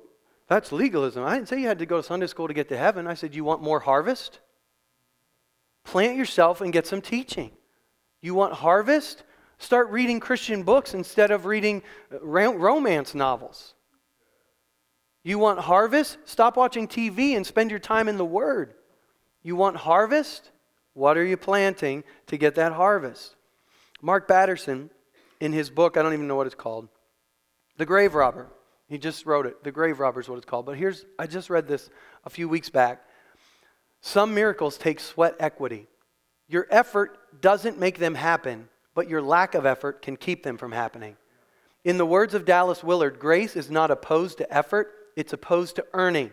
that's 0.48 0.72
legalism. 0.72 1.24
I 1.24 1.36
didn't 1.36 1.48
say 1.48 1.60
you 1.60 1.68
had 1.68 1.80
to 1.80 1.86
go 1.86 1.98
to 1.98 2.04
Sunday 2.04 2.28
school 2.28 2.48
to 2.48 2.54
get 2.54 2.70
to 2.70 2.78
heaven. 2.78 3.08
I 3.08 3.14
said, 3.14 3.36
You 3.36 3.44
want 3.44 3.62
more 3.62 3.80
harvest? 3.80 4.40
Plant 5.84 6.18
yourself 6.18 6.62
and 6.62 6.74
get 6.74 6.88
some 6.88 7.02
teaching. 7.02 7.52
You 8.22 8.36
want 8.36 8.54
harvest? 8.54 9.24
Start 9.58 9.90
reading 9.90 10.20
Christian 10.20 10.64
books 10.64 10.94
instead 10.94 11.32
of 11.32 11.46
reading 11.46 11.84
uh, 12.12 12.20
romance 12.24 13.14
novels. 13.14 13.74
You 15.24 15.38
want 15.40 15.60
harvest? 15.60 16.18
Stop 16.26 16.56
watching 16.56 16.88
TV 16.88 17.36
and 17.36 17.46
spend 17.46 17.72
your 17.72 17.80
time 17.80 18.08
in 18.08 18.18
the 18.18 18.26
Word. 18.26 18.74
You 19.44 19.56
want 19.56 19.78
harvest? 19.78 20.52
What 20.94 21.18
are 21.18 21.26
you 21.26 21.38
planting 21.38 22.04
to 22.28 22.38
get 22.38 22.56
that 22.56 22.74
harvest? 22.74 23.36
Mark 24.02 24.28
Batterson, 24.28 24.90
in 25.40 25.54
his 25.54 25.70
book, 25.70 25.98
I 25.98 26.02
don't 26.02 26.14
even 26.14 26.28
know 26.28 26.36
what 26.36 26.48
it's 26.48 26.56
called, 26.56 26.88
the 27.78 27.86
Grave 27.86 28.16
Robber. 28.16 28.48
He 28.88 28.98
just 28.98 29.26
wrote 29.26 29.46
it. 29.46 29.64
The 29.64 29.72
Grave 29.72 30.00
Robber 30.00 30.20
is 30.20 30.28
what 30.28 30.38
it's 30.38 30.46
called. 30.46 30.66
But 30.66 30.78
here's, 30.78 31.06
I 31.18 31.28
just 31.28 31.50
read 31.50 31.68
this 31.68 31.90
a 32.26 32.30
few 32.30 32.50
weeks 32.50 32.70
back. 32.70 33.06
Some 34.02 34.34
miracles 34.34 34.78
take 34.78 35.00
sweat 35.00 35.36
equity. 35.40 35.88
Your 36.48 36.66
effort 36.72 37.42
doesn't 37.42 37.80
make 37.80 38.00
them 38.00 38.16
happen, 38.16 38.68
but 38.96 39.08
your 39.08 39.22
lack 39.22 39.54
of 39.54 39.66
effort 39.66 40.02
can 40.02 40.18
keep 40.18 40.44
them 40.44 40.58
from 40.58 40.72
happening. 40.72 41.18
In 41.84 41.98
the 41.98 42.06
words 42.06 42.34
of 42.34 42.46
Dallas 42.46 42.84
Willard, 42.84 43.20
grace 43.20 43.56
is 43.56 43.70
not 43.70 43.92
opposed 43.92 44.40
to 44.40 44.54
effort, 44.54 44.92
it's 45.20 45.34
opposed 45.34 45.76
to 45.76 45.86
earning. 45.92 46.32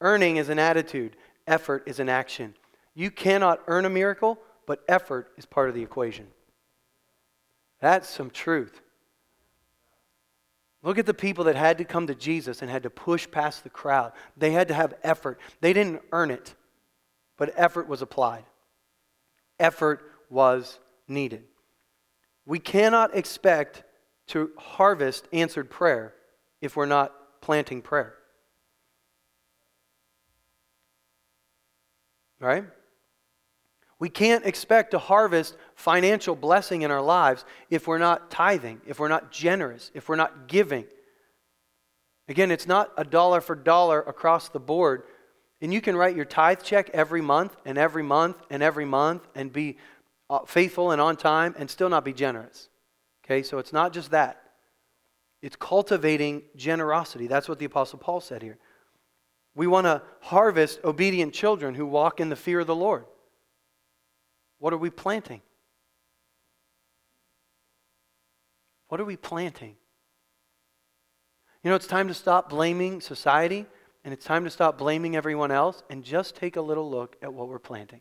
Earning 0.00 0.36
is 0.36 0.48
an 0.48 0.60
attitude, 0.60 1.16
effort 1.48 1.82
is 1.86 1.98
an 1.98 2.08
action. 2.08 2.54
You 2.94 3.10
cannot 3.10 3.60
earn 3.66 3.84
a 3.84 3.90
miracle, 3.90 4.38
but 4.64 4.84
effort 4.88 5.32
is 5.36 5.44
part 5.44 5.68
of 5.68 5.74
the 5.74 5.82
equation. 5.82 6.28
That's 7.80 8.08
some 8.08 8.30
truth. 8.30 8.80
Look 10.84 10.98
at 10.98 11.06
the 11.06 11.14
people 11.14 11.44
that 11.44 11.56
had 11.56 11.78
to 11.78 11.84
come 11.84 12.06
to 12.06 12.14
Jesus 12.14 12.62
and 12.62 12.70
had 12.70 12.84
to 12.84 12.90
push 12.90 13.28
past 13.28 13.64
the 13.64 13.70
crowd. 13.70 14.12
They 14.36 14.52
had 14.52 14.68
to 14.68 14.74
have 14.74 14.94
effort. 15.02 15.40
They 15.60 15.72
didn't 15.72 16.02
earn 16.12 16.30
it, 16.30 16.54
but 17.36 17.52
effort 17.56 17.88
was 17.88 18.02
applied. 18.02 18.44
Effort 19.58 20.00
was 20.30 20.78
needed. 21.08 21.42
We 22.46 22.60
cannot 22.60 23.16
expect 23.16 23.82
to 24.28 24.52
harvest 24.56 25.26
answered 25.32 25.70
prayer 25.70 26.14
if 26.60 26.76
we're 26.76 26.86
not 26.86 27.12
planting 27.42 27.82
prayer. 27.82 28.14
Right? 32.40 32.64
We 33.98 34.08
can't 34.08 34.44
expect 34.44 34.90
to 34.92 34.98
harvest 34.98 35.56
financial 35.76 36.34
blessing 36.34 36.82
in 36.82 36.90
our 36.90 37.02
lives 37.02 37.44
if 37.70 37.86
we're 37.86 37.98
not 37.98 38.32
tithing, 38.32 38.80
if 38.86 38.98
we're 38.98 39.06
not 39.06 39.30
generous, 39.30 39.92
if 39.94 40.08
we're 40.08 40.16
not 40.16 40.48
giving. 40.48 40.86
Again, 42.28 42.50
it's 42.50 42.66
not 42.66 42.90
a 42.96 43.04
dollar 43.04 43.40
for 43.40 43.54
dollar 43.54 44.00
across 44.00 44.48
the 44.48 44.58
board. 44.58 45.04
And 45.60 45.72
you 45.72 45.80
can 45.80 45.96
write 45.96 46.16
your 46.16 46.24
tithe 46.24 46.62
check 46.64 46.90
every 46.90 47.20
month 47.20 47.54
and 47.64 47.78
every 47.78 48.02
month 48.02 48.36
and 48.50 48.60
every 48.60 48.84
month 48.84 49.22
and 49.36 49.52
be 49.52 49.76
uh, 50.28 50.40
faithful 50.46 50.90
and 50.90 51.00
on 51.00 51.16
time 51.16 51.54
and 51.56 51.70
still 51.70 51.88
not 51.88 52.04
be 52.04 52.12
generous. 52.12 52.68
Okay, 53.24 53.44
so 53.44 53.58
it's 53.58 53.72
not 53.72 53.92
just 53.92 54.10
that. 54.10 54.41
It's 55.42 55.56
cultivating 55.56 56.42
generosity. 56.54 57.26
That's 57.26 57.48
what 57.48 57.58
the 57.58 57.64
Apostle 57.64 57.98
Paul 57.98 58.20
said 58.20 58.42
here. 58.42 58.58
We 59.54 59.66
want 59.66 59.86
to 59.86 60.02
harvest 60.20 60.80
obedient 60.84 61.34
children 61.34 61.74
who 61.74 61.84
walk 61.84 62.20
in 62.20 62.28
the 62.28 62.36
fear 62.36 62.60
of 62.60 62.66
the 62.66 62.74
Lord. 62.74 63.04
What 64.58 64.72
are 64.72 64.78
we 64.78 64.88
planting? 64.88 65.42
What 68.88 69.00
are 69.00 69.04
we 69.04 69.16
planting? 69.16 69.74
You 71.62 71.70
know, 71.70 71.76
it's 71.76 71.86
time 71.86 72.08
to 72.08 72.14
stop 72.14 72.48
blaming 72.48 73.00
society 73.00 73.66
and 74.04 74.14
it's 74.14 74.24
time 74.24 74.44
to 74.44 74.50
stop 74.50 74.78
blaming 74.78 75.16
everyone 75.16 75.50
else 75.50 75.82
and 75.90 76.04
just 76.04 76.36
take 76.36 76.56
a 76.56 76.60
little 76.60 76.88
look 76.88 77.16
at 77.22 77.32
what 77.32 77.48
we're 77.48 77.58
planting. 77.58 78.00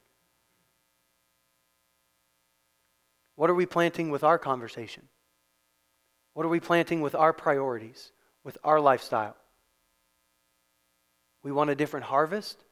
What 3.35 3.49
are 3.49 3.55
we 3.55 3.65
planting 3.65 4.11
with 4.11 4.23
our 4.23 4.37
conversation? 4.37 5.07
What 6.33 6.45
are 6.45 6.49
we 6.49 6.59
planting 6.59 7.01
with 7.01 7.15
our 7.15 7.33
priorities, 7.33 8.11
with 8.43 8.57
our 8.63 8.79
lifestyle? 8.79 9.35
We 11.43 11.51
want 11.51 11.69
a 11.69 11.75
different 11.75 12.05
harvest? 12.05 12.63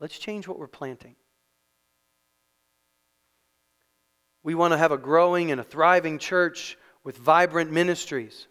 Let's 0.00 0.18
change 0.18 0.48
what 0.48 0.58
we're 0.58 0.66
planting. 0.66 1.16
We 4.42 4.54
want 4.54 4.72
to 4.72 4.78
have 4.78 4.92
a 4.92 4.98
growing 4.98 5.52
and 5.52 5.60
a 5.60 5.64
thriving 5.64 6.18
church 6.18 6.76
with 7.04 7.16
vibrant 7.16 7.70
ministries. 7.70 8.46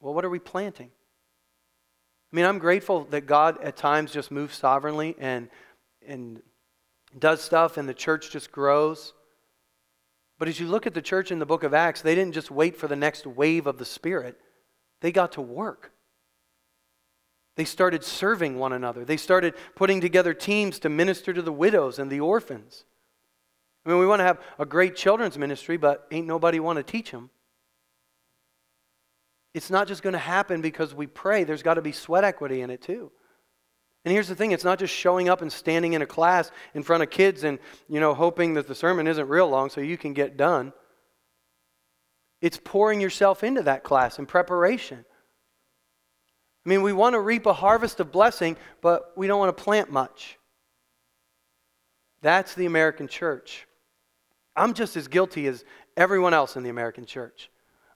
Well, 0.00 0.14
what 0.14 0.24
are 0.24 0.30
we 0.30 0.38
planting? 0.38 0.90
I 2.32 2.36
mean, 2.36 2.44
I'm 2.44 2.58
grateful 2.58 3.04
that 3.10 3.22
God 3.22 3.62
at 3.62 3.76
times 3.76 4.12
just 4.12 4.30
moves 4.30 4.56
sovereignly 4.56 5.16
and, 5.18 5.48
and 6.06 6.42
does 7.18 7.42
stuff 7.42 7.76
and 7.76 7.88
the 7.88 7.94
church 7.94 8.30
just 8.30 8.52
grows. 8.52 9.12
But 10.40 10.48
as 10.48 10.58
you 10.58 10.66
look 10.66 10.86
at 10.86 10.94
the 10.94 11.02
church 11.02 11.30
in 11.30 11.38
the 11.38 11.44
book 11.44 11.64
of 11.64 11.74
Acts, 11.74 12.00
they 12.00 12.14
didn't 12.14 12.32
just 12.32 12.50
wait 12.50 12.74
for 12.74 12.88
the 12.88 12.96
next 12.96 13.26
wave 13.26 13.66
of 13.66 13.76
the 13.76 13.84
Spirit, 13.84 14.40
they 15.02 15.12
got 15.12 15.32
to 15.32 15.42
work. 15.42 15.92
They 17.56 17.66
started 17.66 18.02
serving 18.02 18.58
one 18.58 18.72
another. 18.72 19.04
They 19.04 19.18
started 19.18 19.54
putting 19.74 20.00
together 20.00 20.32
teams 20.32 20.78
to 20.78 20.88
minister 20.88 21.34
to 21.34 21.42
the 21.42 21.52
widows 21.52 21.98
and 21.98 22.10
the 22.10 22.20
orphans. 22.20 22.84
I 23.84 23.90
mean, 23.90 23.98
we 23.98 24.06
want 24.06 24.20
to 24.20 24.24
have 24.24 24.40
a 24.58 24.64
great 24.64 24.96
children's 24.96 25.36
ministry, 25.36 25.76
but 25.76 26.06
ain't 26.10 26.26
nobody 26.26 26.58
want 26.58 26.78
to 26.78 26.82
teach 26.82 27.10
them. 27.10 27.28
It's 29.52 29.68
not 29.68 29.88
just 29.88 30.02
going 30.02 30.14
to 30.14 30.18
happen 30.18 30.62
because 30.62 30.94
we 30.94 31.06
pray. 31.06 31.44
There's 31.44 31.62
got 31.62 31.74
to 31.74 31.82
be 31.82 31.92
sweat 31.92 32.24
equity 32.24 32.62
in 32.62 32.70
it 32.70 32.80
too. 32.80 33.12
And 34.04 34.12
here's 34.12 34.28
the 34.28 34.34
thing, 34.34 34.52
it's 34.52 34.64
not 34.64 34.78
just 34.78 34.94
showing 34.94 35.28
up 35.28 35.42
and 35.42 35.52
standing 35.52 35.92
in 35.92 36.00
a 36.00 36.06
class 36.06 36.50
in 36.74 36.82
front 36.82 37.02
of 37.02 37.10
kids 37.10 37.44
and, 37.44 37.58
you 37.88 38.00
know, 38.00 38.14
hoping 38.14 38.54
that 38.54 38.66
the 38.66 38.74
sermon 38.74 39.06
isn't 39.06 39.28
real 39.28 39.48
long 39.48 39.68
so 39.68 39.80
you 39.82 39.98
can 39.98 40.14
get 40.14 40.38
done. 40.38 40.72
It's 42.40 42.58
pouring 42.62 43.00
yourself 43.00 43.44
into 43.44 43.62
that 43.62 43.84
class 43.84 44.18
in 44.18 44.24
preparation. 44.24 45.04
I 46.64 46.68
mean, 46.68 46.82
we 46.82 46.94
want 46.94 47.14
to 47.14 47.20
reap 47.20 47.44
a 47.44 47.52
harvest 47.52 48.00
of 48.00 48.10
blessing, 48.10 48.56
but 48.80 49.12
we 49.16 49.26
don't 49.26 49.38
want 49.38 49.54
to 49.54 49.62
plant 49.62 49.90
much. 49.90 50.38
That's 52.22 52.54
the 52.54 52.66
American 52.66 53.08
church. 53.08 53.66
I'm 54.56 54.74
just 54.74 54.96
as 54.96 55.08
guilty 55.08 55.46
as 55.46 55.64
everyone 55.96 56.34
else 56.34 56.56
in 56.56 56.62
the 56.62 56.70
American 56.70 57.04
church. 57.06 57.50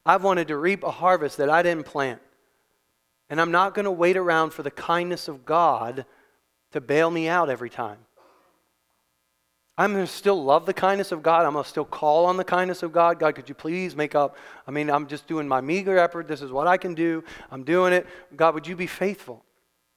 I've 0.07 0.25
wanted 0.25 0.49
to 0.49 0.57
reap 0.57 0.83
a 0.83 0.91
harvest 0.91 1.39
that 1.39 1.51
I 1.51 1.63
didn't 1.63 1.87
plant. 1.87 2.21
And 3.35 3.41
I'm 3.41 3.51
not 3.51 3.74
going 3.74 3.85
to 3.85 3.91
wait 3.91 4.16
around 4.16 4.51
for 4.51 4.62
the 4.62 4.70
kindness 4.70 5.26
of 5.26 5.45
God 5.45 6.07
to 6.70 6.80
bail 6.80 7.11
me 7.11 7.26
out 7.26 7.51
every 7.51 7.68
time. 7.68 7.99
I'm 9.76 9.93
going 9.93 10.07
to 10.07 10.12
still 10.12 10.41
love 10.41 10.66
the 10.66 10.72
kindness 10.72 11.11
of 11.11 11.20
God. 11.20 11.45
I'm 11.45 11.55
going 11.55 11.64
to 11.64 11.68
still 11.68 11.85
call 11.85 12.26
on 12.26 12.37
the 12.37 12.45
kindness 12.45 12.85
of 12.85 12.93
God. 12.93 13.18
God, 13.18 13.35
could 13.35 13.49
you 13.49 13.55
please 13.57 13.97
make 13.97 14.14
up? 14.14 14.37
I 14.68 14.70
mean, 14.70 14.89
I'm 14.89 15.09
just 15.09 15.26
doing 15.26 15.49
my 15.49 15.61
meager 15.61 15.99
effort. 15.99 16.28
This 16.28 16.43
is 16.43 16.53
what 16.53 16.68
I 16.68 16.76
can 16.76 16.95
do. 16.95 17.24
I'm 17.51 17.64
doing 17.64 17.93
it. 17.93 18.07
God, 18.37 18.55
would 18.55 18.68
you 18.68 18.76
be 18.76 18.87
faithful? 18.87 19.45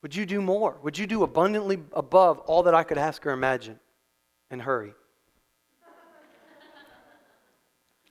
Would 0.02 0.16
you 0.16 0.26
do 0.26 0.42
more? 0.42 0.80
Would 0.82 0.98
you 0.98 1.06
do 1.06 1.22
abundantly 1.22 1.78
above 1.94 2.40
all 2.40 2.64
that 2.64 2.74
I 2.74 2.82
could 2.82 2.98
ask 2.98 3.24
or 3.24 3.34
imagine? 3.34 3.80
And 4.50 4.64
hurry. 4.64 4.96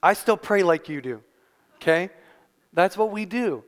I 0.01 0.13
still 0.13 0.37
pray 0.37 0.63
like 0.63 0.89
you 0.89 1.03
do. 1.03 1.21
Okay? 1.83 2.11
That's 2.73 2.97
what 2.97 3.11
we 3.11 3.25
do. 3.25 3.65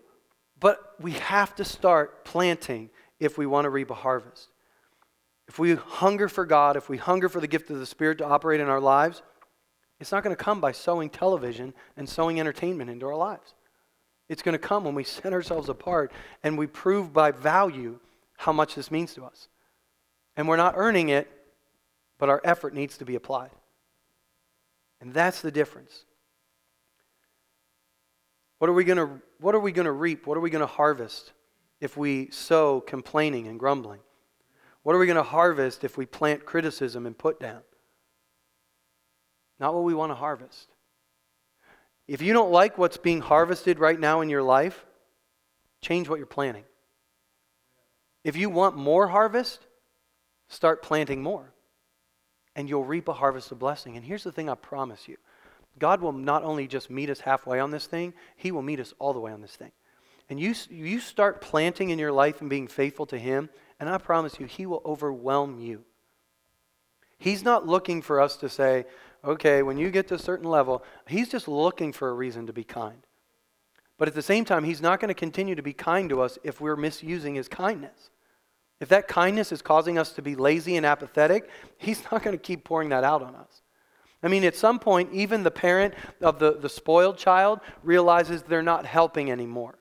But 0.60 0.94
we 1.00 1.12
have 1.12 1.54
to 1.56 1.64
start 1.64 2.24
planting 2.24 2.90
if 3.20 3.38
we 3.38 3.46
want 3.46 3.64
to 3.64 3.70
reap 3.70 3.90
a 3.90 3.94
harvest. 3.94 4.48
If 5.46 5.58
we 5.58 5.74
hunger 5.74 6.28
for 6.28 6.44
God, 6.44 6.76
if 6.76 6.88
we 6.88 6.96
hunger 6.96 7.28
for 7.28 7.40
the 7.40 7.46
gift 7.46 7.70
of 7.70 7.78
the 7.78 7.86
Spirit 7.86 8.18
to 8.18 8.26
operate 8.26 8.60
in 8.60 8.68
our 8.68 8.80
lives, 8.80 9.22
it's 10.00 10.12
not 10.12 10.22
going 10.22 10.36
to 10.36 10.42
come 10.42 10.60
by 10.60 10.72
sowing 10.72 11.10
television 11.10 11.74
and 11.96 12.08
sowing 12.08 12.38
entertainment 12.38 12.90
into 12.90 13.06
our 13.06 13.16
lives. 13.16 13.54
It's 14.28 14.42
going 14.42 14.52
to 14.52 14.58
come 14.58 14.84
when 14.84 14.94
we 14.94 15.04
set 15.04 15.32
ourselves 15.32 15.68
apart 15.68 16.12
and 16.42 16.58
we 16.58 16.66
prove 16.66 17.12
by 17.12 17.30
value 17.30 17.98
how 18.36 18.52
much 18.52 18.74
this 18.74 18.90
means 18.90 19.14
to 19.14 19.24
us. 19.24 19.48
And 20.36 20.46
we're 20.46 20.56
not 20.56 20.74
earning 20.76 21.08
it, 21.08 21.28
but 22.18 22.28
our 22.28 22.40
effort 22.44 22.74
needs 22.74 22.98
to 22.98 23.04
be 23.04 23.14
applied. 23.14 23.50
And 25.00 25.14
that's 25.14 25.40
the 25.40 25.50
difference. 25.50 26.04
What 28.58 28.68
are 28.68 28.74
we 28.74 28.84
going 28.84 28.98
to 28.98 29.22
what 29.40 29.54
are 29.54 29.60
we 29.60 29.72
going 29.72 29.86
to 29.86 29.92
reap? 29.92 30.26
What 30.26 30.36
are 30.36 30.40
we 30.40 30.50
going 30.50 30.60
to 30.60 30.66
harvest 30.66 31.32
if 31.80 31.96
we 31.96 32.30
sow 32.30 32.80
complaining 32.80 33.46
and 33.46 33.58
grumbling? 33.58 34.00
What 34.82 34.94
are 34.94 34.98
we 34.98 35.06
going 35.06 35.16
to 35.16 35.22
harvest 35.22 35.84
if 35.84 35.96
we 35.96 36.06
plant 36.06 36.44
criticism 36.44 37.06
and 37.06 37.16
put 37.16 37.38
down? 37.38 37.60
Not 39.60 39.74
what 39.74 39.84
we 39.84 39.94
want 39.94 40.10
to 40.10 40.16
harvest. 40.16 40.68
If 42.06 42.22
you 42.22 42.32
don't 42.32 42.50
like 42.50 42.78
what's 42.78 42.96
being 42.96 43.20
harvested 43.20 43.78
right 43.78 43.98
now 43.98 44.22
in 44.22 44.30
your 44.30 44.42
life, 44.42 44.86
change 45.82 46.08
what 46.08 46.18
you're 46.18 46.26
planting. 46.26 46.64
If 48.24 48.36
you 48.36 48.50
want 48.50 48.76
more 48.76 49.08
harvest, 49.08 49.60
start 50.48 50.82
planting 50.82 51.22
more. 51.22 51.52
And 52.56 52.68
you'll 52.68 52.84
reap 52.84 53.08
a 53.08 53.12
harvest 53.12 53.52
of 53.52 53.58
blessing. 53.58 53.96
And 53.96 54.04
here's 54.04 54.24
the 54.24 54.32
thing 54.32 54.48
I 54.48 54.54
promise 54.54 55.06
you 55.06 55.16
God 55.78 56.00
will 56.00 56.12
not 56.12 56.42
only 56.42 56.66
just 56.66 56.90
meet 56.90 57.10
us 57.10 57.20
halfway 57.20 57.60
on 57.60 57.70
this 57.70 57.86
thing, 57.86 58.14
He 58.36 58.50
will 58.50 58.62
meet 58.62 58.80
us 58.80 58.94
all 58.98 59.12
the 59.12 59.20
way 59.20 59.32
on 59.32 59.40
this 59.40 59.56
thing. 59.56 59.72
And 60.30 60.38
you, 60.38 60.54
you 60.68 61.00
start 61.00 61.40
planting 61.40 61.90
in 61.90 61.98
your 61.98 62.12
life 62.12 62.40
and 62.40 62.50
being 62.50 62.68
faithful 62.68 63.06
to 63.06 63.18
Him, 63.18 63.48
and 63.80 63.88
I 63.88 63.98
promise 63.98 64.38
you, 64.38 64.46
He 64.46 64.66
will 64.66 64.82
overwhelm 64.84 65.58
you. 65.58 65.84
He's 67.18 67.42
not 67.42 67.66
looking 67.66 68.02
for 68.02 68.20
us 68.20 68.36
to 68.36 68.48
say, 68.48 68.86
okay, 69.24 69.62
when 69.62 69.78
you 69.78 69.90
get 69.90 70.08
to 70.08 70.14
a 70.14 70.18
certain 70.18 70.48
level, 70.48 70.84
He's 71.06 71.28
just 71.28 71.48
looking 71.48 71.92
for 71.92 72.08
a 72.08 72.14
reason 72.14 72.46
to 72.46 72.52
be 72.52 72.64
kind. 72.64 73.04
But 73.98 74.08
at 74.08 74.14
the 74.14 74.22
same 74.22 74.44
time, 74.44 74.64
He's 74.64 74.82
not 74.82 75.00
going 75.00 75.08
to 75.08 75.14
continue 75.14 75.54
to 75.54 75.62
be 75.62 75.72
kind 75.72 76.08
to 76.10 76.20
us 76.20 76.38
if 76.44 76.60
we're 76.60 76.76
misusing 76.76 77.34
His 77.34 77.48
kindness. 77.48 78.10
If 78.80 78.88
that 78.90 79.08
kindness 79.08 79.50
is 79.50 79.62
causing 79.62 79.98
us 79.98 80.12
to 80.12 80.22
be 80.22 80.36
lazy 80.36 80.76
and 80.76 80.86
apathetic, 80.86 81.48
He's 81.78 82.02
not 82.12 82.22
going 82.22 82.36
to 82.36 82.42
keep 82.42 82.64
pouring 82.64 82.90
that 82.90 83.02
out 83.04 83.22
on 83.22 83.34
us. 83.34 83.62
I 84.22 84.28
mean, 84.28 84.44
at 84.44 84.56
some 84.56 84.78
point, 84.78 85.12
even 85.12 85.42
the 85.42 85.50
parent 85.50 85.94
of 86.20 86.38
the, 86.38 86.58
the 86.58 86.68
spoiled 86.68 87.18
child 87.18 87.60
realizes 87.82 88.42
they're 88.42 88.62
not 88.62 88.84
helping 88.84 89.30
anymore, 89.30 89.78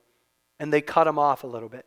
and 0.60 0.72
they 0.72 0.80
cut 0.80 1.04
them 1.04 1.18
off 1.18 1.42
a 1.42 1.48
little 1.48 1.68
bit. 1.68 1.86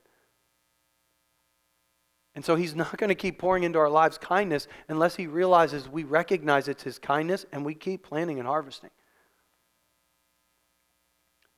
And 2.35 2.43
so 2.43 2.55
he's 2.55 2.75
not 2.75 2.97
going 2.97 3.09
to 3.09 3.15
keep 3.15 3.39
pouring 3.39 3.63
into 3.63 3.79
our 3.79 3.89
lives 3.89 4.17
kindness 4.17 4.67
unless 4.87 5.15
he 5.15 5.27
realizes 5.27 5.87
we 5.87 6.03
recognize 6.03 6.67
it's 6.67 6.83
his 6.83 6.99
kindness 6.99 7.45
and 7.51 7.65
we 7.65 7.73
keep 7.73 8.03
planting 8.03 8.39
and 8.39 8.47
harvesting. 8.47 8.89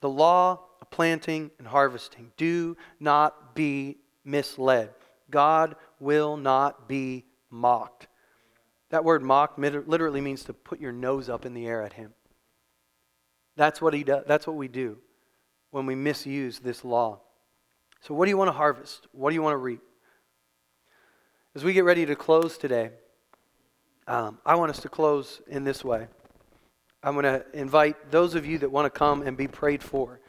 The 0.01 0.09
law 0.09 0.65
of 0.81 0.89
planting 0.89 1.51
and 1.57 1.67
harvesting. 1.67 2.31
Do 2.35 2.75
not 2.99 3.55
be 3.55 3.99
misled. 4.25 4.89
God 5.29 5.75
will 5.99 6.37
not 6.37 6.89
be 6.89 7.25
mocked. 7.49 8.07
That 8.93 9.03
word 9.03 9.23
mock 9.23 9.57
literally 9.57 10.21
means 10.21 10.43
to 10.43 10.53
put 10.53 10.79
your 10.79 10.91
nose 10.91 11.27
up 11.27 11.47
in 11.47 11.55
the 11.55 11.65
air 11.65 11.81
at 11.81 11.93
him. 11.93 12.13
That's 13.55 13.81
what 13.81 13.95
he 13.95 14.03
does. 14.03 14.23
That's 14.27 14.45
what 14.45 14.55
we 14.55 14.67
do 14.67 14.99
when 15.71 15.87
we 15.87 15.95
misuse 15.95 16.59
this 16.59 16.85
law. 16.85 17.21
So 18.01 18.13
what 18.13 18.25
do 18.25 18.29
you 18.29 18.37
want 18.37 18.49
to 18.49 18.53
harvest? 18.53 19.07
What 19.11 19.31
do 19.31 19.33
you 19.33 19.41
want 19.41 19.53
to 19.53 19.57
reap? 19.57 19.81
As 21.55 21.63
we 21.63 21.73
get 21.73 21.85
ready 21.85 22.05
to 22.05 22.15
close 22.15 22.55
today, 22.55 22.91
um, 24.05 24.37
I 24.45 24.53
want 24.53 24.69
us 24.69 24.79
to 24.81 24.89
close 24.89 25.41
in 25.47 25.63
this 25.63 25.83
way. 25.83 26.05
I'm 27.01 27.13
going 27.13 27.23
to 27.23 27.43
invite 27.51 28.11
those 28.11 28.35
of 28.35 28.45
you 28.45 28.59
that 28.59 28.69
want 28.69 28.85
to 28.85 28.95
come 28.95 29.23
and 29.23 29.35
be 29.35 29.47
prayed 29.47 29.81
for. 29.81 30.19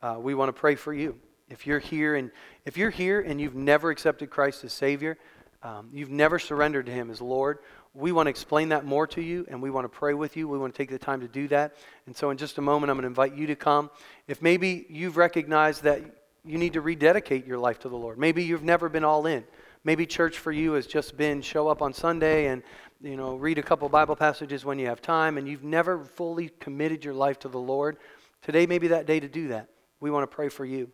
Uh, 0.00 0.16
we 0.18 0.34
want 0.34 0.48
to 0.48 0.58
pray 0.58 0.76
for 0.76 0.94
you. 0.94 1.18
If 1.50 1.66
you're 1.66 1.78
here 1.78 2.14
and 2.14 2.30
if 2.64 2.78
you're 2.78 2.88
here 2.88 3.20
and 3.20 3.38
you've 3.38 3.54
never 3.54 3.90
accepted 3.90 4.30
Christ 4.30 4.64
as 4.64 4.72
Savior, 4.72 5.18
um, 5.62 5.88
you've 5.92 6.10
never 6.10 6.38
surrendered 6.38 6.86
to 6.86 6.92
Him 6.92 7.10
as 7.10 7.22
Lord, 7.22 7.58
we 7.94 8.10
want 8.10 8.26
to 8.26 8.30
explain 8.30 8.70
that 8.70 8.84
more 8.84 9.06
to 9.06 9.22
you 9.22 9.46
and 9.48 9.62
we 9.62 9.70
want 9.70 9.84
to 9.84 9.88
pray 9.88 10.14
with 10.14 10.36
you. 10.36 10.48
We 10.48 10.58
want 10.58 10.74
to 10.74 10.76
take 10.76 10.90
the 10.90 10.98
time 10.98 11.20
to 11.20 11.28
do 11.28 11.46
that. 11.48 11.76
And 12.06 12.16
so, 12.16 12.30
in 12.30 12.36
just 12.36 12.58
a 12.58 12.60
moment, 12.60 12.90
I'm 12.90 12.96
going 12.96 13.02
to 13.02 13.08
invite 13.08 13.34
you 13.34 13.46
to 13.46 13.56
come. 13.56 13.90
If 14.26 14.42
maybe 14.42 14.84
you've 14.88 15.16
recognized 15.16 15.84
that 15.84 16.02
you 16.44 16.58
need 16.58 16.72
to 16.72 16.80
rededicate 16.80 17.46
your 17.46 17.58
life 17.58 17.78
to 17.80 17.88
the 17.88 17.96
Lord, 17.96 18.18
maybe 18.18 18.42
you've 18.42 18.64
never 18.64 18.88
been 18.88 19.04
all 19.04 19.26
in. 19.26 19.44
Maybe 19.84 20.06
church 20.06 20.38
for 20.38 20.50
you 20.50 20.72
has 20.72 20.86
just 20.86 21.16
been 21.16 21.40
show 21.40 21.68
up 21.68 21.82
on 21.82 21.92
Sunday 21.92 22.46
and 22.46 22.62
you 23.00 23.16
know 23.16 23.36
read 23.36 23.58
a 23.58 23.62
couple 23.62 23.88
Bible 23.88 24.16
passages 24.16 24.64
when 24.64 24.78
you 24.78 24.86
have 24.86 25.00
time, 25.00 25.38
and 25.38 25.46
you've 25.46 25.64
never 25.64 26.04
fully 26.04 26.50
committed 26.58 27.04
your 27.04 27.14
life 27.14 27.38
to 27.40 27.48
the 27.48 27.60
Lord. 27.60 27.98
Today 28.42 28.66
may 28.66 28.78
be 28.78 28.88
that 28.88 29.06
day 29.06 29.20
to 29.20 29.28
do 29.28 29.48
that. 29.48 29.68
We 30.00 30.10
want 30.10 30.28
to 30.28 30.34
pray 30.34 30.48
for 30.48 30.64
you. 30.64 30.90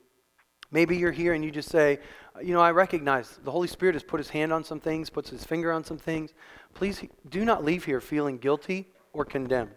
Maybe 0.73 0.97
you're 0.97 1.13
here 1.13 1.33
and 1.33 1.45
you 1.45 1.51
just 1.51 1.69
say, 1.69 1.99
you 2.43 2.55
know, 2.55 2.61
I 2.61 2.71
recognize 2.71 3.39
the 3.43 3.51
Holy 3.51 3.69
Spirit 3.69 3.95
has 3.95 4.05
put 4.05 4.19
his 4.19 4.31
hand 4.31 4.53
on 4.53 4.63
some 4.63 4.81
things, 4.81 5.11
puts 5.11 5.31
his 5.31 5.45
finger 5.45 5.73
on 5.73 5.83
some 5.83 5.99
things. 5.99 6.33
Please 6.75 7.03
do 7.29 7.45
not 7.45 7.65
leave 7.65 7.85
here 7.85 8.01
feeling 8.01 8.39
guilty 8.39 8.89
or 9.13 9.25
condemned. 9.25 9.75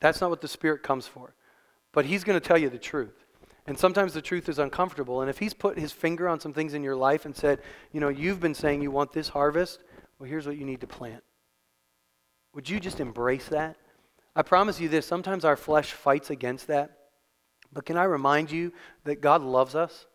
That's 0.00 0.20
not 0.20 0.30
what 0.30 0.40
the 0.40 0.48
Spirit 0.48 0.82
comes 0.82 1.06
for. 1.06 1.34
But 1.92 2.06
he's 2.06 2.24
going 2.24 2.38
to 2.38 2.46
tell 2.46 2.58
you 2.58 2.70
the 2.70 2.78
truth. 2.78 3.24
And 3.66 3.78
sometimes 3.78 4.14
the 4.14 4.22
truth 4.22 4.48
is 4.48 4.58
uncomfortable. 4.58 5.20
And 5.20 5.30
if 5.30 5.38
He's 5.38 5.54
put 5.54 5.78
His 5.78 5.92
finger 5.92 6.28
on 6.28 6.40
some 6.40 6.52
things 6.52 6.74
in 6.74 6.82
your 6.82 6.96
life 6.96 7.24
and 7.24 7.36
said, 7.36 7.60
you 7.92 8.00
know, 8.00 8.08
you've 8.08 8.40
been 8.40 8.54
saying 8.54 8.82
you 8.82 8.90
want 8.90 9.12
this 9.12 9.28
harvest, 9.28 9.80
well, 10.18 10.28
here's 10.28 10.46
what 10.46 10.56
you 10.56 10.64
need 10.64 10.80
to 10.80 10.86
plant. 10.86 11.22
Would 12.54 12.68
you 12.68 12.80
just 12.80 13.00
embrace 13.00 13.46
that? 13.46 13.76
I 14.34 14.42
promise 14.42 14.80
you 14.80 14.88
this 14.88 15.06
sometimes 15.06 15.44
our 15.44 15.56
flesh 15.56 15.92
fights 15.92 16.30
against 16.30 16.66
that. 16.66 16.96
But 17.72 17.84
can 17.84 17.96
I 17.96 18.04
remind 18.04 18.50
you 18.50 18.72
that 19.04 19.20
God 19.20 19.42
loves 19.42 19.74
us? 19.74 20.06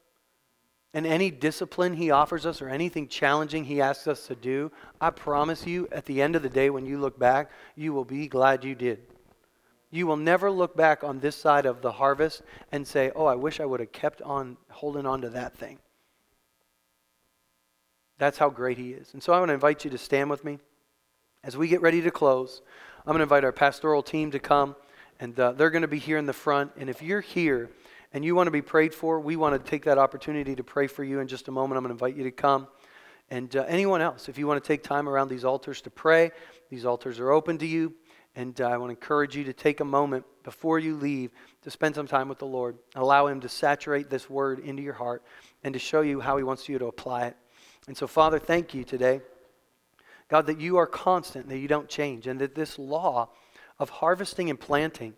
And 0.93 1.05
any 1.05 1.29
discipline 1.29 1.93
He 1.93 2.11
offers 2.11 2.45
us 2.45 2.61
or 2.61 2.69
anything 2.69 3.07
challenging 3.07 3.65
He 3.65 3.81
asks 3.81 4.07
us 4.07 4.27
to 4.27 4.35
do, 4.35 4.71
I 5.01 5.09
promise 5.09 5.67
you, 5.67 5.87
at 5.91 6.05
the 6.05 6.21
end 6.21 6.35
of 6.35 6.41
the 6.41 6.49
day, 6.49 6.69
when 6.69 6.85
you 6.85 6.99
look 6.99 7.19
back, 7.19 7.51
you 7.75 7.93
will 7.93 8.05
be 8.05 8.27
glad 8.27 8.63
you 8.63 8.75
did. 8.75 8.99
You 9.91 10.07
will 10.07 10.17
never 10.17 10.49
look 10.51 10.75
back 10.75 11.03
on 11.03 11.19
this 11.19 11.35
side 11.35 11.65
of 11.65 11.81
the 11.81 11.91
harvest 11.91 12.41
and 12.71 12.85
say, 12.85 13.11
Oh, 13.15 13.25
I 13.25 13.35
wish 13.35 13.59
I 13.59 13.65
would 13.65 13.79
have 13.79 13.91
kept 13.91 14.21
on 14.21 14.57
holding 14.69 15.05
on 15.05 15.21
to 15.21 15.29
that 15.29 15.55
thing. 15.55 15.79
That's 18.17 18.37
how 18.37 18.49
great 18.49 18.77
He 18.77 18.91
is. 18.91 19.13
And 19.13 19.21
so 19.21 19.33
I 19.33 19.39
want 19.39 19.49
to 19.49 19.53
invite 19.53 19.83
you 19.83 19.91
to 19.91 19.97
stand 19.97 20.29
with 20.29 20.43
me. 20.43 20.59
As 21.43 21.55
we 21.55 21.67
get 21.67 21.81
ready 21.81 22.01
to 22.01 22.11
close, 22.11 22.61
I'm 22.99 23.11
going 23.11 23.19
to 23.19 23.23
invite 23.23 23.43
our 23.43 23.51
pastoral 23.51 24.01
team 24.01 24.31
to 24.31 24.39
come, 24.39 24.75
and 25.19 25.39
uh, 25.39 25.53
they're 25.53 25.69
going 25.69 25.81
to 25.81 25.87
be 25.87 25.99
here 25.99 26.17
in 26.17 26.25
the 26.25 26.33
front. 26.33 26.71
And 26.77 26.89
if 26.89 27.01
you're 27.01 27.21
here 27.21 27.69
and 28.13 28.23
you 28.23 28.35
want 28.35 28.47
to 28.47 28.51
be 28.51 28.61
prayed 28.61 28.93
for, 28.93 29.19
we 29.19 29.35
want 29.35 29.61
to 29.61 29.69
take 29.69 29.85
that 29.85 29.97
opportunity 29.97 30.55
to 30.55 30.63
pray 30.63 30.87
for 30.87 31.03
you 31.03 31.19
in 31.19 31.27
just 31.27 31.47
a 31.47 31.51
moment. 31.51 31.77
I'm 31.77 31.83
going 31.83 31.95
to 31.97 32.05
invite 32.05 32.17
you 32.17 32.23
to 32.23 32.31
come. 32.31 32.67
And 33.29 33.55
uh, 33.55 33.65
anyone 33.67 34.01
else, 34.01 34.29
if 34.29 34.37
you 34.37 34.45
want 34.45 34.63
to 34.63 34.67
take 34.67 34.83
time 34.83 35.09
around 35.09 35.29
these 35.29 35.45
altars 35.45 35.81
to 35.81 35.89
pray, 35.89 36.31
these 36.69 36.85
altars 36.85 37.19
are 37.19 37.31
open 37.31 37.57
to 37.59 37.65
you. 37.65 37.93
And 38.35 38.59
uh, 38.59 38.67
I 38.67 38.77
want 38.77 38.89
to 38.89 38.95
encourage 38.95 39.35
you 39.35 39.45
to 39.45 39.53
take 39.53 39.79
a 39.79 39.85
moment 39.85 40.25
before 40.43 40.77
you 40.77 40.95
leave 40.95 41.31
to 41.61 41.71
spend 41.71 41.95
some 41.95 42.05
time 42.05 42.27
with 42.27 42.37
the 42.37 42.45
Lord. 42.45 42.77
Allow 42.95 43.27
Him 43.27 43.39
to 43.41 43.49
saturate 43.49 44.09
this 44.09 44.29
word 44.29 44.59
into 44.59 44.83
your 44.83 44.93
heart 44.93 45.23
and 45.63 45.73
to 45.73 45.79
show 45.79 46.01
you 46.01 46.19
how 46.19 46.35
He 46.37 46.43
wants 46.43 46.67
you 46.67 46.77
to 46.77 46.87
apply 46.87 47.27
it. 47.27 47.37
And 47.87 47.95
so, 47.95 48.07
Father, 48.07 48.37
thank 48.37 48.73
you 48.73 48.83
today. 48.83 49.21
God, 50.27 50.47
that 50.47 50.59
you 50.59 50.77
are 50.77 50.87
constant, 50.87 51.47
that 51.49 51.59
you 51.59 51.67
don't 51.67 51.87
change, 51.87 52.27
and 52.27 52.41
that 52.41 52.55
this 52.55 52.77
law 52.77 53.29
of 53.79 53.89
harvesting 53.89 54.49
and 54.49 54.59
planting 54.59 55.13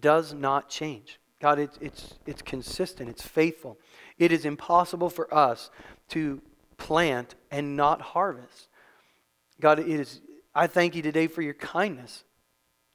does 0.00 0.32
not 0.34 0.68
change. 0.68 1.18
God, 1.40 1.58
it's, 1.58 1.78
it's, 1.80 2.14
it's 2.26 2.42
consistent, 2.42 3.08
it's 3.08 3.22
faithful. 3.26 3.78
It 4.18 4.32
is 4.32 4.44
impossible 4.44 5.10
for 5.10 5.32
us 5.32 5.70
to 6.10 6.40
plant 6.78 7.34
and 7.50 7.76
not 7.76 8.00
harvest. 8.00 8.68
God, 9.60 9.78
it 9.78 9.88
is, 9.88 10.20
I 10.54 10.66
thank 10.66 10.94
you 10.94 11.02
today 11.02 11.26
for 11.26 11.42
your 11.42 11.54
kindness 11.54 12.24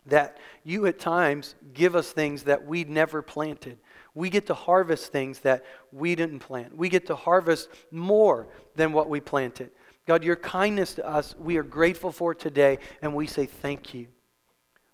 that 0.07 0.37
you 0.63 0.87
at 0.87 0.99
times 0.99 1.55
give 1.73 1.95
us 1.95 2.11
things 2.11 2.43
that 2.43 2.65
we 2.65 2.83
never 2.83 3.21
planted. 3.21 3.77
We 4.15 4.29
get 4.29 4.47
to 4.47 4.53
harvest 4.53 5.11
things 5.11 5.39
that 5.39 5.63
we 5.91 6.15
didn't 6.15 6.39
plant. 6.39 6.75
We 6.75 6.89
get 6.89 7.05
to 7.07 7.15
harvest 7.15 7.69
more 7.91 8.47
than 8.75 8.93
what 8.93 9.09
we 9.09 9.19
planted. 9.19 9.69
God, 10.07 10.23
your 10.23 10.35
kindness 10.35 10.95
to 10.95 11.07
us, 11.07 11.35
we 11.37 11.57
are 11.57 11.63
grateful 11.63 12.11
for 12.11 12.33
today, 12.33 12.79
and 13.03 13.13
we 13.13 13.27
say 13.27 13.45
thank 13.45 13.93
you. 13.93 14.07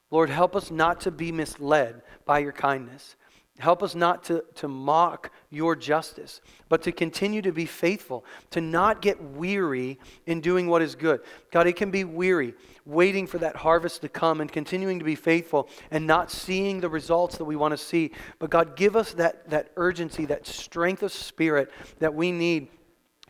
Lord, 0.10 0.30
help 0.30 0.55
us 0.55 0.72
not 0.72 1.01
to 1.01 1.12
be 1.12 1.32
misled 1.32 2.01
by 2.26 2.39
your 2.39 2.53
kindness. 2.53 3.16
Help 3.60 3.82
us 3.82 3.95
not 3.95 4.24
to, 4.26 4.43
to 4.53 4.68
mock 4.68 5.32
your 5.49 5.76
justice, 5.76 6.41
but 6.70 6.84
to 6.84 6.91
continue 6.91 7.41
to 7.41 7.51
be 7.51 7.66
faithful, 7.66 8.24
to 8.51 8.62
not 8.62 9.01
get 9.01 9.22
weary 9.22 9.99
in 10.28 10.41
doing 10.41 10.68
what 10.68 10.84
is 10.84 10.93
good. 10.93 11.22
God, 11.51 11.66
it 11.66 11.76
can 11.76 11.89
be 11.89 12.03
weary 12.03 12.53
waiting 12.86 13.26
for 13.26 13.39
that 13.39 13.55
harvest 13.55 14.01
to 14.01 14.10
come 14.10 14.41
and 14.41 14.51
continuing 14.51 14.99
to 14.99 15.05
be 15.05 15.16
faithful 15.16 15.68
and 15.89 16.05
not 16.05 16.30
seeing 16.30 16.80
the 16.80 16.89
results 16.89 17.38
that 17.38 17.45
we 17.45 17.55
want 17.55 17.72
to 17.72 17.78
see. 17.78 18.12
But 18.38 18.51
God, 18.51 18.76
give 18.76 18.95
us 18.95 19.14
that, 19.14 19.49
that 19.49 19.72
urgency, 19.76 20.26
that 20.26 20.45
strength 20.45 21.01
of 21.01 21.12
spirit 21.12 21.72
that 21.97 22.14
we 22.14 22.32
need 22.32 22.70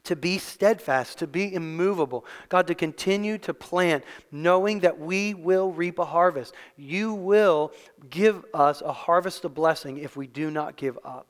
to 0.07 0.15
be 0.15 0.37
steadfast, 0.37 1.19
to 1.19 1.27
be 1.27 1.53
immovable. 1.53 2.25
God, 2.49 2.67
to 2.67 2.75
continue 2.75 3.37
to 3.39 3.53
plant, 3.53 4.03
knowing 4.31 4.79
that 4.79 4.99
we 4.99 5.33
will 5.33 5.71
reap 5.71 5.99
a 5.99 6.05
harvest. 6.05 6.53
You 6.75 7.13
will 7.13 7.71
give 8.09 8.43
us 8.53 8.81
a 8.81 8.91
harvest 8.91 9.45
of 9.45 9.53
blessing 9.53 9.97
if 9.97 10.17
we 10.17 10.27
do 10.27 10.49
not 10.49 10.75
give 10.75 10.97
up. 11.05 11.27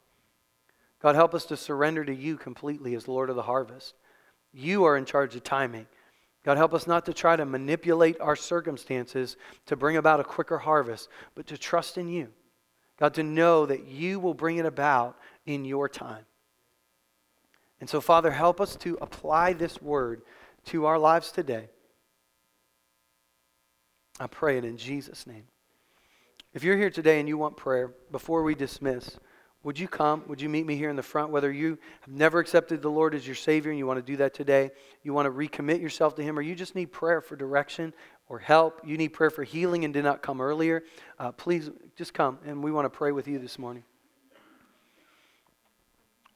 God, 1.02 1.16
help 1.16 1.36
us 1.36 1.46
to 1.46 1.58
surrender 1.58 2.06
to 2.06 2.14
you 2.14 2.38
completely 2.38 2.96
as 2.96 3.08
Lord 3.08 3.30
of 3.30 3.36
the 3.36 3.44
harvest. 3.44 3.96
You 4.54 4.86
are 4.86 4.98
in 4.98 5.06
charge 5.06 5.36
of 5.36 5.44
timing. 5.44 5.88
God, 6.44 6.58
help 6.58 6.74
us 6.74 6.88
not 6.88 7.06
to 7.06 7.14
try 7.14 7.36
to 7.36 7.46
manipulate 7.46 8.20
our 8.22 8.36
circumstances 8.36 9.38
to 9.66 9.76
bring 9.76 9.98
about 9.98 10.20
a 10.20 10.24
quicker 10.24 10.58
harvest, 10.58 11.10
but 11.36 11.48
to 11.48 11.58
trust 11.58 11.98
in 11.98 12.08
you. 12.08 12.30
God, 13.00 13.14
to 13.16 13.24
know 13.24 13.66
that 13.66 13.86
you 13.86 14.20
will 14.20 14.34
bring 14.34 14.58
it 14.58 14.66
about 14.66 15.18
in 15.46 15.66
your 15.66 15.90
time. 15.90 16.26
And 17.80 17.90
so, 17.90 18.02
Father, 18.02 18.32
help 18.32 18.60
us 18.60 18.76
to 18.78 18.98
apply 19.02 19.54
this 19.54 19.82
word 19.82 20.22
to 20.66 20.86
our 20.86 20.98
lives 20.98 21.32
today. 21.32 21.70
I 24.20 24.28
pray 24.28 24.58
it 24.58 24.66
in 24.66 24.78
Jesus' 24.78 25.28
name. 25.28 25.44
If 26.54 26.64
you're 26.64 26.78
here 26.78 26.90
today 26.90 27.20
and 27.20 27.30
you 27.30 27.38
want 27.38 27.56
prayer, 27.56 27.94
before 28.12 28.42
we 28.42 28.56
dismiss, 28.56 29.20
would 29.64 29.78
you 29.78 29.88
come? 29.88 30.24
Would 30.28 30.42
you 30.42 30.50
meet 30.50 30.66
me 30.66 30.76
here 30.76 30.90
in 30.90 30.96
the 30.96 31.04
front? 31.04 31.30
Whether 31.30 31.52
you 31.52 31.78
have 32.02 32.14
never 32.14 32.40
accepted 32.40 32.82
the 32.82 32.90
Lord 32.90 33.14
as 33.14 33.28
your 33.28 33.36
Savior 33.36 33.70
and 33.70 33.78
you 33.78 33.86
want 33.86 34.00
to 34.00 34.12
do 34.12 34.18
that 34.18 34.34
today, 34.34 34.72
you 35.04 35.14
want 35.14 35.26
to 35.26 35.32
recommit 35.32 35.82
yourself 35.82 36.16
to 36.16 36.24
Him, 36.24 36.40
or 36.40 36.42
you 36.42 36.56
just 36.56 36.74
need 36.74 36.92
prayer 36.92 37.22
for 37.22 37.36
direction 37.36 37.94
or 38.30 38.40
help, 38.40 38.82
you 38.86 38.98
need 38.98 39.10
prayer 39.10 39.30
for 39.30 39.44
healing 39.44 39.86
and 39.86 39.94
did 39.94 40.04
not 40.04 40.22
come 40.22 40.42
earlier, 40.42 40.84
uh, 41.20 41.32
please 41.32 41.70
just 41.96 42.14
come 42.14 42.40
and 42.46 42.64
we 42.64 42.72
want 42.72 42.86
to 42.86 42.90
pray 42.90 43.12
with 43.12 43.28
you 43.28 43.40
this 43.40 43.58
morning. 43.58 43.84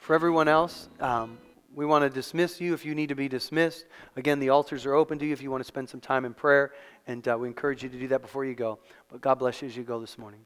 For 0.01 0.15
everyone 0.15 0.47
else, 0.47 0.89
um, 0.99 1.37
we 1.75 1.85
want 1.85 2.03
to 2.03 2.09
dismiss 2.09 2.59
you 2.59 2.73
if 2.73 2.83
you 2.83 2.95
need 2.95 3.09
to 3.09 3.15
be 3.15 3.29
dismissed. 3.29 3.85
Again, 4.15 4.39
the 4.39 4.49
altars 4.49 4.87
are 4.87 4.95
open 4.95 5.19
to 5.19 5.25
you 5.27 5.31
if 5.31 5.43
you 5.43 5.51
want 5.51 5.61
to 5.61 5.67
spend 5.67 5.87
some 5.87 5.99
time 6.01 6.25
in 6.25 6.33
prayer, 6.33 6.71
and 7.05 7.25
uh, 7.27 7.37
we 7.39 7.47
encourage 7.47 7.83
you 7.83 7.89
to 7.89 7.99
do 7.99 8.07
that 8.07 8.23
before 8.23 8.43
you 8.43 8.55
go. 8.55 8.79
But 9.11 9.21
God 9.21 9.35
bless 9.35 9.61
you 9.61 9.67
as 9.67 9.77
you 9.77 9.83
go 9.83 9.99
this 9.99 10.17
morning. 10.17 10.39